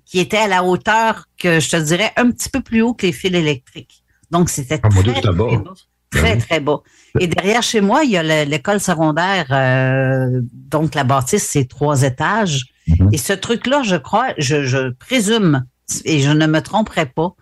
[0.05, 3.07] qui était à la hauteur que je te dirais un petit peu plus haut que
[3.07, 4.04] les fils électriques.
[4.35, 5.47] Donc, c'était Ah, très, Dieu, c'était bas.
[5.47, 5.73] très bas.
[6.11, 6.81] Très, très bas.
[7.21, 11.69] Et derrière chez moi, il y a le- l'école secondaire, euh, donc la bâtisse, c'est
[11.69, 12.65] trois étages.
[13.13, 15.65] Et ce truc-là, je crois, je, je présume,
[16.05, 17.35] et je ne me tromperai pas,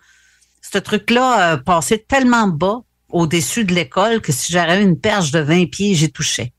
[0.61, 5.39] ce truc-là euh, passait tellement bas au-dessus de l'école que si j'avais une perche de
[5.39, 6.51] 20 pieds, j'y touchais.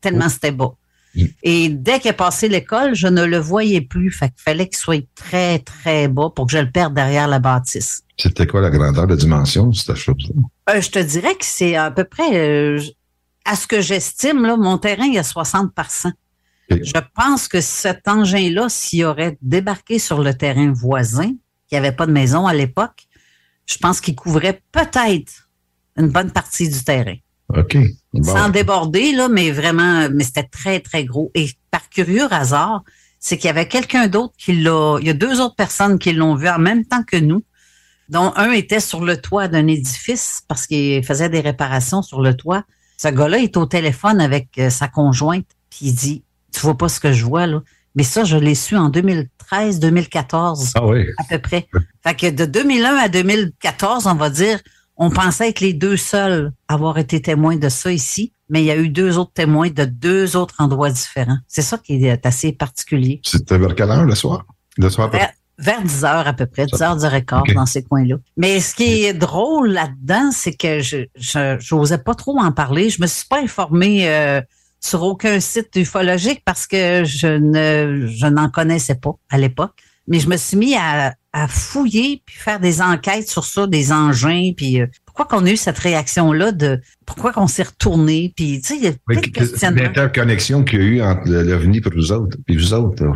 [0.00, 0.72] Tellement c'était bas.
[1.42, 4.10] Et dès qu'il est passé l'école, je ne le voyais plus.
[4.12, 7.38] Fait qu'il fallait qu'il soit très, très bas pour que je le perde derrière la
[7.40, 8.02] bâtisse.
[8.20, 10.74] C'était quoi la grandeur, la dimension de cette chose-là?
[10.74, 12.80] Euh, je te dirais que c'est à peu près, euh,
[13.44, 16.10] à ce que j'estime, là, mon terrain, il y a 60 par 100.
[16.70, 21.30] Je pense que cet engin-là, s'il aurait débarqué sur le terrain voisin,
[21.66, 23.08] qui n'y avait pas de maison à l'époque,
[23.66, 25.48] je pense qu'il couvrait peut-être
[25.96, 27.16] une bonne partie du terrain.
[27.56, 27.76] OK.
[28.12, 28.22] Bon.
[28.22, 31.30] Sans déborder, là, mais vraiment, mais c'était très, très gros.
[31.34, 32.84] Et par curieux hasard,
[33.18, 36.12] c'est qu'il y avait quelqu'un d'autre qui l'a, il y a deux autres personnes qui
[36.12, 37.42] l'ont vu en même temps que nous,
[38.10, 42.36] dont un était sur le toit d'un édifice parce qu'il faisait des réparations sur le
[42.36, 42.64] toit.
[42.98, 46.88] Ce gars-là est au téléphone avec euh, sa conjointe, puis il dit, tu vois pas
[46.88, 47.62] ce que je vois, là.
[47.94, 50.72] Mais ça, je l'ai su en 2013-2014.
[50.74, 51.06] Ah oui.
[51.18, 51.66] À peu près.
[52.04, 54.60] Fait que de 2001 à 2014, on va dire,
[54.96, 58.66] on pensait être les deux seuls à avoir été témoins de ça ici, mais il
[58.66, 61.38] y a eu deux autres témoins de deux autres endroits différents.
[61.48, 63.20] C'est ça qui est assez particulier.
[63.24, 64.44] C'était vers quelle heure le soir?
[64.76, 67.82] Le soir, Vers, vers 10 heures à peu près, 10 heures du record dans ces
[67.82, 68.16] coins-là.
[68.36, 71.04] Mais ce qui est drôle là-dedans, c'est que je
[71.58, 72.90] j'osais pas trop en parler.
[72.90, 74.40] Je me suis pas informée euh,
[74.80, 79.72] sur aucun site ufologique parce que je ne je n'en connaissais pas à l'époque.
[80.08, 83.92] Mais je me suis mis à, à fouiller puis faire des enquêtes sur ça, des
[83.92, 88.60] engins, puis euh, pourquoi qu'on a eu cette réaction-là de pourquoi qu'on s'est retourné, puis
[88.60, 89.20] tu sais, il y a plein
[89.70, 89.80] de.
[89.80, 93.04] L'interconnexion qu'il y a eu entre l'OVNI et vous autres, puis vous autres.
[93.04, 93.12] là.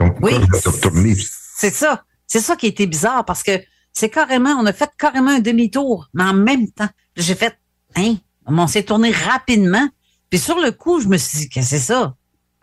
[0.00, 1.14] Donc, pourquoi Oui, vous êtes retournés?
[1.56, 2.04] C'est ça.
[2.26, 3.62] C'est ça qui était bizarre parce que
[3.92, 6.88] c'est carrément, on a fait carrément un demi-tour, mais en même temps.
[7.16, 7.56] J'ai fait,
[7.96, 8.16] hein,
[8.46, 9.88] on s'est tourné rapidement.
[10.30, 12.14] Puis sur le coup, je me suis dit, que c'est ça?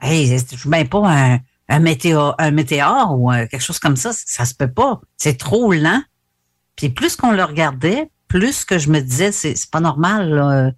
[0.01, 1.39] Hey, je suis même pas un,
[1.69, 4.11] un météore, un météore ou euh, quelque chose comme ça?
[4.13, 4.99] Ça se peut pas.
[5.15, 6.01] C'est trop lent.
[6.75, 10.75] Puis plus qu'on le regardait, plus que je me disais, c'est pas normal.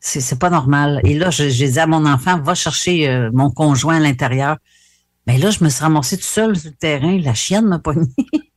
[0.00, 1.00] C'est pas normal.
[1.04, 4.58] Et là, j'ai dit à mon enfant, va chercher euh, mon conjoint à l'intérieur.
[5.26, 7.18] Mais là, je me suis ramassée tout seul sur le terrain.
[7.18, 8.08] La chienne m'a pogné.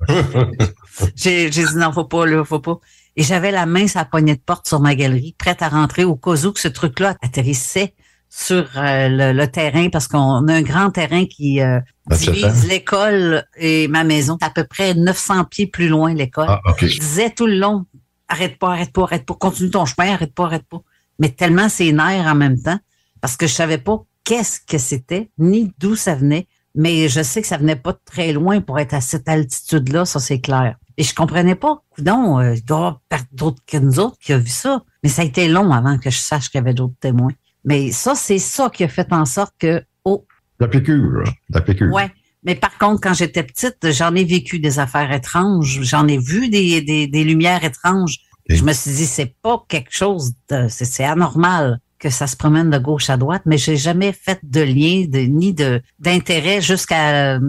[1.15, 2.79] j'ai j'ai dit non, faut pas, là, faut pas.
[3.15, 6.03] Et j'avais la main sur la poignée de porte sur ma galerie, prête à rentrer
[6.03, 7.95] au cas où que ce truc-là atterrissait
[8.29, 11.79] sur euh, le, le terrain parce qu'on a un grand terrain qui euh,
[12.11, 14.37] divise l'école et ma maison.
[14.39, 16.45] C'est à peu près 900 pieds plus loin l'école.
[16.47, 16.85] Ah, OK.
[16.85, 17.85] Je disais tout le long,
[18.27, 20.81] arrête pas, arrête pas, arrête pas, continue ton chemin, arrête pas, arrête pas.
[21.17, 22.79] Mais tellement c'est nerfs en même temps
[23.19, 26.47] parce que je savais pas qu'est-ce que c'était ni d'où ça venait.
[26.75, 30.05] Mais je sais que ça venait pas de très loin pour être à cette altitude-là,
[30.05, 30.75] ça c'est clair.
[30.97, 31.81] Et je comprenais pas.
[31.91, 32.99] Coudon, euh, il doit y avoir
[33.31, 34.83] d'autres que nous autres qui ont vu ça.
[35.01, 37.31] Mais ça a été long avant que je sache qu'il y avait d'autres témoins.
[37.63, 40.25] Mais ça, c'est ça qui a fait en sorte que, oh,
[40.59, 41.31] La piqûre, là.
[41.49, 41.91] La piqûre.
[41.93, 42.11] Ouais.
[42.43, 45.79] Mais par contre, quand j'étais petite, j'en ai vécu des affaires étranges.
[45.83, 48.17] J'en ai vu des, des, des lumières étranges.
[48.47, 52.69] Je me suis dit, c'est pas quelque chose de, c'est anormal que ça se promène
[52.69, 57.33] de gauche à droite, mais j'ai jamais fait de lien, de, ni de, d'intérêt jusqu'à
[57.35, 57.39] euh,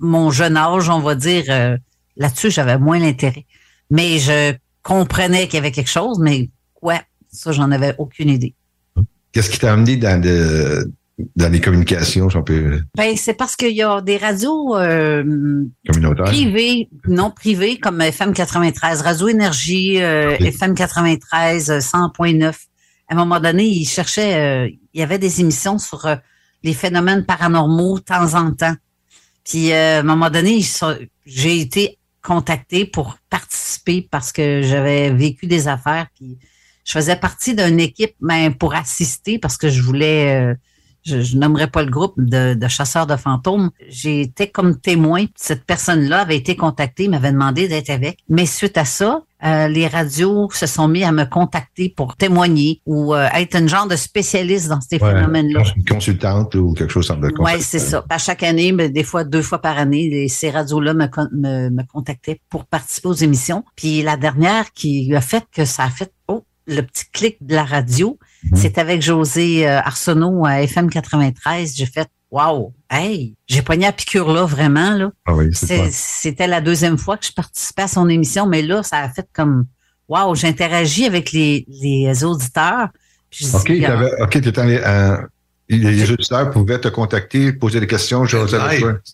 [0.00, 1.44] mon jeune âge, on va dire.
[1.48, 1.76] euh,
[2.16, 3.46] là-dessus, j'avais moins l'intérêt.
[3.90, 7.00] Mais je comprenais qu'il y avait quelque chose, mais quoi?
[7.32, 8.54] Ça, j'en avais aucune idée.
[9.32, 10.20] Qu'est-ce qui t'a amené dans,
[11.36, 15.64] dans les communications, si on peut, Ben, c'est parce qu'il y a des radios euh,
[15.88, 16.26] communautaires?
[16.26, 22.54] privées, non privées, comme FM 93, Radio Énergie, euh, FM 93, euh, 100.9.
[23.08, 26.16] À un moment donné, ils cherchaient, euh, il y avait des émissions sur euh,
[26.62, 28.74] les phénomènes paranormaux de temps en temps.
[29.44, 30.62] Puis euh, à un moment donné,
[31.26, 36.06] j'ai été contactée pour participer parce que j'avais vécu des affaires.
[36.14, 36.38] Puis
[36.84, 40.54] je faisais partie d'une équipe ben, pour assister parce que je voulais, euh,
[41.04, 43.70] je, je nommerai pas le groupe de, de chasseurs de fantômes.
[43.88, 45.24] J'ai été comme témoin.
[45.36, 48.18] Cette personne-là avait été contactée, m'avait demandé d'être avec.
[48.28, 52.80] Mais suite à ça, euh, les radios se sont mis à me contacter pour témoigner
[52.86, 55.62] ou euh, être un genre de spécialiste dans ces Ouais, phénomènes-là.
[55.76, 58.02] Une consultante ou quelque chose semble Oui, c'est ça.
[58.08, 61.68] À chaque année, mais des fois deux fois par année, les- ces radios-là me, me,
[61.68, 63.64] me contactaient pour participer aux émissions.
[63.76, 67.54] Puis la dernière qui a fait que ça a fait oh le petit clic de
[67.54, 68.18] la radio,
[68.50, 68.56] Mhm.
[68.56, 71.74] c'est avec José euh, Arsenault à FM 93.
[71.76, 75.10] J'ai fait wow, hey, j'ai pogné la piqûre là vraiment là.
[75.26, 75.50] Ah oui.
[75.52, 79.26] C'était la deuxième fois que je participais à son émission, mais là ça a fait
[79.32, 79.66] comme
[80.08, 82.88] wow, j'interagis avec les, les auditeurs.
[83.30, 85.16] Puis je OK, dis, ah, t'avais- OK, t'étais allé, euh,
[85.68, 88.24] les auditeurs pouvaient te contacter, poser des questions.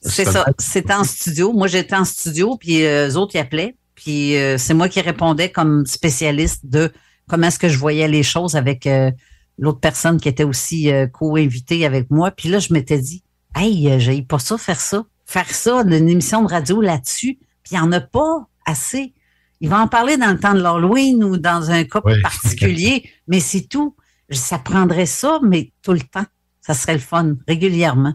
[0.00, 0.44] C'est ça.
[0.58, 1.52] C'était en studio.
[1.52, 3.76] Moi, j'étais en studio, puis euh, eux autres, ils appelaient.
[3.94, 6.90] Puis euh, c'est moi qui répondais comme spécialiste de
[7.30, 9.10] comment est-ce que je voyais les choses avec euh,
[9.58, 12.30] l'autre personne qui était aussi euh, co-invitée avec moi.
[12.30, 13.22] Puis là, je m'étais dit,
[13.54, 15.04] hey, euh, j'ai pas ça, faire ça.
[15.26, 19.14] Faire ça, une émission de radio là-dessus, puis il n'y en a pas assez.
[19.60, 22.20] Il va en parler dans le temps de l'Halloween ou dans un cas Oui.
[22.20, 23.94] particulier, mais c'est tout.
[24.30, 26.26] Ça prendrait ça, mais tout le temps.
[26.60, 28.14] Ça serait le fun, régulièrement.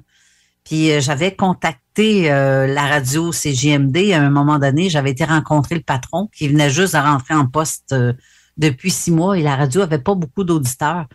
[0.65, 4.89] Puis euh, j'avais contacté euh, la radio CGMD à un moment donné.
[4.89, 8.13] J'avais été rencontrer le patron qui venait juste de rentrer en poste euh,
[8.57, 11.07] depuis six mois et la radio avait pas beaucoup d'auditeurs.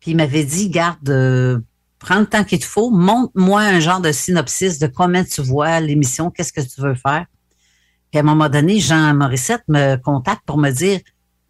[0.00, 1.58] Puis il m'avait dit, garde, euh,
[1.98, 5.80] prends le temps qu'il te faut, montre-moi un genre de synopsis de comment tu vois
[5.80, 7.26] l'émission, qu'est-ce que tu veux faire.
[8.10, 11.00] Puis à un moment donné, Jean Morissette me contacte pour me dire,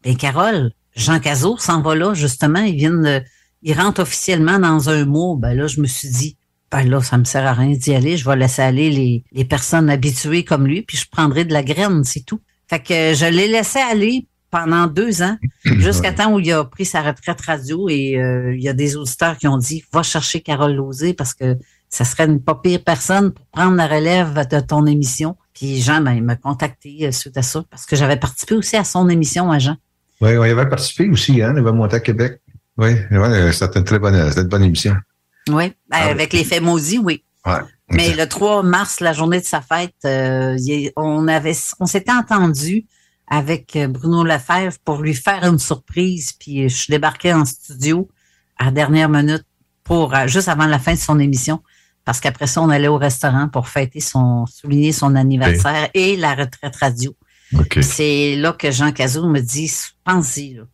[0.02, 3.22] ben Carole, Jean Cazot s'en va là, justement, il vient de-
[3.62, 5.36] il rentre officiellement dans un mois.
[5.36, 6.36] Ben là, je me suis dit,
[6.70, 8.16] ben là, ça me sert à rien d'y aller.
[8.16, 11.62] Je vais laisser aller les, les personnes habituées comme lui, puis je prendrai de la
[11.62, 12.40] graine, c'est tout.
[12.68, 16.84] Fait que je l'ai laissé aller pendant deux ans, jusqu'à temps où il a pris
[16.84, 20.40] sa retraite radio et euh, il y a des auditeurs qui ont dit, va chercher
[20.40, 21.56] Carole Lozé parce que
[21.88, 25.36] ça serait une pas pire personne pour prendre la relève de ton émission.
[25.54, 28.76] Puis Jean, ben, il m'a contacté euh, suite à ça parce que j'avais participé aussi
[28.76, 29.76] à son émission à Jean.
[30.20, 32.40] Oui, on y avait participé aussi, hein, il avait monté à Québec.
[32.76, 34.96] Oui, ouais, c'était une très bonne, c'était une bonne émission.
[35.48, 37.24] Oui, avec les faits maudits, oui.
[37.46, 37.60] Ouais.
[37.90, 40.56] Mais le 3 mars, la journée de sa fête, euh,
[40.96, 42.84] on avait, on s'était entendu
[43.28, 46.32] avec euh, Bruno Lefebvre pour lui faire une surprise.
[46.32, 48.08] Puis euh, je suis débarquée en studio
[48.58, 49.44] à la dernière minute
[49.84, 51.62] pour euh, juste avant la fin de son émission,
[52.04, 56.34] parce qu'après ça, on allait au restaurant pour fêter son, souligner son anniversaire et la
[56.34, 57.14] retraite radio.
[57.80, 59.72] C'est là que Jean Cazot me dit,
[60.04, 60.64] pense-y, là.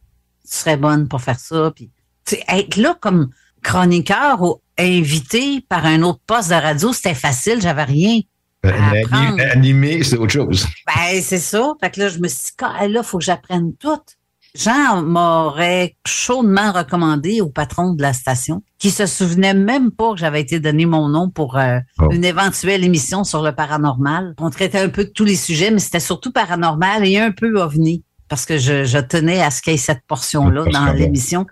[0.48, 1.72] tu serais bonne pour faire ça.
[1.74, 1.90] Puis,
[2.24, 3.30] tu sais, être là comme
[3.62, 8.20] chroniqueur ou invité par un autre poste de radio, c'était facile, j'avais rien.
[8.64, 9.40] Euh, apprendre.
[9.52, 10.66] Animé, c'est autre chose.
[10.86, 11.72] Ben, c'est ça.
[11.80, 14.00] Fait que là, je me suis dit, Ah, là, il faut que j'apprenne tout.
[14.56, 20.18] Jean m'aurait chaudement recommandé au patron de la station, qui se souvenait même pas que
[20.20, 22.08] j'avais été donné mon nom pour euh, Oh.
[22.12, 24.34] une éventuelle émission sur le paranormal.
[24.38, 27.60] On traitait un peu de tous les sujets, mais c'était surtout paranormal et un peu
[27.60, 31.46] ovni, parce que je, je tenais à ce qu'il y ait cette portion-là dans l'émission.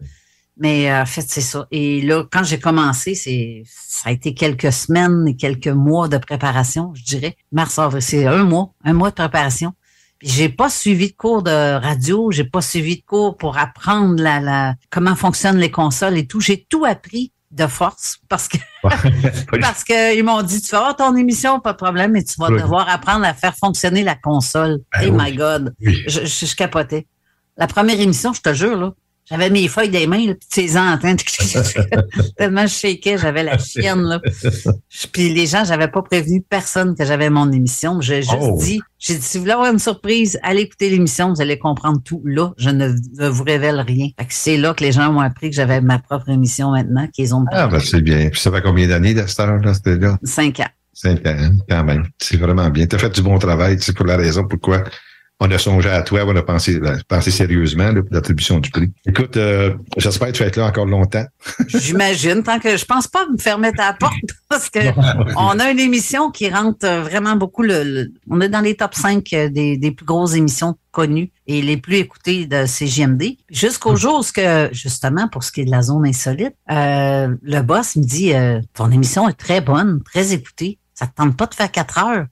[0.58, 1.66] Mais euh, en fait, c'est ça.
[1.70, 6.18] Et là, quand j'ai commencé, c'est ça a été quelques semaines et quelques mois de
[6.18, 7.36] préparation, je dirais.
[7.52, 9.72] Mars, avril, c'est un mois, un mois de préparation.
[10.18, 14.22] Puis j'ai pas suivi de cours de radio, j'ai pas suivi de cours pour apprendre
[14.22, 16.40] la, la comment fonctionnent les consoles et tout.
[16.40, 18.58] J'ai tout appris de force parce que
[19.60, 22.34] parce que ils m'ont dit tu vas avoir ton émission, pas de problème, mais tu
[22.38, 22.60] vas Oui.
[22.60, 24.80] devoir apprendre à faire fonctionner la console.
[24.92, 25.24] Ben oh oui.
[25.30, 25.74] my God.
[25.80, 26.02] Oui.
[26.06, 27.06] Je, je, je capotais.
[27.56, 28.92] La première émission, je te jure, là,
[29.30, 31.16] j'avais mes feuilles des mains, là, puis tes antennes.
[32.36, 34.02] Tellement je shakais, j'avais la chienne.
[34.02, 34.20] Là.
[35.12, 38.00] Puis les gens, j'avais pas prévenu personne que j'avais mon émission.
[38.00, 38.58] J'ai juste Oh.
[38.60, 42.00] dit, j'ai dit, si vous voulez avoir une surprise, allez écouter l'émission, vous allez comprendre
[42.04, 42.20] tout.
[42.24, 44.08] Là, je ne, ne vous révèle rien.
[44.28, 47.44] C'est là que les gens ont appris que j'avais ma propre émission maintenant, qu'ils ont
[47.52, 48.28] Ah, ben, c'est bien.
[48.30, 50.18] Puis ça fait combien d'années, à cette heure-là, c'était là?
[50.24, 50.68] cinq ans.
[50.94, 52.04] Cinq ans, hein, quand même.
[52.18, 52.86] C'est vraiment bien.
[52.86, 53.76] Tu as fait du bon travail.
[53.80, 54.84] C'est pour la raison pourquoi
[55.44, 58.92] on a songé à toi, on a pensé, ben, pensé sérieusement l'attribution du prix.
[59.06, 61.24] Écoute, euh, j'espère que tu vas être là encore longtemps.
[61.66, 64.14] J'imagine, tant que je pense pas me à la porte
[64.48, 64.78] parce que
[65.36, 68.76] on a une émission qui rentre euh, vraiment beaucoup le, le- on est dans les
[68.76, 73.36] top 5 euh, des, des plus grosses émissions connues et les plus écoutées de CGMD.
[73.50, 77.34] Jusqu'au jour où ce que, justement, pour ce qui est de la zone insolite, euh,
[77.42, 80.78] le boss me dit euh, Ton émission est très bonne, très écoutée.
[80.94, 82.26] Ça te tente pas de faire 4 heures?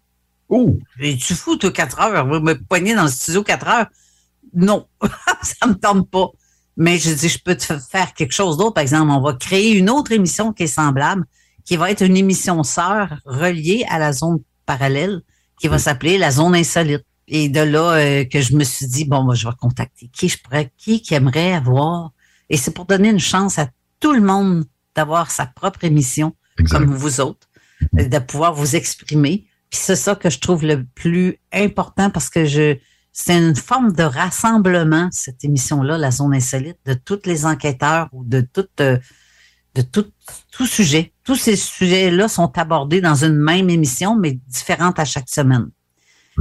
[0.51, 0.77] Oh!
[0.99, 2.27] tu fous, toi, 4 heures?
[2.27, 3.87] Vous me poignez dans le studio 4 heures?
[4.53, 4.87] Non,
[5.43, 6.31] ça me tente pas.
[6.77, 8.75] Mais je dis, je peux te faire quelque chose d'autre.
[8.75, 11.25] Par exemple, on va créer une autre émission qui est semblable,
[11.65, 15.23] qui va être une émission sœur reliée à la zone parallèle,
[15.61, 17.05] qui va s'appeler la zone insolite.
[17.29, 20.29] Et de là euh, que je me suis dit, bon, moi, je vais contacter qui
[20.29, 22.11] je pourrais, qui qui aimerait avoir.
[22.49, 23.69] Et c'est pour donner une chance à
[24.01, 24.65] tout le monde
[24.97, 26.35] d'avoir sa propre émission,
[26.71, 27.47] comme vous autres,
[27.99, 29.47] euh, de pouvoir vous exprimer.
[29.71, 32.77] Puis c'est ça que je trouve le plus important parce que je
[33.13, 38.25] c'est une forme de rassemblement, cette émission-là, la zone insolite, de tous les enquêteurs ou
[38.25, 38.99] de tout, euh,
[39.75, 40.07] de tout,
[40.53, 41.13] tout sujet.
[41.25, 45.71] Tous ces sujets-là sont abordés dans une même émission, mais différentes à chaque semaine.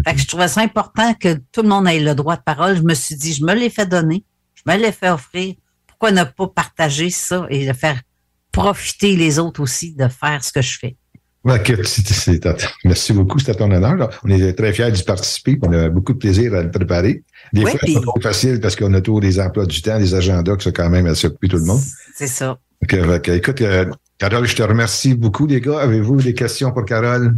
[0.06, 2.78] Fait que je trouvais ça important que tout le monde ait le droit de parole.
[2.78, 4.24] Je me suis dit, je me l'ai fait donner,
[4.54, 5.56] je me l'ai fait offrir.
[5.88, 8.00] Pourquoi ne pas partager ça et de faire
[8.52, 10.96] profiter les autres aussi de faire ce que je fais?
[12.86, 14.10] Merci beaucoup, c'était ton honneur.
[14.24, 15.58] On est très fiers d'y participer.
[15.62, 17.24] On a beaucoup de plaisir à le préparer.
[17.54, 19.98] Des Oui, fois, c'est pas trop facile parce qu'on a tous les emplois du temps,
[19.98, 21.82] les agendas qui sont quand même assez occupés tout le monde.
[22.16, 22.58] C'est ça.
[22.88, 23.86] Que, écoute, euh,
[24.18, 25.80] Carole, je te remercie beaucoup, les gars.
[25.80, 27.36] Avez-vous des questions pour Carole?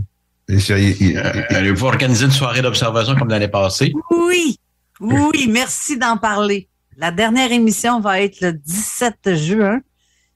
[0.50, 3.94] Il- Euh, Allez-vous organiser une soirée d'observation comme l'année passée?
[4.12, 4.60] Oui,
[5.00, 6.68] oui, merci d'en parler.
[6.98, 9.80] La dernière émission va être le 17 juin.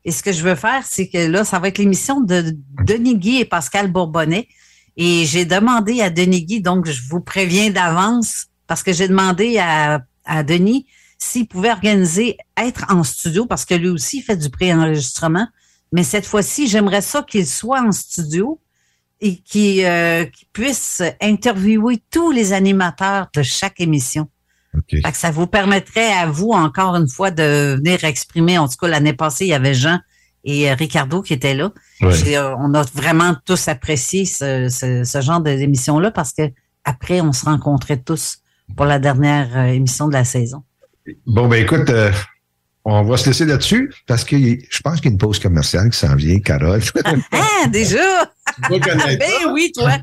[0.05, 2.55] Et ce que je veux faire, c'est que là, ça va être l'émission de
[2.85, 4.47] Denis Guy et Pascal Bourbonnais.
[4.97, 9.57] Et j'ai demandé à Denis Guy, donc je vous préviens d'avance, parce que j'ai demandé
[9.57, 9.99] à,
[10.43, 10.87] Denis
[11.17, 15.47] s'il pouvait organiser, être en studio, parce que lui aussi fait du préenregistrement.
[15.91, 18.59] Mais cette fois-ci, j'aimerais ça qu'il soit en studio
[19.21, 24.27] et qu'il euh, qu'il puisse interviewer tous les animateurs de chaque émission.
[25.01, 28.57] Fait que ça vous permettrait à vous, encore une fois, de venir exprimer.
[28.57, 29.99] En tout cas, l'année passée, il y avait Jean
[30.43, 31.71] et euh, Ricardo qui étaient là.
[32.35, 36.43] Euh, on a vraiment tous apprécié ce, ce- ce genre d'émission-là parce que
[36.83, 38.37] après, on se rencontrait tous
[38.75, 40.63] pour la dernière euh, émission de la saison.
[41.25, 42.11] Bon, ben écoute, euh,
[42.85, 45.89] on va se laisser là-dessus parce que je pense qu'il y a une pause commerciale
[45.89, 46.81] qui s'en vient, Carole.
[47.31, 47.99] Ah, déjà?
[48.69, 49.97] connaître ben oui, toi.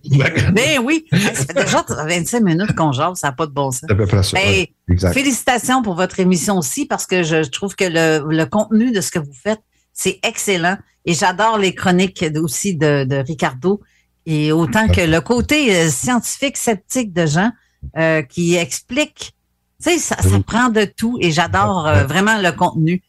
[0.53, 1.07] ben oui.
[1.13, 3.85] Ça fait déjà 25 minutes qu'on jase, ça n'a pas de bon sens.
[3.87, 4.37] C'est à peu près ça.
[4.37, 4.67] Ben.
[4.91, 5.13] Exact.
[5.15, 9.11] Félicitations pour votre émission aussi parce que je trouve que le, le contenu de ce
[9.11, 9.61] que vous faites,
[9.93, 10.77] c'est excellent.
[11.07, 13.81] Et j'adore les chroniques aussi de, de Ricardo.
[14.27, 17.51] Et autant que le côté euh, scientifique, sceptique de Jean
[17.97, 19.35] euh, qui explique,
[19.83, 23.03] sais, ça, ça prend de tout et j'adore euh, vraiment le contenu.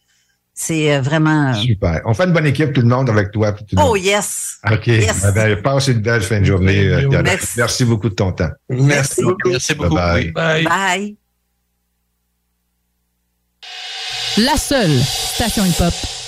[0.53, 1.49] C'est euh, vraiment...
[1.51, 2.01] euh, Super.
[2.05, 3.53] On fait une bonne équipe, tout le monde, avec toi.
[3.53, 4.59] puis tout le Oh yes!
[4.71, 4.87] OK.
[4.87, 5.25] Yes.
[5.27, 7.07] Eh ben, passe une belle fin de journée.
[7.23, 7.57] Merci.
[7.57, 8.51] Merci beaucoup de ton temps.
[8.69, 9.49] Merci beaucoup.
[9.49, 9.95] Merci beaucoup.
[9.95, 10.33] Bye-bye.
[10.33, 10.63] Bye.
[10.63, 11.17] Bye!
[14.37, 16.12] La seule station hip-hop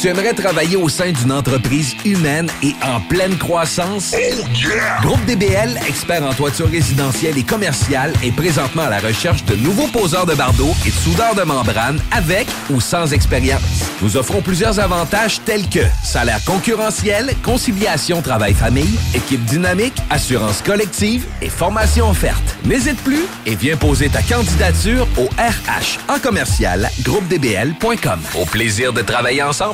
[0.00, 4.14] Tu aimerais travailler au sein d'une entreprise humaine et en pleine croissance?
[5.02, 9.88] Groupe DBL, expert en toiture résidentielle et commerciale, est présentement à la recherche de nouveaux
[9.88, 13.62] poseurs de bardeaux et de soudeurs de membrane avec ou sans expérience.
[14.02, 21.48] Nous offrons plusieurs avantages tels que salaire concurrentiel, conciliation travail-famille, équipe dynamique, assurance collective et
[21.48, 22.56] formation offerte.
[22.64, 28.20] N'hésite plus et viens poser ta candidature au RH en commercial groupedbl.com.
[28.38, 29.73] Au plaisir de travailler ensemble,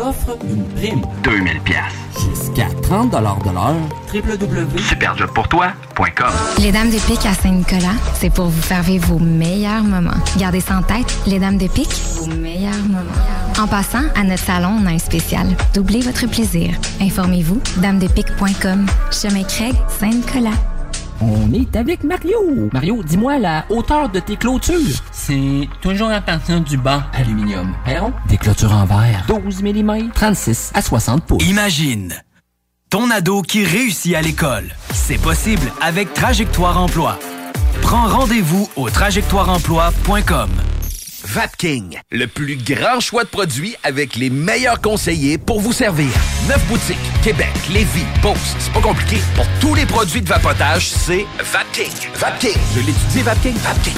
[0.01, 1.01] T'offre une prime.
[1.23, 1.93] 2000 pièces.
[2.27, 3.37] Jusqu'à 30 de l'heure.
[4.11, 10.09] www.superjobpourtoi.com Les Dames de Pique à Saint-Nicolas, c'est pour vous faire vivre vos meilleurs moments.
[10.39, 13.11] Gardez ça en tête, les Dames de Pique, vos meilleurs moments.
[13.59, 15.45] En passant, à notre salon, on a un spécial.
[15.75, 16.73] Doublez votre plaisir.
[16.99, 18.87] Informez-vous, damedepique.com.
[19.11, 20.57] Chemin Craig, Saint-Nicolas.
[21.23, 22.69] On est avec Mario.
[22.73, 24.75] Mario, dis-moi la hauteur de tes clôtures?
[25.11, 27.75] C'est toujours à partir du banc aluminium.
[27.85, 29.25] Perron, des clôtures en verre.
[29.27, 31.47] 12 mm, 36 à 60 pouces.
[31.47, 32.15] Imagine
[32.89, 34.65] ton ado qui réussit à l'école.
[34.93, 37.19] C'est possible avec Trajectoire Emploi.
[37.83, 40.49] Prends rendez-vous au trajectoireemploi.com.
[41.23, 46.09] Vapking, le plus grand choix de produits avec les meilleurs conseillers pour vous servir.
[46.47, 48.55] Neuf boutiques, Québec, Lévis, Beauce.
[48.57, 49.17] C'est pas compliqué.
[49.35, 51.91] Pour tous les produits de vapotage, c'est Vapking.
[52.15, 52.57] Vapking.
[52.75, 53.53] Je l'étudie, Vapking.
[53.55, 53.97] Vapking.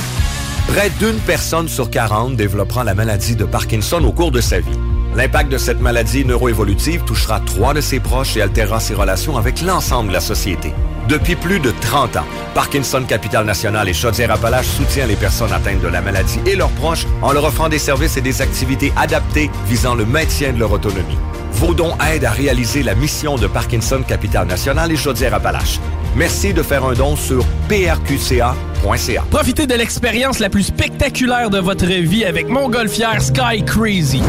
[0.68, 4.80] Près d'une personne sur 40 développera la maladie de Parkinson au cours de sa vie.
[5.16, 9.62] L'impact de cette maladie neuroévolutive touchera trois de ses proches et altérera ses relations avec
[9.62, 10.74] l'ensemble de la société.
[11.10, 12.26] Depuis plus de 30 ans,
[12.56, 17.06] Parkinson Capital National et Chaudière-Appalaches soutient les personnes atteintes de la maladie et leurs proches
[17.22, 21.18] en leur offrant des services et des activités adaptées visant le maintien de leur autonomie.
[21.52, 25.80] Vos dons aident à réaliser la mission de Parkinson Capital National et Chaudière-Appalaches.
[26.16, 29.26] Merci de faire un don sur prqca.ca.
[29.30, 34.22] Profitez de l'expérience la plus spectaculaire de votre vie avec Montgolfière Sky Crazy.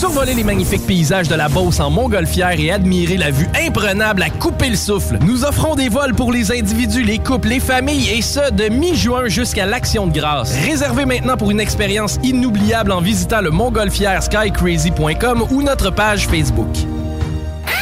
[0.00, 4.30] Survoler les magnifiques paysages de la Beauce en montgolfière et admirer la vue imprenable à
[4.30, 5.18] couper le souffle.
[5.20, 9.28] Nous offrons des vols pour les individus, les couples, les familles et ce, de mi-juin
[9.28, 10.56] jusqu'à l'Action de grâce.
[10.64, 16.78] Réservez maintenant pour une expérience inoubliable en visitant le montgolfièreskycrazy.com ou notre page Facebook.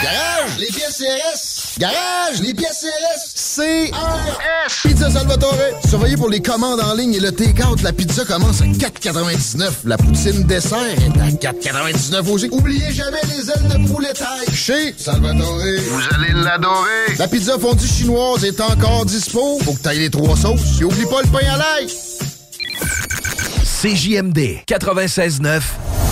[0.02, 1.78] Garage, les pièces CRS.
[1.78, 3.56] Garage, les pièces CRS.
[3.56, 4.82] CRS.
[4.88, 5.54] Pizza Salvatore.
[5.88, 7.82] Surveillez pour les commandes en ligne et le take-out.
[7.82, 9.70] La pizza commence à 4,99.
[9.84, 12.48] La poutine dessert est à 4,99 aussi.
[12.52, 14.54] Oubliez jamais les ailes de poulet taille.
[14.54, 15.58] Chez Salvatore.
[15.90, 17.16] Vous allez l'adorer.
[17.18, 19.58] La pizza fondue chinoise est encore dispo.
[19.64, 20.80] Faut que t'ailles les trois sauces.
[20.80, 21.88] Et oublie pas le pain à l'ail.
[23.82, 25.60] CJMD 96.9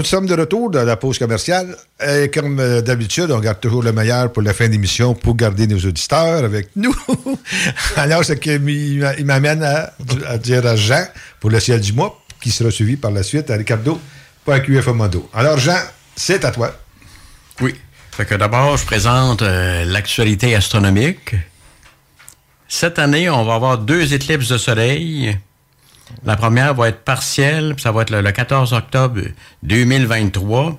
[0.00, 1.76] Nous sommes de retour dans la pause commerciale.
[2.00, 5.66] Et comme euh, d'habitude, on garde toujours le meilleur pour la fin d'émission pour garder
[5.66, 6.94] nos auditeurs avec nous.
[7.96, 9.92] Alors, c'est qu'il m'a- il m'amène à,
[10.28, 11.04] à dire à Jean
[11.40, 14.00] pour le ciel du mois, qui sera suivi par la suite à Ricardo
[14.44, 15.28] pour un QF Mondo.
[15.34, 15.78] Alors, Jean,
[16.14, 16.72] c'est à toi.
[17.60, 17.74] Oui.
[18.12, 21.34] Fait que d'abord, je présente euh, l'actualité astronomique.
[22.68, 25.36] Cette année, on va avoir deux éclipses de soleil.
[26.24, 29.20] La première va être partielle, puis ça va être le, le 14 octobre
[29.62, 30.78] 2023.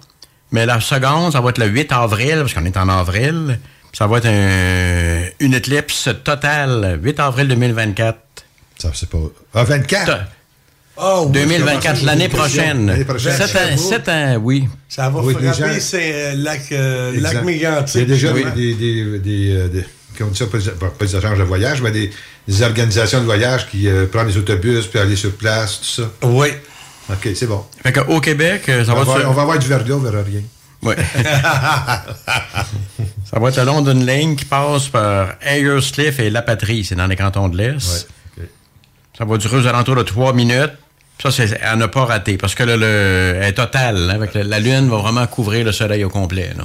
[0.51, 3.60] Mais la seconde, ça va être le 8 avril, parce qu'on est en avril.
[3.91, 8.18] Puis ça va être un- une éclipse totale, 8 avril 2024.
[8.77, 9.18] Ça, c'est pas.
[9.53, 10.26] Ah, 24?
[11.01, 12.88] Oh, oui, 2024, ça va l'année prochaine.
[12.88, 13.31] L'année prochaine.
[13.34, 14.68] Sept ans, sept ans, oui.
[14.89, 17.45] Ça va Oui, frapper, gens- c'est euh, lac, euh, lac Exact.
[17.45, 17.95] mégantic.
[17.95, 19.85] Il y a déjà des, des, des, euh, des-
[20.18, 22.14] comment on dit ça, pas des, pas des agences de voyage, mais des, des
[22.63, 26.09] organisations de voyage qui euh, prennent des autobus puis aller sur place, tout ça.
[26.23, 26.49] Oui.
[27.11, 27.65] OK, c'est bon.
[27.84, 29.95] Fait que au Québec, euh, ça on, va va, se- on va avoir du verglas,
[29.95, 30.41] on verra rien.
[30.81, 30.95] Oui.
[33.31, 36.95] ça va être le long d'une ligne qui passe par Ayerscliff et La Patrie, c'est
[36.95, 38.07] dans les cantons de l'Est.
[39.17, 40.71] Ça va durer aux alentours de trois minutes.
[41.21, 44.09] Ça, c'est à ne pas rater, parce que le, le- elle est totale.
[44.09, 46.51] hein, avec le- la Lune va vraiment couvrir le Soleil au complet.
[46.57, 46.63] Là.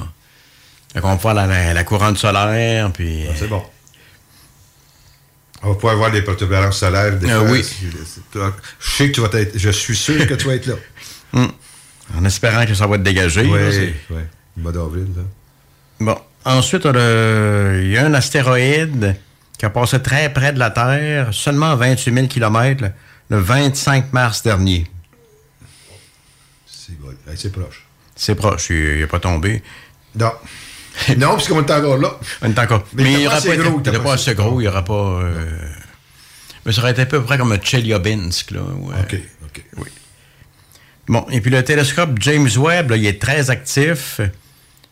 [0.93, 3.25] Fait qu'on va voir la, la- la couronne solaire, puis...
[3.35, 3.61] c'est bon.
[5.63, 7.17] On va pouvoir voir les protubérances solaires.
[7.17, 7.51] Des Euh, fois.
[7.51, 7.63] oui.
[7.63, 8.39] Je
[8.79, 9.57] sais que tu vas être.
[9.57, 10.75] Je suis sûr que tu vas être là.
[11.33, 11.51] Hum.
[12.15, 13.41] En espérant que ça va être dégagé.
[13.41, 13.69] Oui, là,
[14.11, 14.17] oui.
[14.57, 15.23] Mois d'avril, là.
[15.99, 16.17] Bon.
[16.45, 19.15] Ensuite, il y a un astéroïde
[19.57, 22.91] qui a passé très près de la Terre, seulement à 28 000 km,
[23.31, 24.85] le 25 mars dernier.
[26.67, 27.07] C'est bon.
[27.27, 27.83] Hey, proche.
[28.15, 29.63] C'est proche, il n'est pas tombé.
[30.15, 30.31] Non.
[31.17, 32.17] non, parce qu'on est encore là.
[32.41, 32.83] On est encore.
[32.93, 34.93] Mais Mais, il était n'aura pas gros, pas assez gros, il n'y aura pas.
[34.93, 35.45] euh,
[36.65, 38.61] Mais ça aurait été à peu près comme un Chelyabinsk, là.
[38.61, 38.95] ouais.
[39.01, 39.63] OK, OK.
[39.77, 39.87] Oui.
[41.07, 44.19] Bon, et puis le télescope James Webb, là, il est très actif.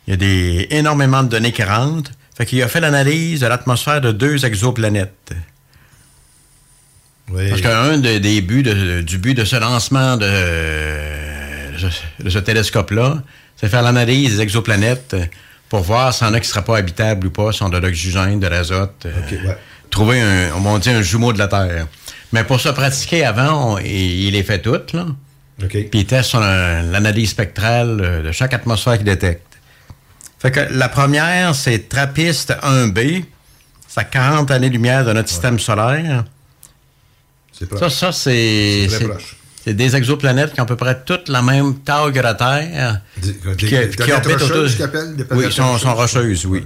[0.08, 2.12] Il y a des, énormément de données qui rentrent.
[2.38, 5.32] Fait qu'il a fait l'analyse de l'atmosphère de deux exoplanètes.
[7.32, 7.50] Oui.
[7.50, 10.26] Parce qu'un de- des buts de- du but de ce lancement de,
[11.82, 13.24] de ce- ce télescope-là,
[13.56, 15.16] c'est faire l'analyse des exoplanètes
[15.74, 17.66] pour voir s'il y en a qui ne seraient pas habitables ou pas, si on
[17.66, 19.08] a de l'oxygène, de l'azote.
[19.08, 19.56] euh,
[19.90, 21.88] Trouver un, on dire, un jumeau de la Terre.
[22.32, 23.88] Mais pour se pratiquer avant, on- il,
[24.26, 25.08] il les fait toutes, là.
[25.68, 29.48] Puis il teste l'analyse spectrale euh, de chaque atmosphère qu'il détecte.
[30.38, 33.26] Fait que la première, c'est Trappiste 1b.
[33.88, 36.24] C'est à 40 années-lumière de notre système solaire.
[37.52, 37.80] C'est proche.
[37.80, 38.82] Ça, ça c'est.
[38.82, 39.38] C'est très c'est- proche.
[39.64, 43.02] C'est des exoplanètes qui ont à peu près toutes la même taille que la Terre.
[43.18, 44.64] Des- des- qui- des qui planètes orbitent autour-
[45.16, 46.46] des Oui, sont, sont rocheuses.
[46.46, 46.66] oui.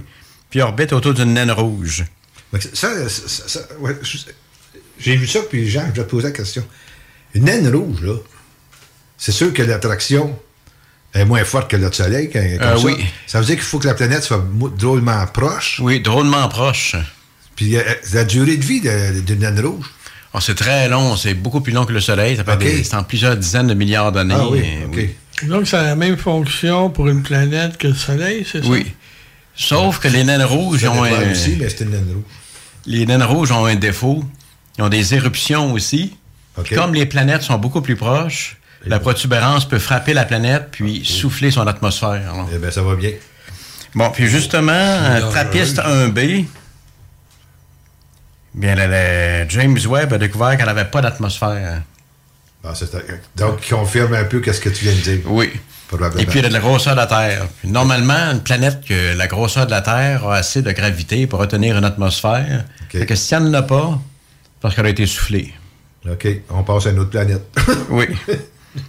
[0.50, 2.04] Puis orbitent autour d'une naine rouge.
[2.52, 3.96] Ça, ça- ça- ça- ouais,
[4.98, 6.64] j'ai vu ça, puis Jean, je vais te poser la question.
[7.34, 8.14] Une naine rouge, là,
[9.16, 10.36] c'est sûr que l'attraction
[11.14, 12.30] est moins forte que notre Soleil.
[12.32, 12.84] quand- Euh, ça.
[12.84, 13.04] oui.
[13.26, 14.44] Ça veut dire qu'il faut que la planète soit
[14.76, 15.78] drôlement proche.
[15.82, 16.96] Oui, drôlement proche.
[17.54, 19.86] Puis euh, la durée de vie d'une naine rouge.
[20.38, 22.36] Oh, c'est très long, c'est beaucoup plus long que le Soleil.
[22.36, 24.34] Ça peut des- c'est en plusieurs dizaines de milliards d'années.
[24.36, 24.62] Ah oui,
[24.96, 25.46] Et-.
[25.46, 28.68] Donc, ça a la même fonction pour une planète que le Soleil, c'est ça?
[28.68, 28.86] Oui.
[29.54, 31.30] Sauf que les naines rouges ont un...
[31.32, 32.24] aussi, mais c'est une naine rouge.
[32.86, 34.24] Les naines rouges ont un défaut.
[34.78, 36.16] Ils ont des éruptions aussi.
[36.74, 38.56] Comme les planètes sont beaucoup plus proches,
[38.86, 42.32] la protubérance peut frapper la planète puis souffler son atmosphère.
[42.54, 43.10] Eh bien, ça va bien.
[43.94, 44.96] Bon, puis justement,
[45.30, 46.46] Trappiste 1B,
[48.54, 48.86] bien, le-
[49.44, 51.82] le James Webb a découvert qu'elle n'avait pas d'atmosphère.
[52.64, 52.72] Ah,
[53.36, 55.20] donc, confirme un peu qu'est-ce que tu viens de dire.
[55.26, 55.50] Oui.
[56.18, 57.46] Et puis, il y a de la grosseur de la Terre.
[57.60, 61.38] Puis, normalement, une planète que la grosseur de la Terre a assez de gravité pour
[61.38, 62.64] retenir une atmosphère.
[62.90, 63.98] Fait que si elle n'en a pas,
[64.44, 65.54] c'est parce qu'elle a été soufflée.
[66.10, 67.42] OK, on passe à une autre planète.
[67.90, 68.06] Oui.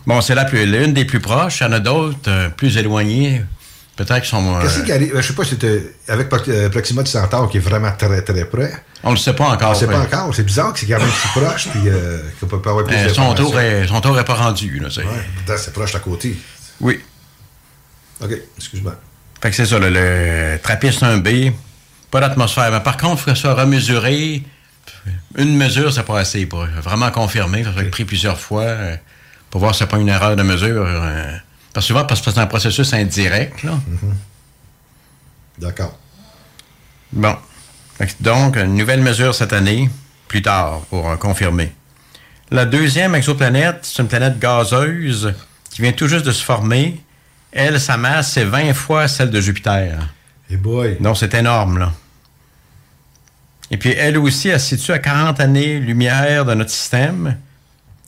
[0.06, 1.62] Bon, c'est la plus- l'une des plus proches.
[1.62, 3.42] Il y en a d'autres euh, plus éloignées.
[4.00, 4.56] Peut-être qui sont.
[4.56, 5.12] euh, Qu'est-ce qui arrive?
[5.14, 8.46] Je sais pas si c'était avec euh, Proxima du Centaure qui est vraiment très très
[8.46, 8.72] près.
[9.04, 9.72] On ne le sait pas encore.
[9.72, 10.34] On ne sait pas encore.
[10.34, 12.96] C'est bizarre que c'est quand même si proche puis euh, qu'on peut pas avoir plus
[12.96, 14.80] Euh, son, tour est, son tour est pas rendu.
[14.80, 16.38] Là, c'est- Ouais, c'est proche à côté.
[16.80, 17.02] Oui.
[18.24, 18.96] OK, excuse-moi.
[19.42, 21.52] Fait que c'est ça, le, le Trappiste 1B,
[22.10, 22.72] pas d'atmosphère.
[22.72, 24.44] Mais par contre, il faut que ça soit remesuré.
[25.38, 27.66] Une mesure, c'est pas assez pour vraiment confirmer.
[27.66, 28.96] Ça va être pris plusieurs fois euh,
[29.50, 30.86] pour voir si c'est pas une erreur de mesure.
[31.74, 33.64] Parce que souvent, parce que c'est un processus indirect.
[33.64, 33.80] Là.
[35.60, 35.98] D'accord.
[37.12, 37.36] Bon.
[38.22, 39.90] Donc, une nouvelle mesure cette année,
[40.28, 41.72] plus tard, pour euh, confirmer.
[42.50, 45.34] La deuxième exoplanète, c'est une planète gazeuse
[45.70, 47.02] qui vient tout juste de se former.
[47.52, 50.00] Elle, sa masse, c'est 20 fois celle de Jupiter.
[50.50, 50.98] Et boy.
[51.00, 51.92] Donc, c'est énorme, là.
[53.72, 57.38] Et puis, elle aussi, elle se situe à 40 années-lumière de notre système.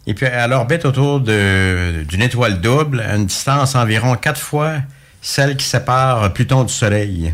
[0.08, 4.74] Et puis, elle orbite autour d'une étoile double à une distance environ 4 fois
[5.22, 7.34] celle qui sépare Pluton du Soleil.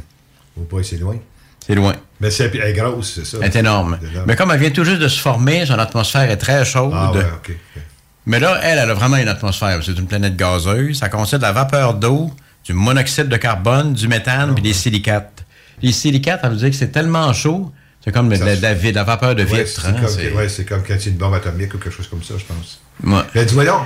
[0.60, 1.16] Oh boy, c'est loin.
[1.66, 1.94] C'est loin.
[2.20, 3.38] Mais c'est, elle est grosse, c'est ça.
[3.42, 3.98] Elle est énorme.
[4.26, 6.92] Mais comme elle vient tout juste de se former, son atmosphère est très chaude.
[6.94, 7.56] Ah ouais, OK.
[8.26, 9.80] Mais là, elle, elle a vraiment une atmosphère.
[9.82, 11.00] C'est une planète gazeuse.
[11.00, 12.32] Ça contient de la vapeur d'eau,
[12.66, 15.46] du monoxyde de carbone, du méthane, puis des silicates.
[15.82, 17.72] Les silicates, ça veut dire que c'est tellement chaud,
[18.08, 19.82] c'est comme la, la de la vapeur de Ouais, vitre.
[19.82, 21.94] c'est, hein, comme, ouais, c'est comme quand il y a une bombe atomique ou quelque
[21.96, 22.80] chose comme ça, je pense.
[23.04, 23.22] Ouais.
[23.36, 23.82] Mais dis-moi donc,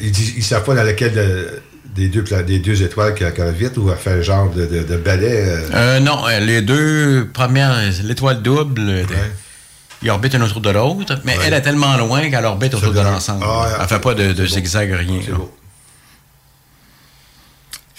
[0.00, 1.62] ils ne savent pas dans lequel de-
[1.94, 4.82] des, deux, des deux étoiles qu'elle qu'elle vite ou elle fait un genre de, de,
[4.82, 5.44] de balai.
[5.46, 9.02] euh, Euh, non, euh, les deux premières, l'étoile double, euh,
[10.02, 13.00] ils orbitent une autour de l'autre, mais elle est tellement loin qu'elle orbite autour de
[13.00, 13.44] l'ensemble.
[13.46, 15.20] Ah, ouais, elle fait pas de, zigzag, rien.
[15.24, 15.36] C'est là.
[15.38, 15.54] beau.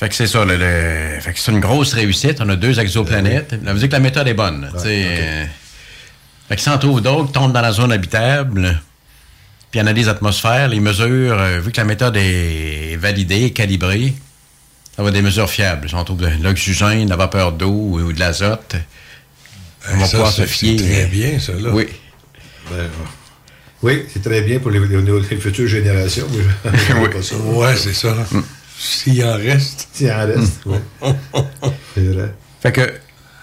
[0.04, 2.40] Fait que c'est ça, le, le- fait que c'est une grosse réussite.
[2.42, 3.56] On a deux exoplanètes.
[3.66, 4.70] Ça veut dire que la méthode est bonne.
[5.06, 5.46] euh,
[6.50, 8.82] fait que si on trouve d'autres tombent dans la zone habitable,
[9.72, 12.98] puis il y en a des atmosphères, les mesures, euh, vu que la méthode est
[13.00, 14.14] validée, calibrée,
[14.98, 15.88] ça va des mesures fiables.
[15.88, 18.76] Si on trouve de l'oxygène, de la vapeur d'eau ou, de l'azote,
[19.90, 20.78] on va ça, pouvoir se fier.
[20.80, 21.70] c'est très bien, ça, là.
[21.72, 21.88] Oui.
[22.70, 22.90] Ben,
[23.84, 26.28] oui, c'est très bien pour les, les- les futures générations.
[26.34, 27.56] Oui.
[27.56, 28.14] Ouais, c'est ça.
[28.84, 29.88] S'il en reste.
[29.94, 30.78] S'il en reste, oui.
[31.96, 32.34] c'est vrai.
[32.62, 32.94] Fait que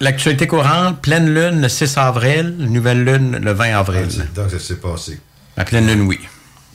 [0.00, 4.06] l'actualité courante, pleine lune le 6 avril, nouvelle lune le 20 avril.
[4.34, 5.18] Donc, ça s'est passé.
[5.56, 6.20] La pleine lune, oui.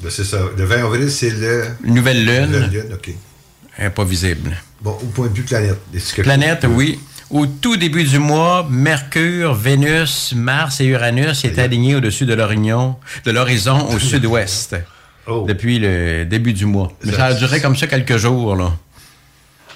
[0.02, 0.40] Ben, c'est ça.
[0.58, 1.66] Le 20 avril, c'est le.
[1.84, 2.46] Nouvelle lune.
[2.52, 3.10] Nouvelle lune, OK.
[3.78, 4.56] Elle n'est pas visible.
[4.82, 5.80] Bon, au point de vue planète.
[5.94, 7.00] est-ce que- Planète, oui.
[7.32, 12.98] Au tout début du mois, Mercure, Vénus, Mars et Uranus étaient alignés au-dessus de l'horizon,
[13.26, 14.76] de l'horizon au sud-ouest.
[15.48, 16.92] Depuis le début du mois.
[17.04, 18.72] Mais ça a duré comme ça quelques jours, là.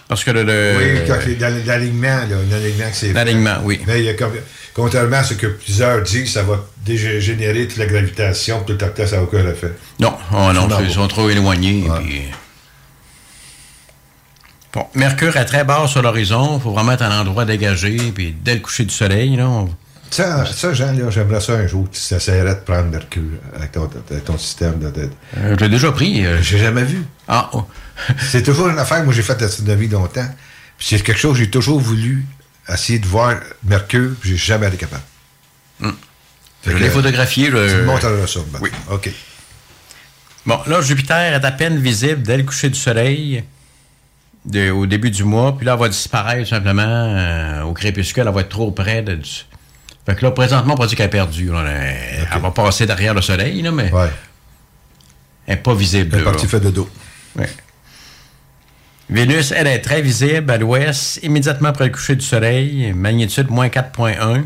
[0.07, 0.43] Parce que le.
[0.43, 3.13] le- Oui, quand l'alignement, là, un alignement que c'est.
[3.13, 3.79] L'alignement, oui.
[3.85, 4.33] Mais il y a comme,
[4.73, 9.05] contrairement à ce que plusieurs disent, ça va dégénérer toute la gravitation, tout le temps,
[9.05, 9.71] ça n'a aucun effet.
[9.99, 11.83] Non, oh non, ils sont trop éloignés.
[11.99, 12.21] puis-
[14.73, 16.57] Bon, Mercure est très bas sur l'horizon.
[16.57, 17.97] Il faut vraiment être à un endroit dégagé.
[18.13, 19.69] Puis dès le coucher du soleil, là, on-
[20.11, 21.87] Ça, ça Jean, j'aimerais ça un jour.
[21.91, 23.21] Tu essaierais de prendre Mercure
[23.55, 24.79] avec ton, avec ton système.
[24.79, 26.25] De, de- Euh, je l'ai déjà pris.
[26.25, 26.41] euh.
[26.41, 27.03] J'ai jamais vu.
[27.27, 27.65] Ah, oh.
[28.19, 29.03] c'est toujours une affaire.
[29.03, 30.27] Moi, j'ai fait l'astronomie longtemps.
[30.77, 32.25] Puis c'est quelque chose que j'ai toujours voulu
[32.67, 35.03] essayer de voir Mercure, puis j'ai jamais été capable.
[35.79, 35.91] Hmm.
[36.65, 37.45] Je que, l'ai photographié.
[37.45, 38.39] Tu le- me montreras ça.
[38.51, 38.59] ben.
[38.61, 38.69] Oui.
[38.89, 39.09] OK.
[40.45, 43.43] Bon, là, Jupiter est à peine visible dès le coucher du soleil,
[44.45, 48.33] de- au début du mois, puis là, elle va disparaître simplement euh, au crépuscule, elle
[48.33, 49.29] va être trop près de, du...
[50.09, 51.51] Fait que là, présentement, on peut dire qu'elle est perdue.
[51.51, 51.63] là.
[51.67, 53.91] Elle, elle va passer derrière le soleil, là, mais
[55.45, 56.09] elle n'est pas visible.
[56.15, 56.89] Elle est partie fait de dos.
[57.35, 57.47] Ouais.
[59.07, 63.67] Vénus, elle, est très visible à l'ouest, immédiatement après le coucher du soleil, magnitude moins
[63.67, 64.45] 4.1.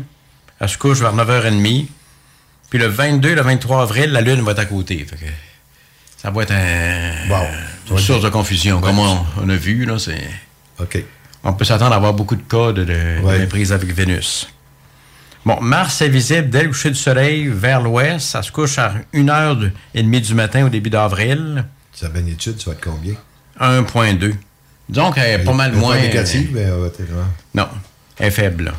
[0.60, 1.86] Elle se couche vers 9h30.
[2.68, 4.98] Puis le 22, le 23 avril, la Lune va être à côté.
[5.08, 5.30] Fait que
[6.18, 8.82] ça va être un, une source de confusion.
[8.82, 9.96] Comme on, on a vu, là.
[10.78, 11.02] OK.
[11.42, 14.48] On peut s'attendre à avoir beaucoup de cas de, de, de méprise avec Vénus.
[15.44, 18.20] Bon, Mars est visible dès le coucher du soleil vers l'ouest.
[18.26, 21.64] Ça se couche à 1h30 du matin au début d'avril.
[21.92, 23.14] Sa magnitude, ça va être combien?
[23.60, 24.34] 1.2.
[24.88, 25.96] Donc, elle est pas mal Elle est moins.
[26.00, 27.00] négative, mais elle va être-.
[27.54, 27.68] Non,
[28.18, 28.64] elle est faible.
[28.64, 28.72] là.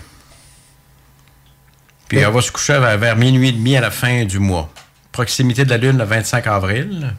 [2.07, 4.71] Puis elle va se coucher vers, vers minuit et demi à la fin du mois.
[5.11, 7.13] Proximité de la Lune le 25 avril.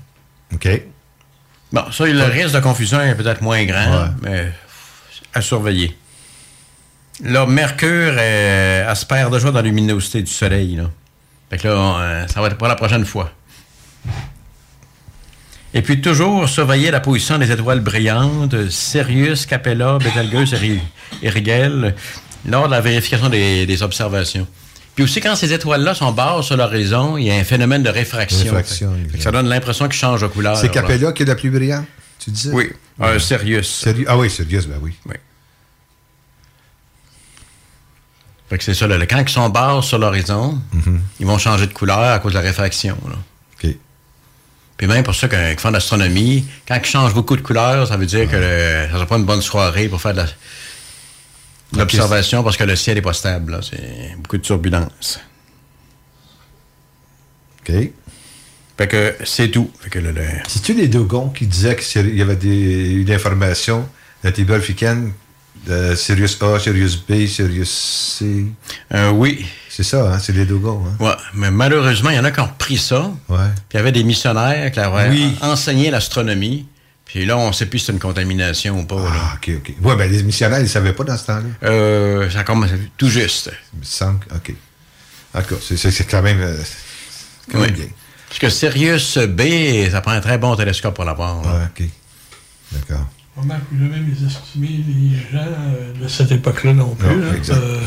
[0.55, 0.69] OK.
[1.73, 4.53] Bon, ça, le risque de confusion est peut-être moins grand, mais
[5.35, 5.97] à surveiller.
[7.25, 10.77] Là, Mercure euh, aspire déjà dans la luminosité du Soleil.
[10.77, 10.91] Là.
[11.51, 13.31] Fait que là, on, euh, ça va être pour la prochaine fois.
[15.75, 20.81] Et puis, toujours surveiller la position des étoiles brillantes, Sirius, Capella, Betelgeuse et Ri-
[21.23, 21.95] et Rigel,
[22.49, 24.47] lors de la vérification des, des observations.
[24.95, 27.91] Puis aussi, quand ces étoiles-là sont basses sur l'horizon, il y a un phénomène de
[27.91, 28.45] réfraction.
[28.55, 30.57] Réfraction, Fait que- fait que ça donne l'impression qu'ils changent de couleur.
[30.57, 30.73] C'est là.
[30.73, 31.85] Capella qui est la plus brillante,
[32.19, 32.53] tu disais?
[32.55, 32.71] Oui,
[33.03, 33.69] euh, Sirius.
[33.69, 34.07] Sérieux?
[34.09, 34.93] Ah oui, Sirius, ben oui.
[35.07, 35.17] Oui.
[38.49, 40.61] Fait que c'est ça, là, quand ils sont basses sur l'horizon,
[41.19, 42.97] ils vont changer de couleur à cause de la réfraction.
[43.09, 43.17] là.
[43.55, 43.75] OK.
[44.77, 47.89] Puis même pour ceux qui qui font de l'astronomie, quand ils changent beaucoup de couleurs,
[47.89, 50.27] ça veut dire que le- ça sera pas une bonne soirée pour faire de la-
[51.73, 53.53] de l'observation parce que le ciel est pas stable.
[53.53, 53.61] là.
[53.63, 55.19] C'est beaucoup de turbulences.
[57.69, 57.75] OK.
[58.79, 59.71] Fait que c'est tout.
[59.81, 63.81] Fait que le- le- C'est-tu les Dogons qui disaient qu'il y avait des, une information
[64.23, 65.13] de la table africaine
[65.67, 68.47] de Sirius A, Sirius B, Sirius C?
[68.95, 69.47] Euh, oui.
[69.69, 70.19] C'est ça, hein?
[70.19, 71.05] C'est les Dogons, hein?
[71.05, 73.11] Ouais, mais malheureusement, il y en a qui ont repris ça.
[73.29, 73.37] Ouais.
[73.69, 75.37] Puis il y avait des missionnaires qui avaient Oui.
[75.43, 76.67] enseigné l'astronomie.
[77.05, 78.97] Puis là, on ne sait plus si c'est une contamination ou pas.
[78.97, 79.11] là.
[79.13, 79.75] Ah, OK, OK.
[79.83, 81.69] Ouais, ben les missionnaires, ils ne savaient pas dans ce temps-là.
[81.69, 83.51] Euh, ça commence tout juste.
[83.81, 84.55] Que- OK.
[85.35, 86.57] En tout cas, c'est- quand même, euh,
[87.53, 87.77] quand même Oui.
[87.77, 87.87] bien.
[88.29, 91.41] Parce que Sirius B, ça prend un très bon télescope pour l'avoir.
[91.43, 91.87] Ouais, OK.
[92.73, 93.07] D'accord.
[93.39, 97.09] On n'a plus jamais estimé les gens euh, de cette époque-là non plus.
[97.09, 97.37] Non, là.
[97.37, 97.57] exact.
[97.57, 97.81] Euh,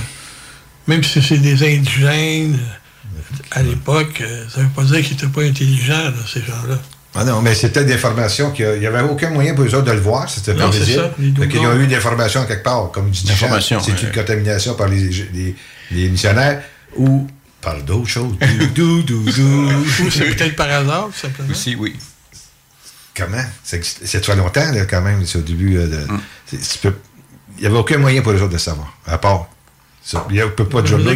[0.87, 5.27] même si c'est des indigènes euh, à l'époque, ça ne veut pas dire qu'ils n'étaient
[5.27, 6.77] pas intelligents, là, ces gens-là.
[7.15, 9.91] Ah non, mais c'était des informations qu'il n'y avait aucun moyen pour eux autres de
[9.91, 11.09] le voir, c'était pas visible.
[11.17, 13.93] les Fait qu'ils ont eu des informations quelque part, comme tu dis, Jean, Information, c'est
[13.93, 14.03] ouais.
[14.03, 15.55] une contamination par les, les,
[15.89, 16.61] les missionnaires
[16.95, 17.27] ou
[17.61, 18.35] par d'autres choses.
[18.75, 19.71] Dou, dou, dou, dou.
[20.03, 21.49] Ou c'est peut-être par hasard, tout simplement.
[21.49, 21.95] Aussi, oui.
[23.19, 23.43] Comment?
[23.63, 25.77] C'est fait longtemps, là, quand même, c'est au début.
[25.77, 26.93] euh, de- Mm.
[27.57, 29.47] Il n'y avait aucun moyen pour eux autres de savoir, à part.
[30.01, 30.25] ça.
[30.29, 31.11] Il n'y a peut pas de journaux.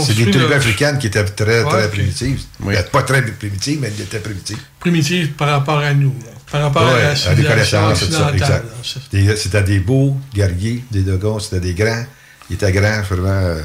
[0.00, 2.40] C'est des tribus le- africaines qui étaient très, Ouais, très primitives.
[2.92, 4.58] Pas très primitives, mais elles étaient primitives.
[4.80, 6.30] Primitive par rapport à nous, là.
[6.50, 8.04] par rapport Ouais, à la à des connaissances,
[9.36, 12.04] C'était des beaux guerriers, des dogons, c'était des grands.
[12.48, 13.28] Ils étaient grands, vraiment.
[13.28, 13.60] euh.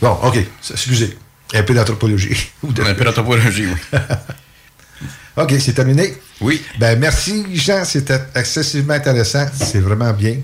[0.00, 0.38] Bon, OK,
[0.70, 1.18] excusez.
[1.54, 2.50] Un peu d'anthropologie.
[2.64, 3.98] Un peu d'anthropologie, oui.
[5.36, 6.16] OK, c'est terminé?
[6.40, 6.62] Oui.
[6.78, 7.84] Ben, merci, Jean.
[7.84, 9.46] C'était excessivement intéressant.
[9.54, 10.36] C'est vraiment bien.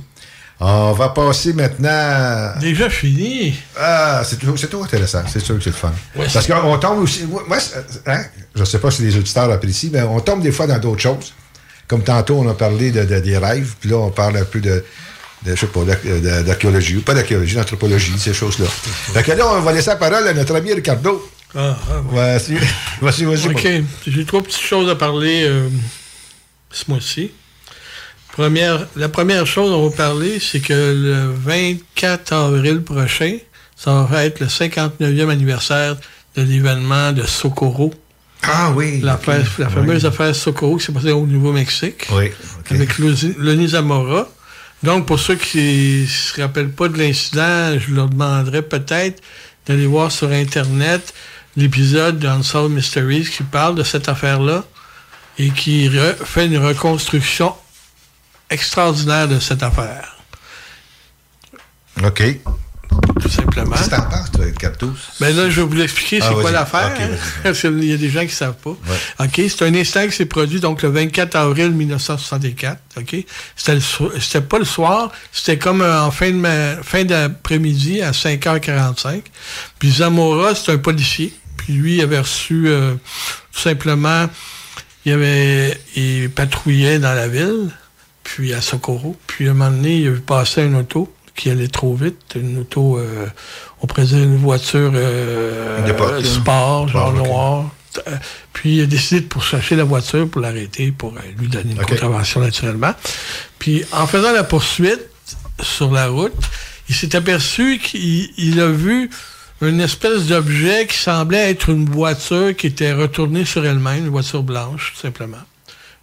[0.65, 2.53] On va passer maintenant.
[2.61, 3.59] Déjà fini.
[3.77, 5.23] Ah, c'est toujours, intéressant.
[5.31, 5.93] C'est sûr que c'est le fun.
[6.33, 7.25] Parce qu'on tombe aussi.
[7.27, 8.23] Moi, c'est- hein,
[8.55, 11.01] je ne sais pas si les auditeurs apprécient, mais on tombe des fois dans d'autres
[11.03, 11.33] choses.
[11.89, 14.61] Comme tantôt, on a parlé de, de- des rêves, puis là, on parle un peu
[14.61, 14.85] de,
[15.45, 18.67] de je sais pas, d'ac- de- d'archéologie, ou pas d'archéologie, d'anthropologie, ces choses-là.
[18.67, 21.29] Fait que là, on va laisser la parole à notre ami Ricardo.
[21.55, 22.57] Ah, ah, Vas-y,
[23.01, 23.49] vas-y, vas-y.
[23.49, 23.69] OK.
[24.07, 25.69] J'ai trois petites choses à parler euh,
[26.71, 27.31] ce mois-ci.
[28.33, 33.37] Première, la première chose dont on va parler, c'est que le 24 avril prochain,
[33.77, 35.97] ça va être le 59e anniversaire
[36.37, 37.93] de l'événement de Socorro.
[38.45, 39.01] Ah oui.
[39.03, 40.07] La fameuse Oui.
[40.07, 42.07] affaire Socorro qui s'est passée au Nouveau-Mexique.
[42.13, 42.31] Oui.
[42.71, 44.27] Avec Loni Zamora.
[44.83, 49.23] Donc, pour ceux qui ne se rappellent pas de l'incident, je leur demanderais peut-être
[49.67, 51.13] d'aller voir sur Internet
[51.57, 54.65] l'épisode d'Unsolved Mysteries qui parle de cette affaire-là
[55.39, 55.91] et qui
[56.25, 57.55] fait une reconstruction
[58.51, 60.17] extraordinaire de cette affaire.
[62.05, 62.23] OK.
[63.23, 63.75] Tout simplement.
[63.77, 64.93] Qu'est-ce que t'en penses, toi, Ricardo?
[65.21, 66.53] Ben là, je vais vous l'expliquer, c'est Ah, quoi vas-y.
[66.53, 66.91] l'affaire.
[66.95, 67.19] Ok, vas-y.
[67.43, 68.71] Parce qu'il y a des gens qui ne savent pas.
[69.21, 72.79] OK, c'est un instant qui s'est produit donc le 24 avril 1964.
[72.99, 73.17] OK?
[73.57, 74.13] C'était, so-
[74.49, 79.23] pas le soir, c'était comme euh, en fin, de fin d'après-midi à 5h45.
[79.79, 81.33] Puis Zamora, c'est un policier.
[81.63, 82.95] Puis lui, il avait reçu euh,
[83.53, 84.29] tout simplement,
[85.05, 87.71] il, avait, il patrouillait dans la ville,
[88.25, 89.17] puis à Socorro.
[89.27, 92.19] Puis à un moment donné, il a vu passer une auto qui allait trop vite,
[92.35, 93.27] une auto, euh,
[93.81, 97.71] on dire une voiture euh, sport, genre noir.
[98.09, 98.17] Euh,
[98.53, 101.85] Puis il a décidé de pourchasser la voiture pour l'arrêter, pour euh, lui donner une
[101.85, 102.95] contravention naturellement.
[103.59, 105.01] Puis en faisant la poursuite
[105.61, 106.33] sur la route,
[106.89, 109.11] il s'est aperçu qu'il il a vu
[109.69, 114.43] une espèce d'objet qui semblait être une voiture qui était retournée sur elle-même, une voiture
[114.43, 115.43] blanche, tout simplement,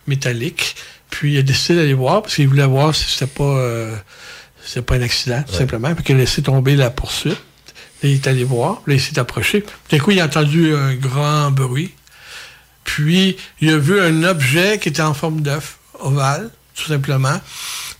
[0.07, 0.76] métallique.
[1.10, 3.95] Puis il a décidé d'aller voir parce qu'il voulait voir si c'était pas, euh,
[4.64, 5.94] c'était pas un accident, tout simplement.
[5.95, 7.38] Puis il a laissé tomber la poursuite.
[8.02, 8.81] Là, il est allé voir.
[8.88, 9.65] Là, il s'est approché.
[9.91, 11.91] D'un coup, il a entendu un grand bruit.
[12.86, 17.40] Puis, il a vu un objet qui était en forme d'œuf, ovale, tout simplement,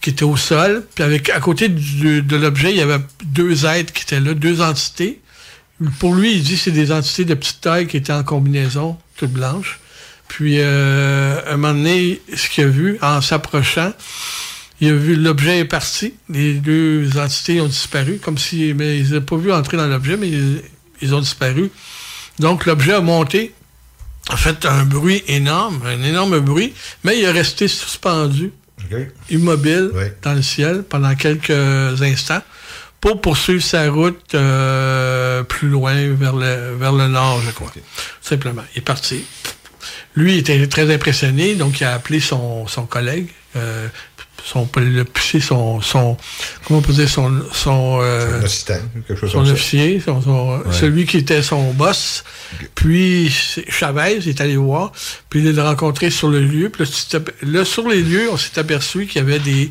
[0.02, 0.86] qui était au sol.
[0.95, 4.34] Puis, avec, à côté du- de l'objet, il y avait deux êtres qui étaient là,
[4.34, 5.19] deux entités.
[6.00, 8.98] Pour lui, il dit que c'est des entités de petite taille qui étaient en combinaison,
[9.16, 9.80] toutes blanches.
[10.28, 13.94] Puis, euh, un moment donné, ce qu'il a vu, en s'approchant,
[14.82, 16.14] il a vu l'objet est parti.
[16.30, 18.74] Les deux entités ont disparu, comme si.
[18.74, 20.62] Mais ils n'ont pas vu entrer dans l'objet, mais ils,
[21.02, 21.72] ils ont disparu.
[22.40, 23.54] Donc, l'objet a monté,
[24.30, 26.74] a fait un bruit énorme, un énorme bruit,
[27.04, 28.52] mais il est resté suspendu,
[29.30, 29.92] immobile,
[30.22, 31.50] dans le ciel pendant quelques
[32.02, 32.42] instants
[33.02, 37.72] pour poursuivre sa route euh, plus loin vers le, vers le nord, je crois.
[38.22, 38.64] Simplement.
[38.76, 39.24] Il est parti.
[40.16, 43.88] Lui il était très impressionné, donc il a appelé son, son collègue, euh,
[44.45, 45.06] son, le-
[45.41, 46.18] son, son,
[46.66, 48.74] comment on peut dire, son, son, euh, Son assistant,
[49.07, 49.53] quelque chose son comme ça.
[49.53, 50.64] officier, son- son- Ouais.
[50.74, 52.24] celui qui était son boss.
[52.76, 53.30] Puis
[53.68, 54.91] Chavez il est allé voir,
[55.30, 56.70] puis il l'a rencontré sur le lieu.
[56.70, 56.84] Puis
[57.44, 59.70] là, sur les lieux, on s'est aperçu qu'il y avait des,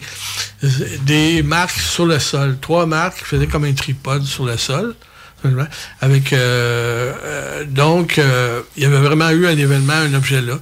[1.05, 2.57] des marques sur le sol.
[2.61, 4.95] Trois marques qui faisaient comme un tripode sur le sol.
[6.01, 10.59] Avec euh, euh, donc euh, il y avait vraiment eu un événement, un objet là.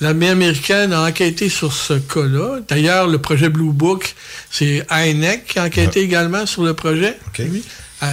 [0.00, 2.60] L'armée américaine a enquêté sur ce cas-là.
[2.68, 4.14] D'ailleurs, le projet Blue Book,
[4.50, 7.16] c'est INEC qui a enquêté également sur le projet.
[7.38, 7.62] lui.
[8.02, 8.06] Euh,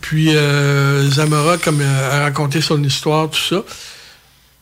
[0.00, 3.64] puis euh, Zamora comme euh, a raconté son histoire, tout ça.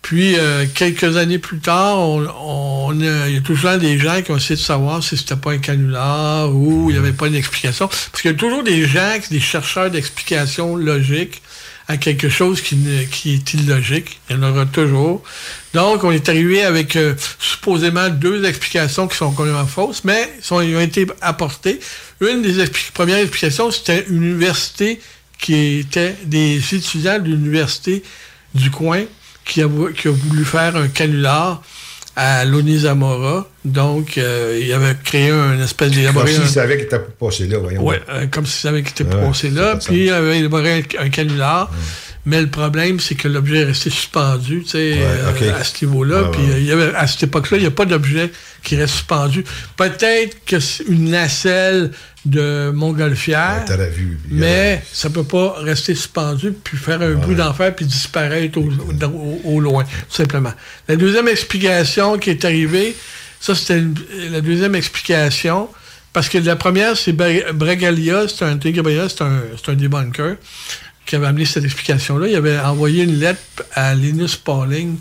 [0.00, 4.22] Puis euh, quelques années plus tard, on, on a- il y a toujours des gens
[4.22, 7.26] qui ont essayé de savoir si c'était pas un canular ou il n'y avait pas
[7.26, 7.86] une explication.
[7.86, 11.41] Parce qu'il y a toujours des gens, des chercheurs d'explications logiques
[11.88, 12.76] à quelque chose qui,
[13.10, 14.20] qui est illogique.
[14.28, 15.22] Il y en aura toujours.
[15.74, 20.56] Donc, on est arrivé avec euh, supposément deux explications qui sont complètement fausses, mais sont,
[20.56, 21.80] ont été apportées.
[22.20, 22.64] Une des
[22.94, 25.00] premières explications, c'était une université
[25.38, 28.02] qui était des étudiants de l'université
[28.54, 29.02] du coin
[29.44, 31.62] qui a, qui a voulu faire un canular
[32.16, 33.48] à l'Onizamora.
[33.64, 36.32] Donc, euh, il avait créé un espèce Comme d'élaboré...
[36.32, 37.82] s'il un- savait qu'il était passé là, voyons.
[37.82, 39.76] Ouais, euh, comme si ça avait été Ouais, passé là.
[39.76, 41.70] Puis il avait élaboré un, un canular.
[42.24, 46.24] Mais le problème, c'est que l'objet est resté suspendu, tu sais, euh, à ce niveau-là.
[46.32, 46.60] Puis ouais.
[46.60, 48.30] il y avait, à cette époque-là, il n'y a pas d'objet
[48.62, 49.42] qui reste suspendu.
[49.76, 51.90] Peut-être que c'est une nacelle
[52.24, 54.18] de montgolfière, vu.
[54.30, 59.40] mais ça peut pas rester suspendu puis faire un bruit d'enfer puis disparaître au, au-
[59.44, 60.52] au loin, tout simplement.
[60.88, 62.94] La deuxième explication qui est arrivée,
[63.40, 63.82] ça c'était
[64.30, 65.68] la deuxième explication,
[66.12, 70.36] parce que la première, c'est Bre- Bregalia, c'est un, c'est un, un debunker
[71.06, 72.28] qui avait amené cette explication-là.
[72.28, 73.40] Il avait envoyé une lettre
[73.74, 74.96] à Linus Pauling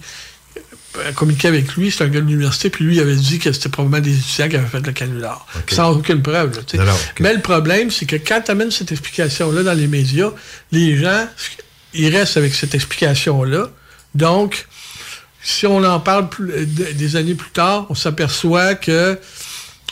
[1.15, 3.69] communiqué avec lui, c'est un gars de l'université, puis lui il avait dit que c'était
[3.69, 5.45] probablement des étudiants qui avaient fait le canular.
[5.75, 6.55] Sans aucune preuve.
[6.55, 6.61] là.
[7.19, 10.31] Mais le problème, c'est que quand tu amènes cette explication-là dans les médias,
[10.71, 11.27] les gens,
[11.93, 13.69] ils restent avec cette explication-là.
[14.15, 14.67] Donc,
[15.43, 19.17] si on en parle plus- euh, de- des années plus tard, on s'aperçoit que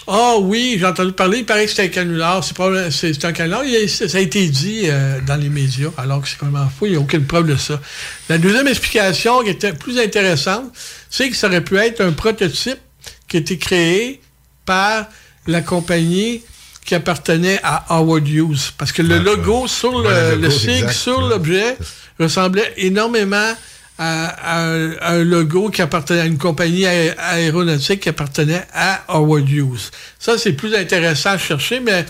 [0.10, 2.44] ah oui, j'ai entendu parler, il paraît que c'est un canular.
[2.44, 3.64] C'est pas c'est c'est un canular.
[3.64, 6.86] Il ça a été dit euh, dans les médias, alors que c'est complètement faux.
[6.88, 7.80] Il n'y a aucune preuve de ça.
[8.28, 10.66] La deuxième explication qui était plus intéressante,
[11.10, 12.80] c'est que ça aurait pu être un prototype
[13.28, 14.22] qui a été créé
[14.66, 15.06] par
[15.48, 16.42] la compagnie
[16.86, 18.72] qui appartenait à Howard Hughes.
[18.78, 21.30] Parce que le logo sur le, Ouais, le logo, le c'est sigle exact, sur ouais.
[21.30, 21.78] l'objet
[22.20, 23.54] ressemblait énormément
[24.00, 28.64] à, à un, à un logo qui appartenait à une compagnie aé- aéronautique qui appartenait
[28.74, 29.92] à Howard Hughes.
[30.18, 32.06] Ça, c'est plus intéressant à chercher, mais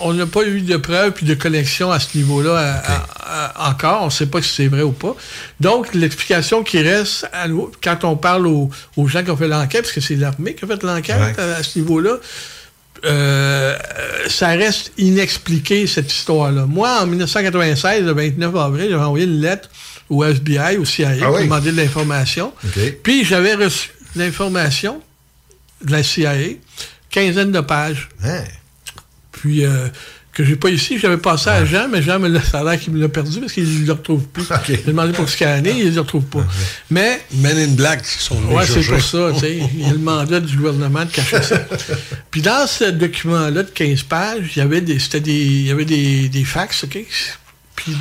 [0.00, 2.82] on n'a pas eu de preuves puis de connexion à ce niveau-là
[3.60, 4.02] encore.
[4.02, 5.14] On ne sait pas si c'est vrai ou pas.
[5.60, 9.46] Donc, l'explication qui reste à nous, quand on parle aux, aux gens qui ont fait
[9.46, 11.34] l'enquête, parce que c'est l'armée qui a fait l'enquête Ouais.
[11.38, 12.16] à, à ce niveau-là,
[13.04, 13.76] euh,
[14.28, 16.66] ça reste inexpliqué, cette histoire-là.
[16.66, 19.68] Moi, en 1996, le 29 avril, j'avais envoyé une lettre
[20.10, 22.52] au FBI, au CIA, Ah pour demander de l'information.
[23.02, 25.00] Puis, j'avais reçu l'information
[25.84, 26.34] de la CIA,
[27.10, 28.08] quinzaine de pages.
[28.24, 28.42] Hein?
[29.32, 29.88] Puis, euh,
[30.32, 32.80] que j'ai pas ici, j'avais passé à Jean, mais Jean, me l'a- ça a l'air
[32.80, 34.44] qu'il me l'a perdu parce qu'il ne le retrouve plus.
[34.66, 36.44] J'ai demandé pour scanner, il ne le retrouve pas.
[36.90, 37.20] Mais.
[37.34, 39.58] Men in Black qui sont venus Ouais, c'est pour ça, tu sais.
[39.74, 41.58] Il y a le mandat du gouvernement de cacher ça.
[42.32, 45.70] Puis dans ce document-là de 15 pages, il y avait des, c'était des, il y
[45.70, 46.98] avait des, des fax, OK?
[47.76, 47.96] Puis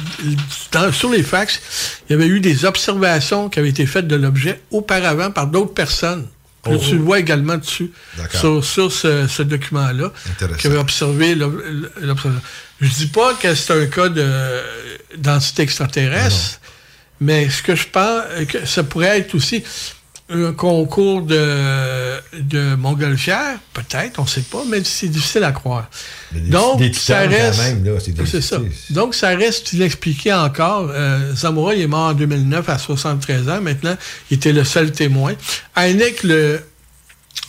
[0.71, 1.59] dans- sur les fax,
[2.07, 5.73] il y avait eu des observations qui avaient été faites de l'objet auparavant par d'autres
[5.73, 6.27] personnes.
[6.65, 6.77] Là, Oh.
[6.77, 7.91] tu le vois également dessus,
[8.39, 10.13] sur, sur ce, ce document-là,
[10.59, 11.61] qui avait observé l'ob-
[11.99, 12.41] l'observation.
[12.79, 14.61] Je dis pas que c'est un cas de-
[15.17, 16.59] d'entité extraterrestre,
[17.19, 19.63] mais ce que je pense, que ça pourrait être aussi
[20.33, 25.89] un concours de, de montgolfière, peut-être, on ne sait pas, mais c'est difficile à croire.
[26.31, 27.59] Donc, des ça reste.
[27.59, 27.91] même, là,
[28.25, 28.59] c'est ça.
[28.89, 30.89] Donc, ça reste inexpliqué encore.
[30.91, 33.61] Euh, Zamora, il est mort en 2009 à 73 ans.
[33.61, 33.95] Maintenant,
[34.29, 35.33] il était le seul témoin.
[35.75, 36.61] Heineck le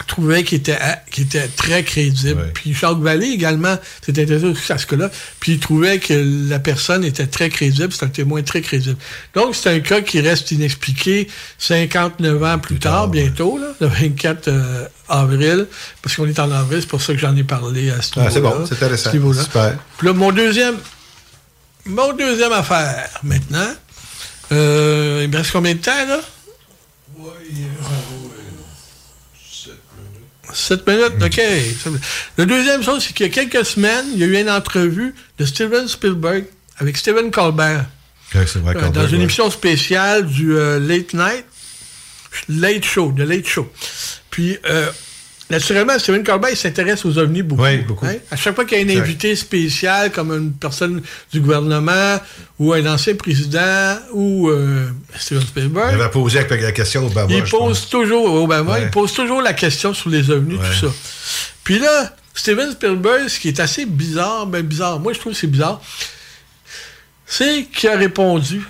[0.07, 0.79] trouvait qu'il était,
[1.11, 2.51] qu'il était très crédible.
[2.55, 5.11] Puis Jacques Vallée également s'était intéressé aussi à ce cas-là.
[5.41, 6.15] Puis il trouvait que
[6.49, 7.93] la personne était très crédible.
[7.93, 8.97] C'est un témoin très crédible.
[9.35, 11.29] Donc, c'est un cas qui reste inexpliqué
[11.59, 15.67] 59 ans plus, tard, bientôt, là, le 24 euh, avril,
[16.03, 18.29] parce qu'on est en avril, c'est pour ça que j'en ai parlé à ce Ah,
[18.31, 18.57] c'est niveau-là.
[18.57, 19.11] bon, c'est intéressant.
[19.45, 19.79] Super.
[19.99, 20.77] Puis là, mon deuxième,
[21.87, 23.69] mon deuxième affaire, maintenant,
[24.53, 26.21] euh, il me reste combien de temps, là?
[30.55, 31.41] 7 minutes, OK.
[32.39, 35.15] La deuxième chose, c'est qu'il y a quelques semaines, il y a eu une entrevue
[35.39, 36.45] de Steven Spielberg
[36.79, 37.87] avec Steven Colbert.
[38.33, 39.23] Vrai, Euh, Colbert, dans une ouais.
[39.25, 41.45] émission spéciale du euh, Late Night,
[42.49, 43.71] Late Show, de Late Show.
[44.31, 44.91] Puis, euh,
[45.51, 47.63] naturellement, Steven Colbert, s'intéresse aux ovnis beaucoup.
[47.63, 48.07] Oui, beaucoup.
[48.07, 48.17] Hein?
[48.31, 51.03] À chaque fois qu'il y a un invité spécial, comme une personne
[51.33, 52.21] du gouvernement,
[52.59, 54.89] ou un ancien président, ou euh,
[55.19, 57.33] Steven Spielberg, Il avait posé la question au Obama.
[57.35, 57.51] il pose
[57.81, 57.89] pense.
[57.91, 58.83] toujours, Obama, Ouais.
[58.85, 60.67] il pose toujours la question sur les ovnis, Ouais.
[60.81, 60.93] tout ça.
[61.63, 65.39] Puis là, Steven Spielberg, ce qui est assez bizarre, ben bizarre, moi je trouve que
[65.39, 65.81] c'est bizarre,
[67.27, 68.63] c'est qu'il a répondu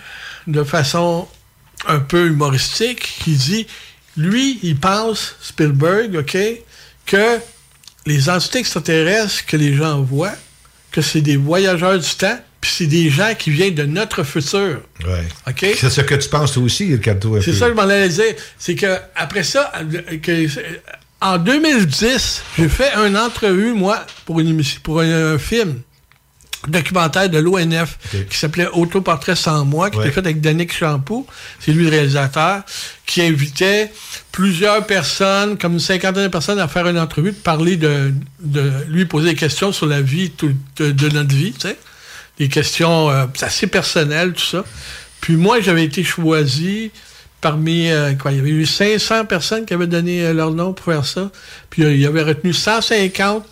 [0.46, 1.26] de façon
[1.86, 3.66] un peu humoristique, qui dit,
[4.16, 6.36] lui, il pense, Spielberg, OK,
[7.06, 7.38] que
[8.06, 10.34] les entités extraterrestres que les gens voient,
[10.90, 14.80] que c'est des voyageurs du temps, puis c'est des gens qui viennent de notre futur.
[15.04, 15.24] Ouais.
[15.46, 15.66] OK?
[15.76, 17.40] C'est ce que tu penses toi aussi, Ricardo.
[17.40, 18.34] C'est ça que je m'en allais dire.
[18.58, 19.72] C'est que après ça,
[20.22, 20.46] que,
[21.20, 25.80] en 2010, j'ai fait une entrevue, moi, pour, une pour un, un film
[26.68, 27.98] documentaire de l'ONF
[28.30, 30.04] qui s'appelait Autoportrait sans moi, qui Ouais.
[30.06, 31.26] était fait avec Danick Champoux,
[31.60, 32.62] c'est lui le réalisateur,
[33.06, 33.92] qui invitait
[34.32, 38.70] plusieurs personnes, comme une cinquantaine de personnes, à faire une entrevue, de parler de, de
[38.88, 41.76] lui poser des questions sur la vie tout- de, de notre vie, tu sais.
[42.38, 44.64] Des questions euh, assez personnelles, tout ça.
[45.20, 46.90] Puis moi, j'avais été choisi
[47.40, 50.72] parmi, euh, quoi, il y avait eu 500 personnes qui avaient donné euh, leur nom
[50.72, 51.30] pour faire ça.
[51.70, 53.44] Puis euh, il avait retenu 150,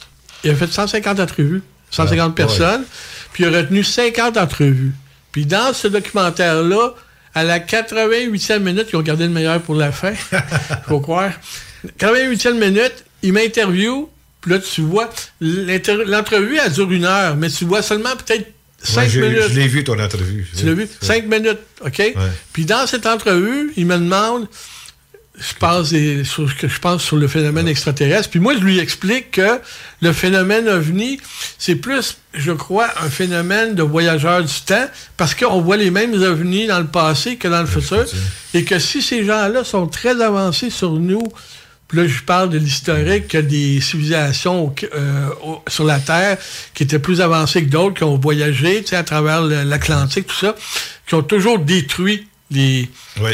[0.45, 2.35] il avait fait 150 entrevues, 150 Ah, ouais.
[2.35, 2.85] personnes,
[3.33, 4.93] puis il a retenu 50 entrevues.
[5.31, 6.95] Puis dans ce documentaire-là,
[7.35, 10.13] à la 88e minute, ils ont gardé le meilleur pour la fin,
[10.89, 11.31] faut croire.
[11.99, 14.11] 88e minute, il m'interview,
[14.41, 15.09] puis là, tu vois,
[15.41, 18.47] l'entrevue, elle dure une heure, mais tu vois seulement peut-être
[18.83, 19.43] 5 Ouais, j'ai- minutes.
[19.51, 20.47] Je l'ai vu, ton entrevue.
[20.59, 20.89] Tu l'as vu?
[21.01, 22.03] Cinq minutes, OK?
[22.53, 24.49] Puis dans cette entrevue, il me demande,
[25.47, 28.31] je pense, des- sur, ce que je pense sur le phénomène extraterrestre.
[28.31, 29.59] Puis moi, je lui explique que
[30.01, 31.21] le phénomène ovni,
[31.59, 34.87] c'est plus, je crois, un phénomène de voyageurs du temps,
[35.17, 38.05] parce qu'on voit les mêmes ovnis dans le passé que dans le futur,
[38.55, 41.23] et que si ces gens-là sont très avancés sur nous,
[41.93, 45.29] là, je parle de l'historique que des civilisations euh,
[45.69, 46.39] sur la Terre
[46.73, 50.35] qui étaient plus avancées que d'autres, qui ont voyagé tu sais, à travers l'Atlantique, tout
[50.47, 50.55] ça,
[51.07, 52.89] qui ont toujours détruit les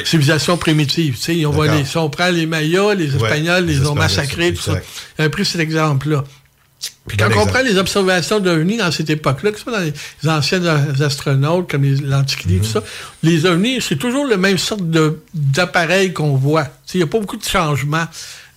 [0.05, 1.19] civilisations primitives.
[1.29, 1.85] Ils ont volé.
[1.85, 4.73] Si on prend les Mayas, les Espagnols, les les ont massacrés, tout ça.
[5.19, 6.25] J'avais pris cet exemple-là.
[7.09, 10.29] Puis quand on prend les observations d'ovnis dans cette époque-là, que ce soit dans les
[10.31, 10.63] anciens
[11.01, 12.61] astronautes, comme les- l'Antiquité, Mhm.
[12.61, 12.83] tout ça,
[13.25, 14.83] les ovnis, c'est toujours le même sorte
[15.35, 16.69] d'appareil qu'on voit.
[16.95, 18.07] Il n'y a pas beaucoup de changements.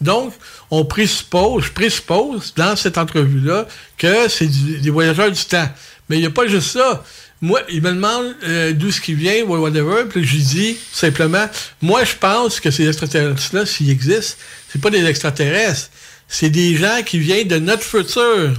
[0.02, 0.34] Donc,
[0.70, 3.68] on présuppose, je présuppose dans cette entrevue-là
[3.98, 4.48] que c'est
[4.82, 5.70] des voyageurs du temps.
[6.10, 7.04] Mais il n'y a pas juste ça.
[7.42, 10.78] Moi, il me demande euh, d'où ce qui vient, ou whatever, puis je lui dis
[10.92, 11.48] simplement,
[11.82, 14.36] moi, je pense que ces extraterrestres-là, s'ils existent,
[14.72, 15.90] c'est pas des extraterrestres,
[16.28, 18.54] c'est des gens qui viennent de notre futur.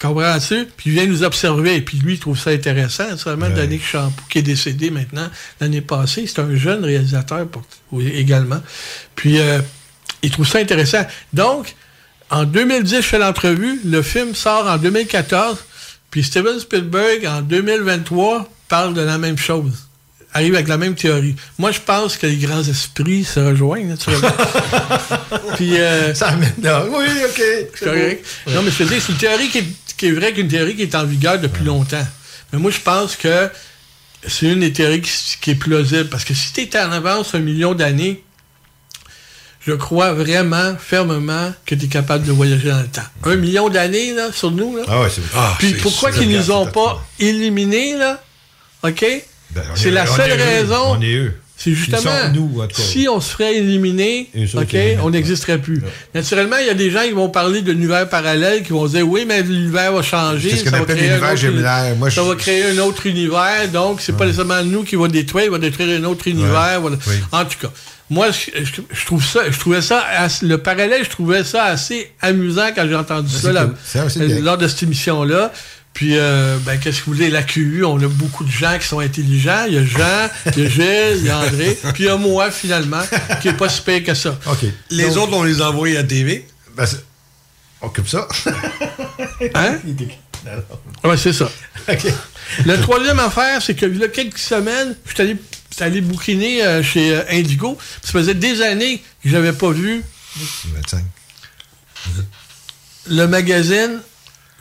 [0.00, 0.66] Comprends-tu?
[0.76, 1.80] Puis il vient nous observer.
[1.80, 3.16] Puis lui, il trouve ça intéressant.
[3.16, 5.28] Seulement Danick Champoux, qui est décédé maintenant
[5.60, 6.24] l'année passée.
[6.28, 8.62] C'est un jeune réalisateur pour- oui, également.
[9.16, 9.60] Puis euh,
[10.22, 11.04] il trouve ça intéressant.
[11.32, 11.74] Donc,
[12.30, 13.80] en 2010, je fais l'entrevue.
[13.84, 15.58] Le film sort en 2014.
[16.10, 19.88] Puis Steven Spielberg, en 2023, parle de la même chose.
[20.34, 21.34] Arrive avec la même théorie.
[21.58, 24.28] Moi, je pense que les grands esprits se rejoignent, naturellement.
[25.56, 26.52] Puis, euh, ça amène.
[26.58, 27.42] Oui, OK.
[27.74, 28.26] c'est correct.
[28.46, 29.66] Non, mais je veux dire, c'est une théorie qui est,
[29.96, 32.06] qui est vraie qu'une théorie qui est en vigueur depuis longtemps.
[32.52, 33.48] Mais moi, je pense que
[34.26, 35.10] c'est une des théories qui,
[35.40, 36.08] qui est plausible.
[36.10, 38.22] Parce que si tu étais en avance un million d'années,
[39.68, 43.02] je crois vraiment, fermement, que tu es capable de voyager dans le temps.
[43.24, 44.82] Un million d'années, là, sur nous, là.
[44.88, 48.20] Ah ouais, c'est ah, Puis pourquoi qu'ils nous ont pas éliminés, là?
[48.82, 49.04] OK?
[49.50, 50.82] Ben, c'est est- la on seule eux, raison.
[50.96, 51.34] on est eux.
[51.60, 55.82] C'est justement, nous, si on se ferait éliminer, OK, on n'existerait plus.
[56.14, 59.08] Naturellement, il y a des gens qui vont parler de l'univers parallèle, qui vont dire,
[59.08, 60.50] oui, mais l'univers va changer.
[60.50, 61.96] C'est ce qu'on ça va appelle créer un l'univers gémellaire.
[61.96, 65.08] Moi, ça je- va créer un autre univers, donc c'est pas nécessairement nous qui va
[65.08, 66.80] détruire, il va détruire un autre univers.
[66.80, 66.96] voilà.
[67.08, 67.14] Oui.
[67.32, 67.72] En tout cas,
[68.10, 71.64] moi, je, je- je trouve ça, je trouvais ça, assez- le parallèle, je trouvais ça
[71.64, 73.68] assez amusant quand j'ai entendu Ben, ça, là,
[74.16, 75.52] euh, lors de cette émission-là.
[75.94, 78.86] Puis, euh, ben, qu'est-ce que vous voulez, la QU, on a beaucoup de gens qui
[78.86, 79.64] sont intelligents.
[79.66, 82.08] Il y a Jean, il y a Gilles, il y a André, puis il y
[82.08, 83.02] a moi, finalement,
[83.42, 84.38] qui est pas si pire que ça.
[84.46, 84.58] OK.
[84.90, 86.46] Les Donc- autres, on les a envoyés à TV.
[86.76, 87.04] Ben, c'est-
[87.80, 88.28] occupe ça.
[89.54, 89.78] Hein?
[91.04, 91.50] Ouais, c'est ça.
[92.64, 95.36] Le troisième affaire, c'est que il y a quelques semaines, je suis allé,
[95.82, 97.78] allé bouquiner euh, chez euh, Indigo.
[98.02, 100.02] Ça faisait des années que j'avais pas vu
[100.74, 101.02] 25.
[103.08, 104.00] le magazine.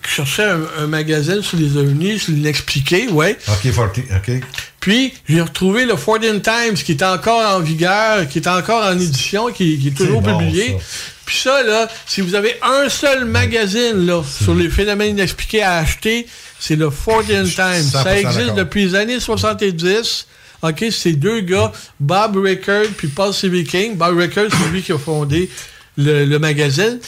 [0.04, 3.38] Je cherchais un, un magazine sur les ovnis, je l'expliquais, ouais.
[3.48, 4.32] OK, 40, OK.
[4.80, 8.98] Puis, j'ai retrouvé le Fortin Times qui est encore en vigueur, qui est encore en
[8.98, 10.78] édition, qui, qui est toujours bon, publié.
[10.80, 10.86] ça.
[11.26, 15.80] Puis ça, là, si vous avez un seul magazine là, sur les phénomènes inexpliqués à
[15.80, 16.26] acheter,
[16.58, 17.90] c'est le Fortin Times.
[17.92, 20.26] 100% Ça existe depuis les années 70.
[20.62, 23.64] OK, c'est deux gars, Bob Rickard puis Paul C.B.
[23.64, 23.96] King.
[23.96, 25.50] Bob Rickard, c'est lui qui a fondé
[25.98, 27.00] le, le magazine.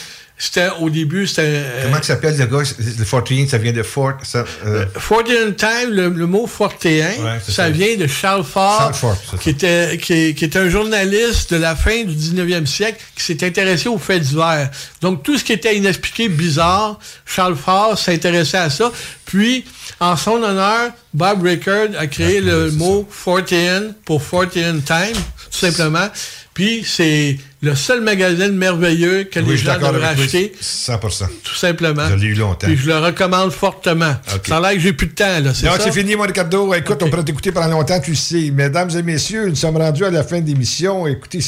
[0.41, 1.41] C'était, au début, c'était...
[1.45, 2.63] euh, Comment s'appelle le gars?
[2.79, 4.13] Le 41, ça vient de Fort.
[4.23, 7.09] Ça, euh, Fortean Time, le, le mot fortéen,
[7.45, 7.69] ça, ça.
[7.69, 12.05] vient de Charles Fort, Charles qui, était, qui, qui était un journaliste de la fin
[12.05, 14.69] du 19e siècle qui s'est intéressé aux faits divers.
[15.01, 18.93] Donc, tout ce qui était inexpliqué, bizarre, Charles Fort s'intéressait à ça.
[19.29, 19.63] Puis,
[19.99, 25.13] en son honneur, Bob Rickard a créé le mot Fortean pour Fortean Time,
[25.51, 26.07] tout simplement.
[26.55, 30.51] Puis, c'est le seul magazine merveilleux que oui, les gens devraient acheter.
[30.51, 30.51] lui.
[30.59, 30.97] 100
[31.43, 32.09] Tout simplement.
[32.09, 32.65] Je l'ai eu longtemps.
[32.65, 34.15] Puis je le recommande fortement.
[34.47, 35.83] Ça a l'air que j'ai plus de temps, là, c'est Non, ça?
[35.83, 36.73] c'est fini, mon Ricardo.
[36.73, 38.49] Écoute, on pourrait t'écouter pendant longtemps, tu sais.
[38.51, 41.05] Mesdames et messieurs, nous sommes rendus à la fin de l'émission.
[41.05, 41.39] Écoutez,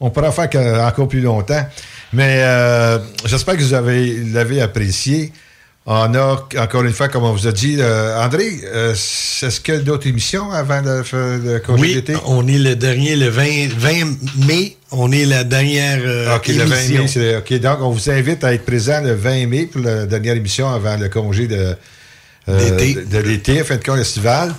[0.00, 0.48] on pourra faire
[0.86, 1.68] encore plus longtemps.
[2.14, 5.30] Mais euh, j'espère que vous avez l'avez apprécié.
[5.84, 9.74] On a, encore une fois, comme on vous a dit, euh, André, euh, est-ce qu'il
[9.74, 11.02] y a d'autres émissions avant le,
[11.42, 12.14] le congé Oui, d'été?
[12.26, 13.90] on est le dernier, le 20, 20
[14.46, 14.76] mai.
[14.92, 17.02] On est la dernière euh, OK, le 20 émission.
[17.02, 17.08] mai.
[17.08, 20.36] c'est- OK, donc on vous invite à être présent le 20 mai pour la dernière
[20.36, 21.74] émission avant le congé de,
[22.48, 22.94] euh, D'été.
[22.94, 24.54] de, de l'été, fin de compte estival.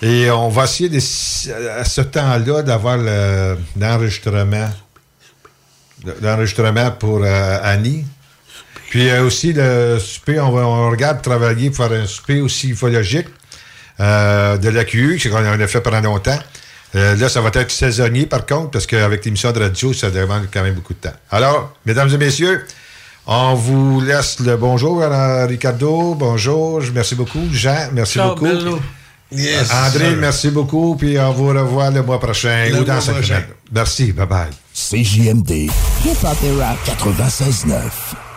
[0.00, 4.70] Et on va essayer de- à ce temps-là d'avoir le- l'enregistrement.
[6.22, 8.04] L'enregistrement pour euh, Annie.
[8.90, 12.70] Puis euh, aussi le souper, on, va, on regarde travailler pour faire un souper aussi
[12.70, 13.26] ufologique
[14.00, 16.38] euh, de l'AQU, c'est qu'on en a fait pendant longtemps.
[16.94, 20.48] Euh, là, ça va être saisonnier, par contre, parce qu'avec l'émission de radio, ça demande
[20.52, 21.12] quand même beaucoup de temps.
[21.30, 22.64] Alors, mesdames et messieurs,
[23.26, 26.14] on vous laisse le bonjour à Ricardo.
[26.14, 27.46] Bonjour, merci beaucoup.
[27.52, 28.44] Jean, merci Ciao, beaucoup.
[28.46, 28.80] bello.
[29.30, 30.16] Yes, André, sir.
[30.18, 30.96] merci beaucoup.
[30.96, 33.26] Puis on vous revoit le mois prochain Le ou dans cinq prochain.
[33.26, 33.44] semaines.
[33.70, 34.48] Merci, bye bye.
[34.72, 35.50] CJMD
[36.06, 36.78] Hip-hop et rap.
[36.86, 38.27] 96.9.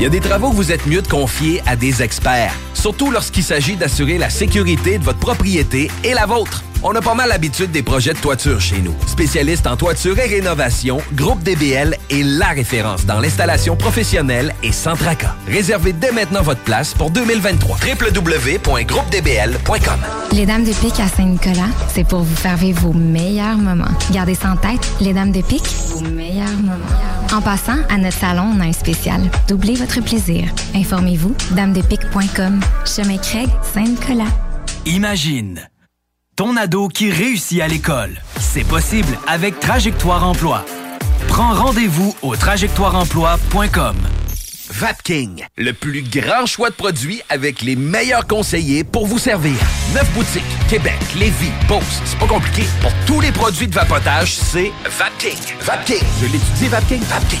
[0.00, 3.10] Il y a des travaux que vous êtes mieux de confier à des experts, surtout
[3.10, 6.64] lorsqu'il s'agit d'assurer la sécurité de votre propriété et la vôtre.
[6.82, 8.94] On a pas mal l'habitude des projets de toiture chez nous.
[9.06, 14.96] Spécialiste en toiture et rénovation, Groupe DBL est la référence dans l'installation professionnelle et sans
[14.96, 15.34] tracas.
[15.46, 17.76] Réservez dès maintenant votre place pour 2023.
[17.76, 20.00] www.groupedbl.com
[20.32, 23.92] Les Dames de Pique à Saint-Nicolas, c'est pour vous faire vivre vos meilleurs moments.
[24.10, 26.78] Gardez ça en tête, les Dames de Pique, vos meilleurs moments.
[27.32, 29.20] En passant, à notre salon, on a un spécial.
[29.48, 30.48] Doublez votre plaisir.
[30.74, 32.60] Informez-vous, damesdepique.com.
[32.86, 34.24] Chemin Craig, Saint-Nicolas.
[34.86, 35.69] Imagine
[36.40, 38.18] ton ado qui réussit à l'école.
[38.38, 40.64] C'est possible avec Trajectoire Emploi.
[41.28, 43.96] Prends rendez-vous au trajectoireemploi.com.
[44.70, 49.52] Vapking, le plus grand choix de produits avec les meilleurs conseillers pour vous servir.
[49.92, 52.00] Neuf boutiques, Québec, Lévis, Beauce.
[52.06, 52.62] C'est pas compliqué.
[52.80, 55.36] Pour tous les produits de vapotage, c'est Vapking.
[55.60, 56.06] Vapking.
[56.22, 57.02] Je l'étudie, Vapking.
[57.02, 57.40] Vapking.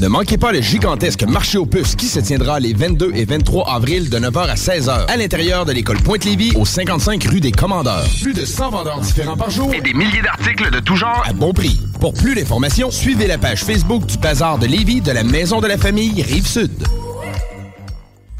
[0.00, 3.68] Ne manquez pas le gigantesque marché aux puces qui se tiendra les 22 et 23
[3.68, 8.06] avril de 9h à 16h à l'intérieur de l'école Pointe-Lévis au 55 rue des Commandeurs.
[8.22, 11.32] Plus de 100 vendeurs différents par jour et des milliers d'articles de tout genre à
[11.32, 11.80] bon prix.
[12.00, 15.66] Pour plus d'informations, suivez la page Facebook du Bazar de Lévis de la Maison de
[15.66, 16.70] la Famille Rive-Sud.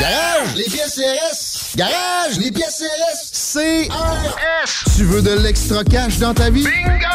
[0.00, 1.76] Garage, les pièces CRS.
[1.76, 4.96] Garage, les pièces CRS, CRS.
[4.96, 6.64] Tu veux de l'extra cash dans ta vie?
[6.64, 7.06] Bingo!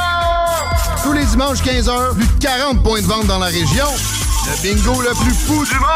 [1.04, 3.86] Tous les dimanches 15h, plus de 40 points de vente dans la région.
[4.46, 5.88] Le bingo le plus fou du monde!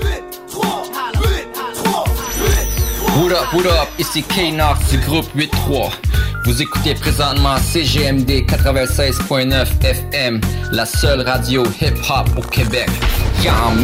[0.00, 0.08] 8,
[0.50, 0.82] 3,
[1.14, 1.48] 8,
[1.84, 2.04] 3,
[2.36, 5.90] 8, What up, what up, ici K-Nox du groupe 8-3.
[6.44, 10.40] Vous écoutez présentement CGMD 96.9 FM,
[10.72, 12.88] la seule radio hip-hop au Québec.
[13.44, 13.76] Y'all?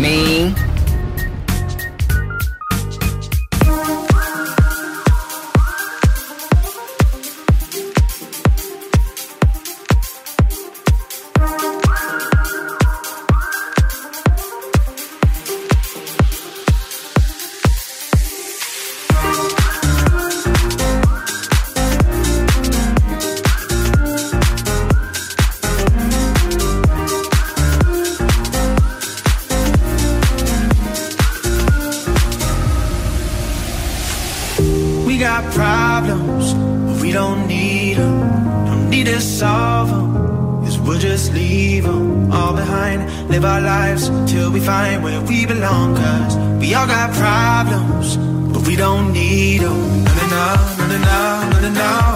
[43.37, 48.17] Live our lives till we find where we belong, cause we all got problems,
[48.51, 49.77] but we don't need them.
[50.05, 52.16] No, no, no, no, no, no, no,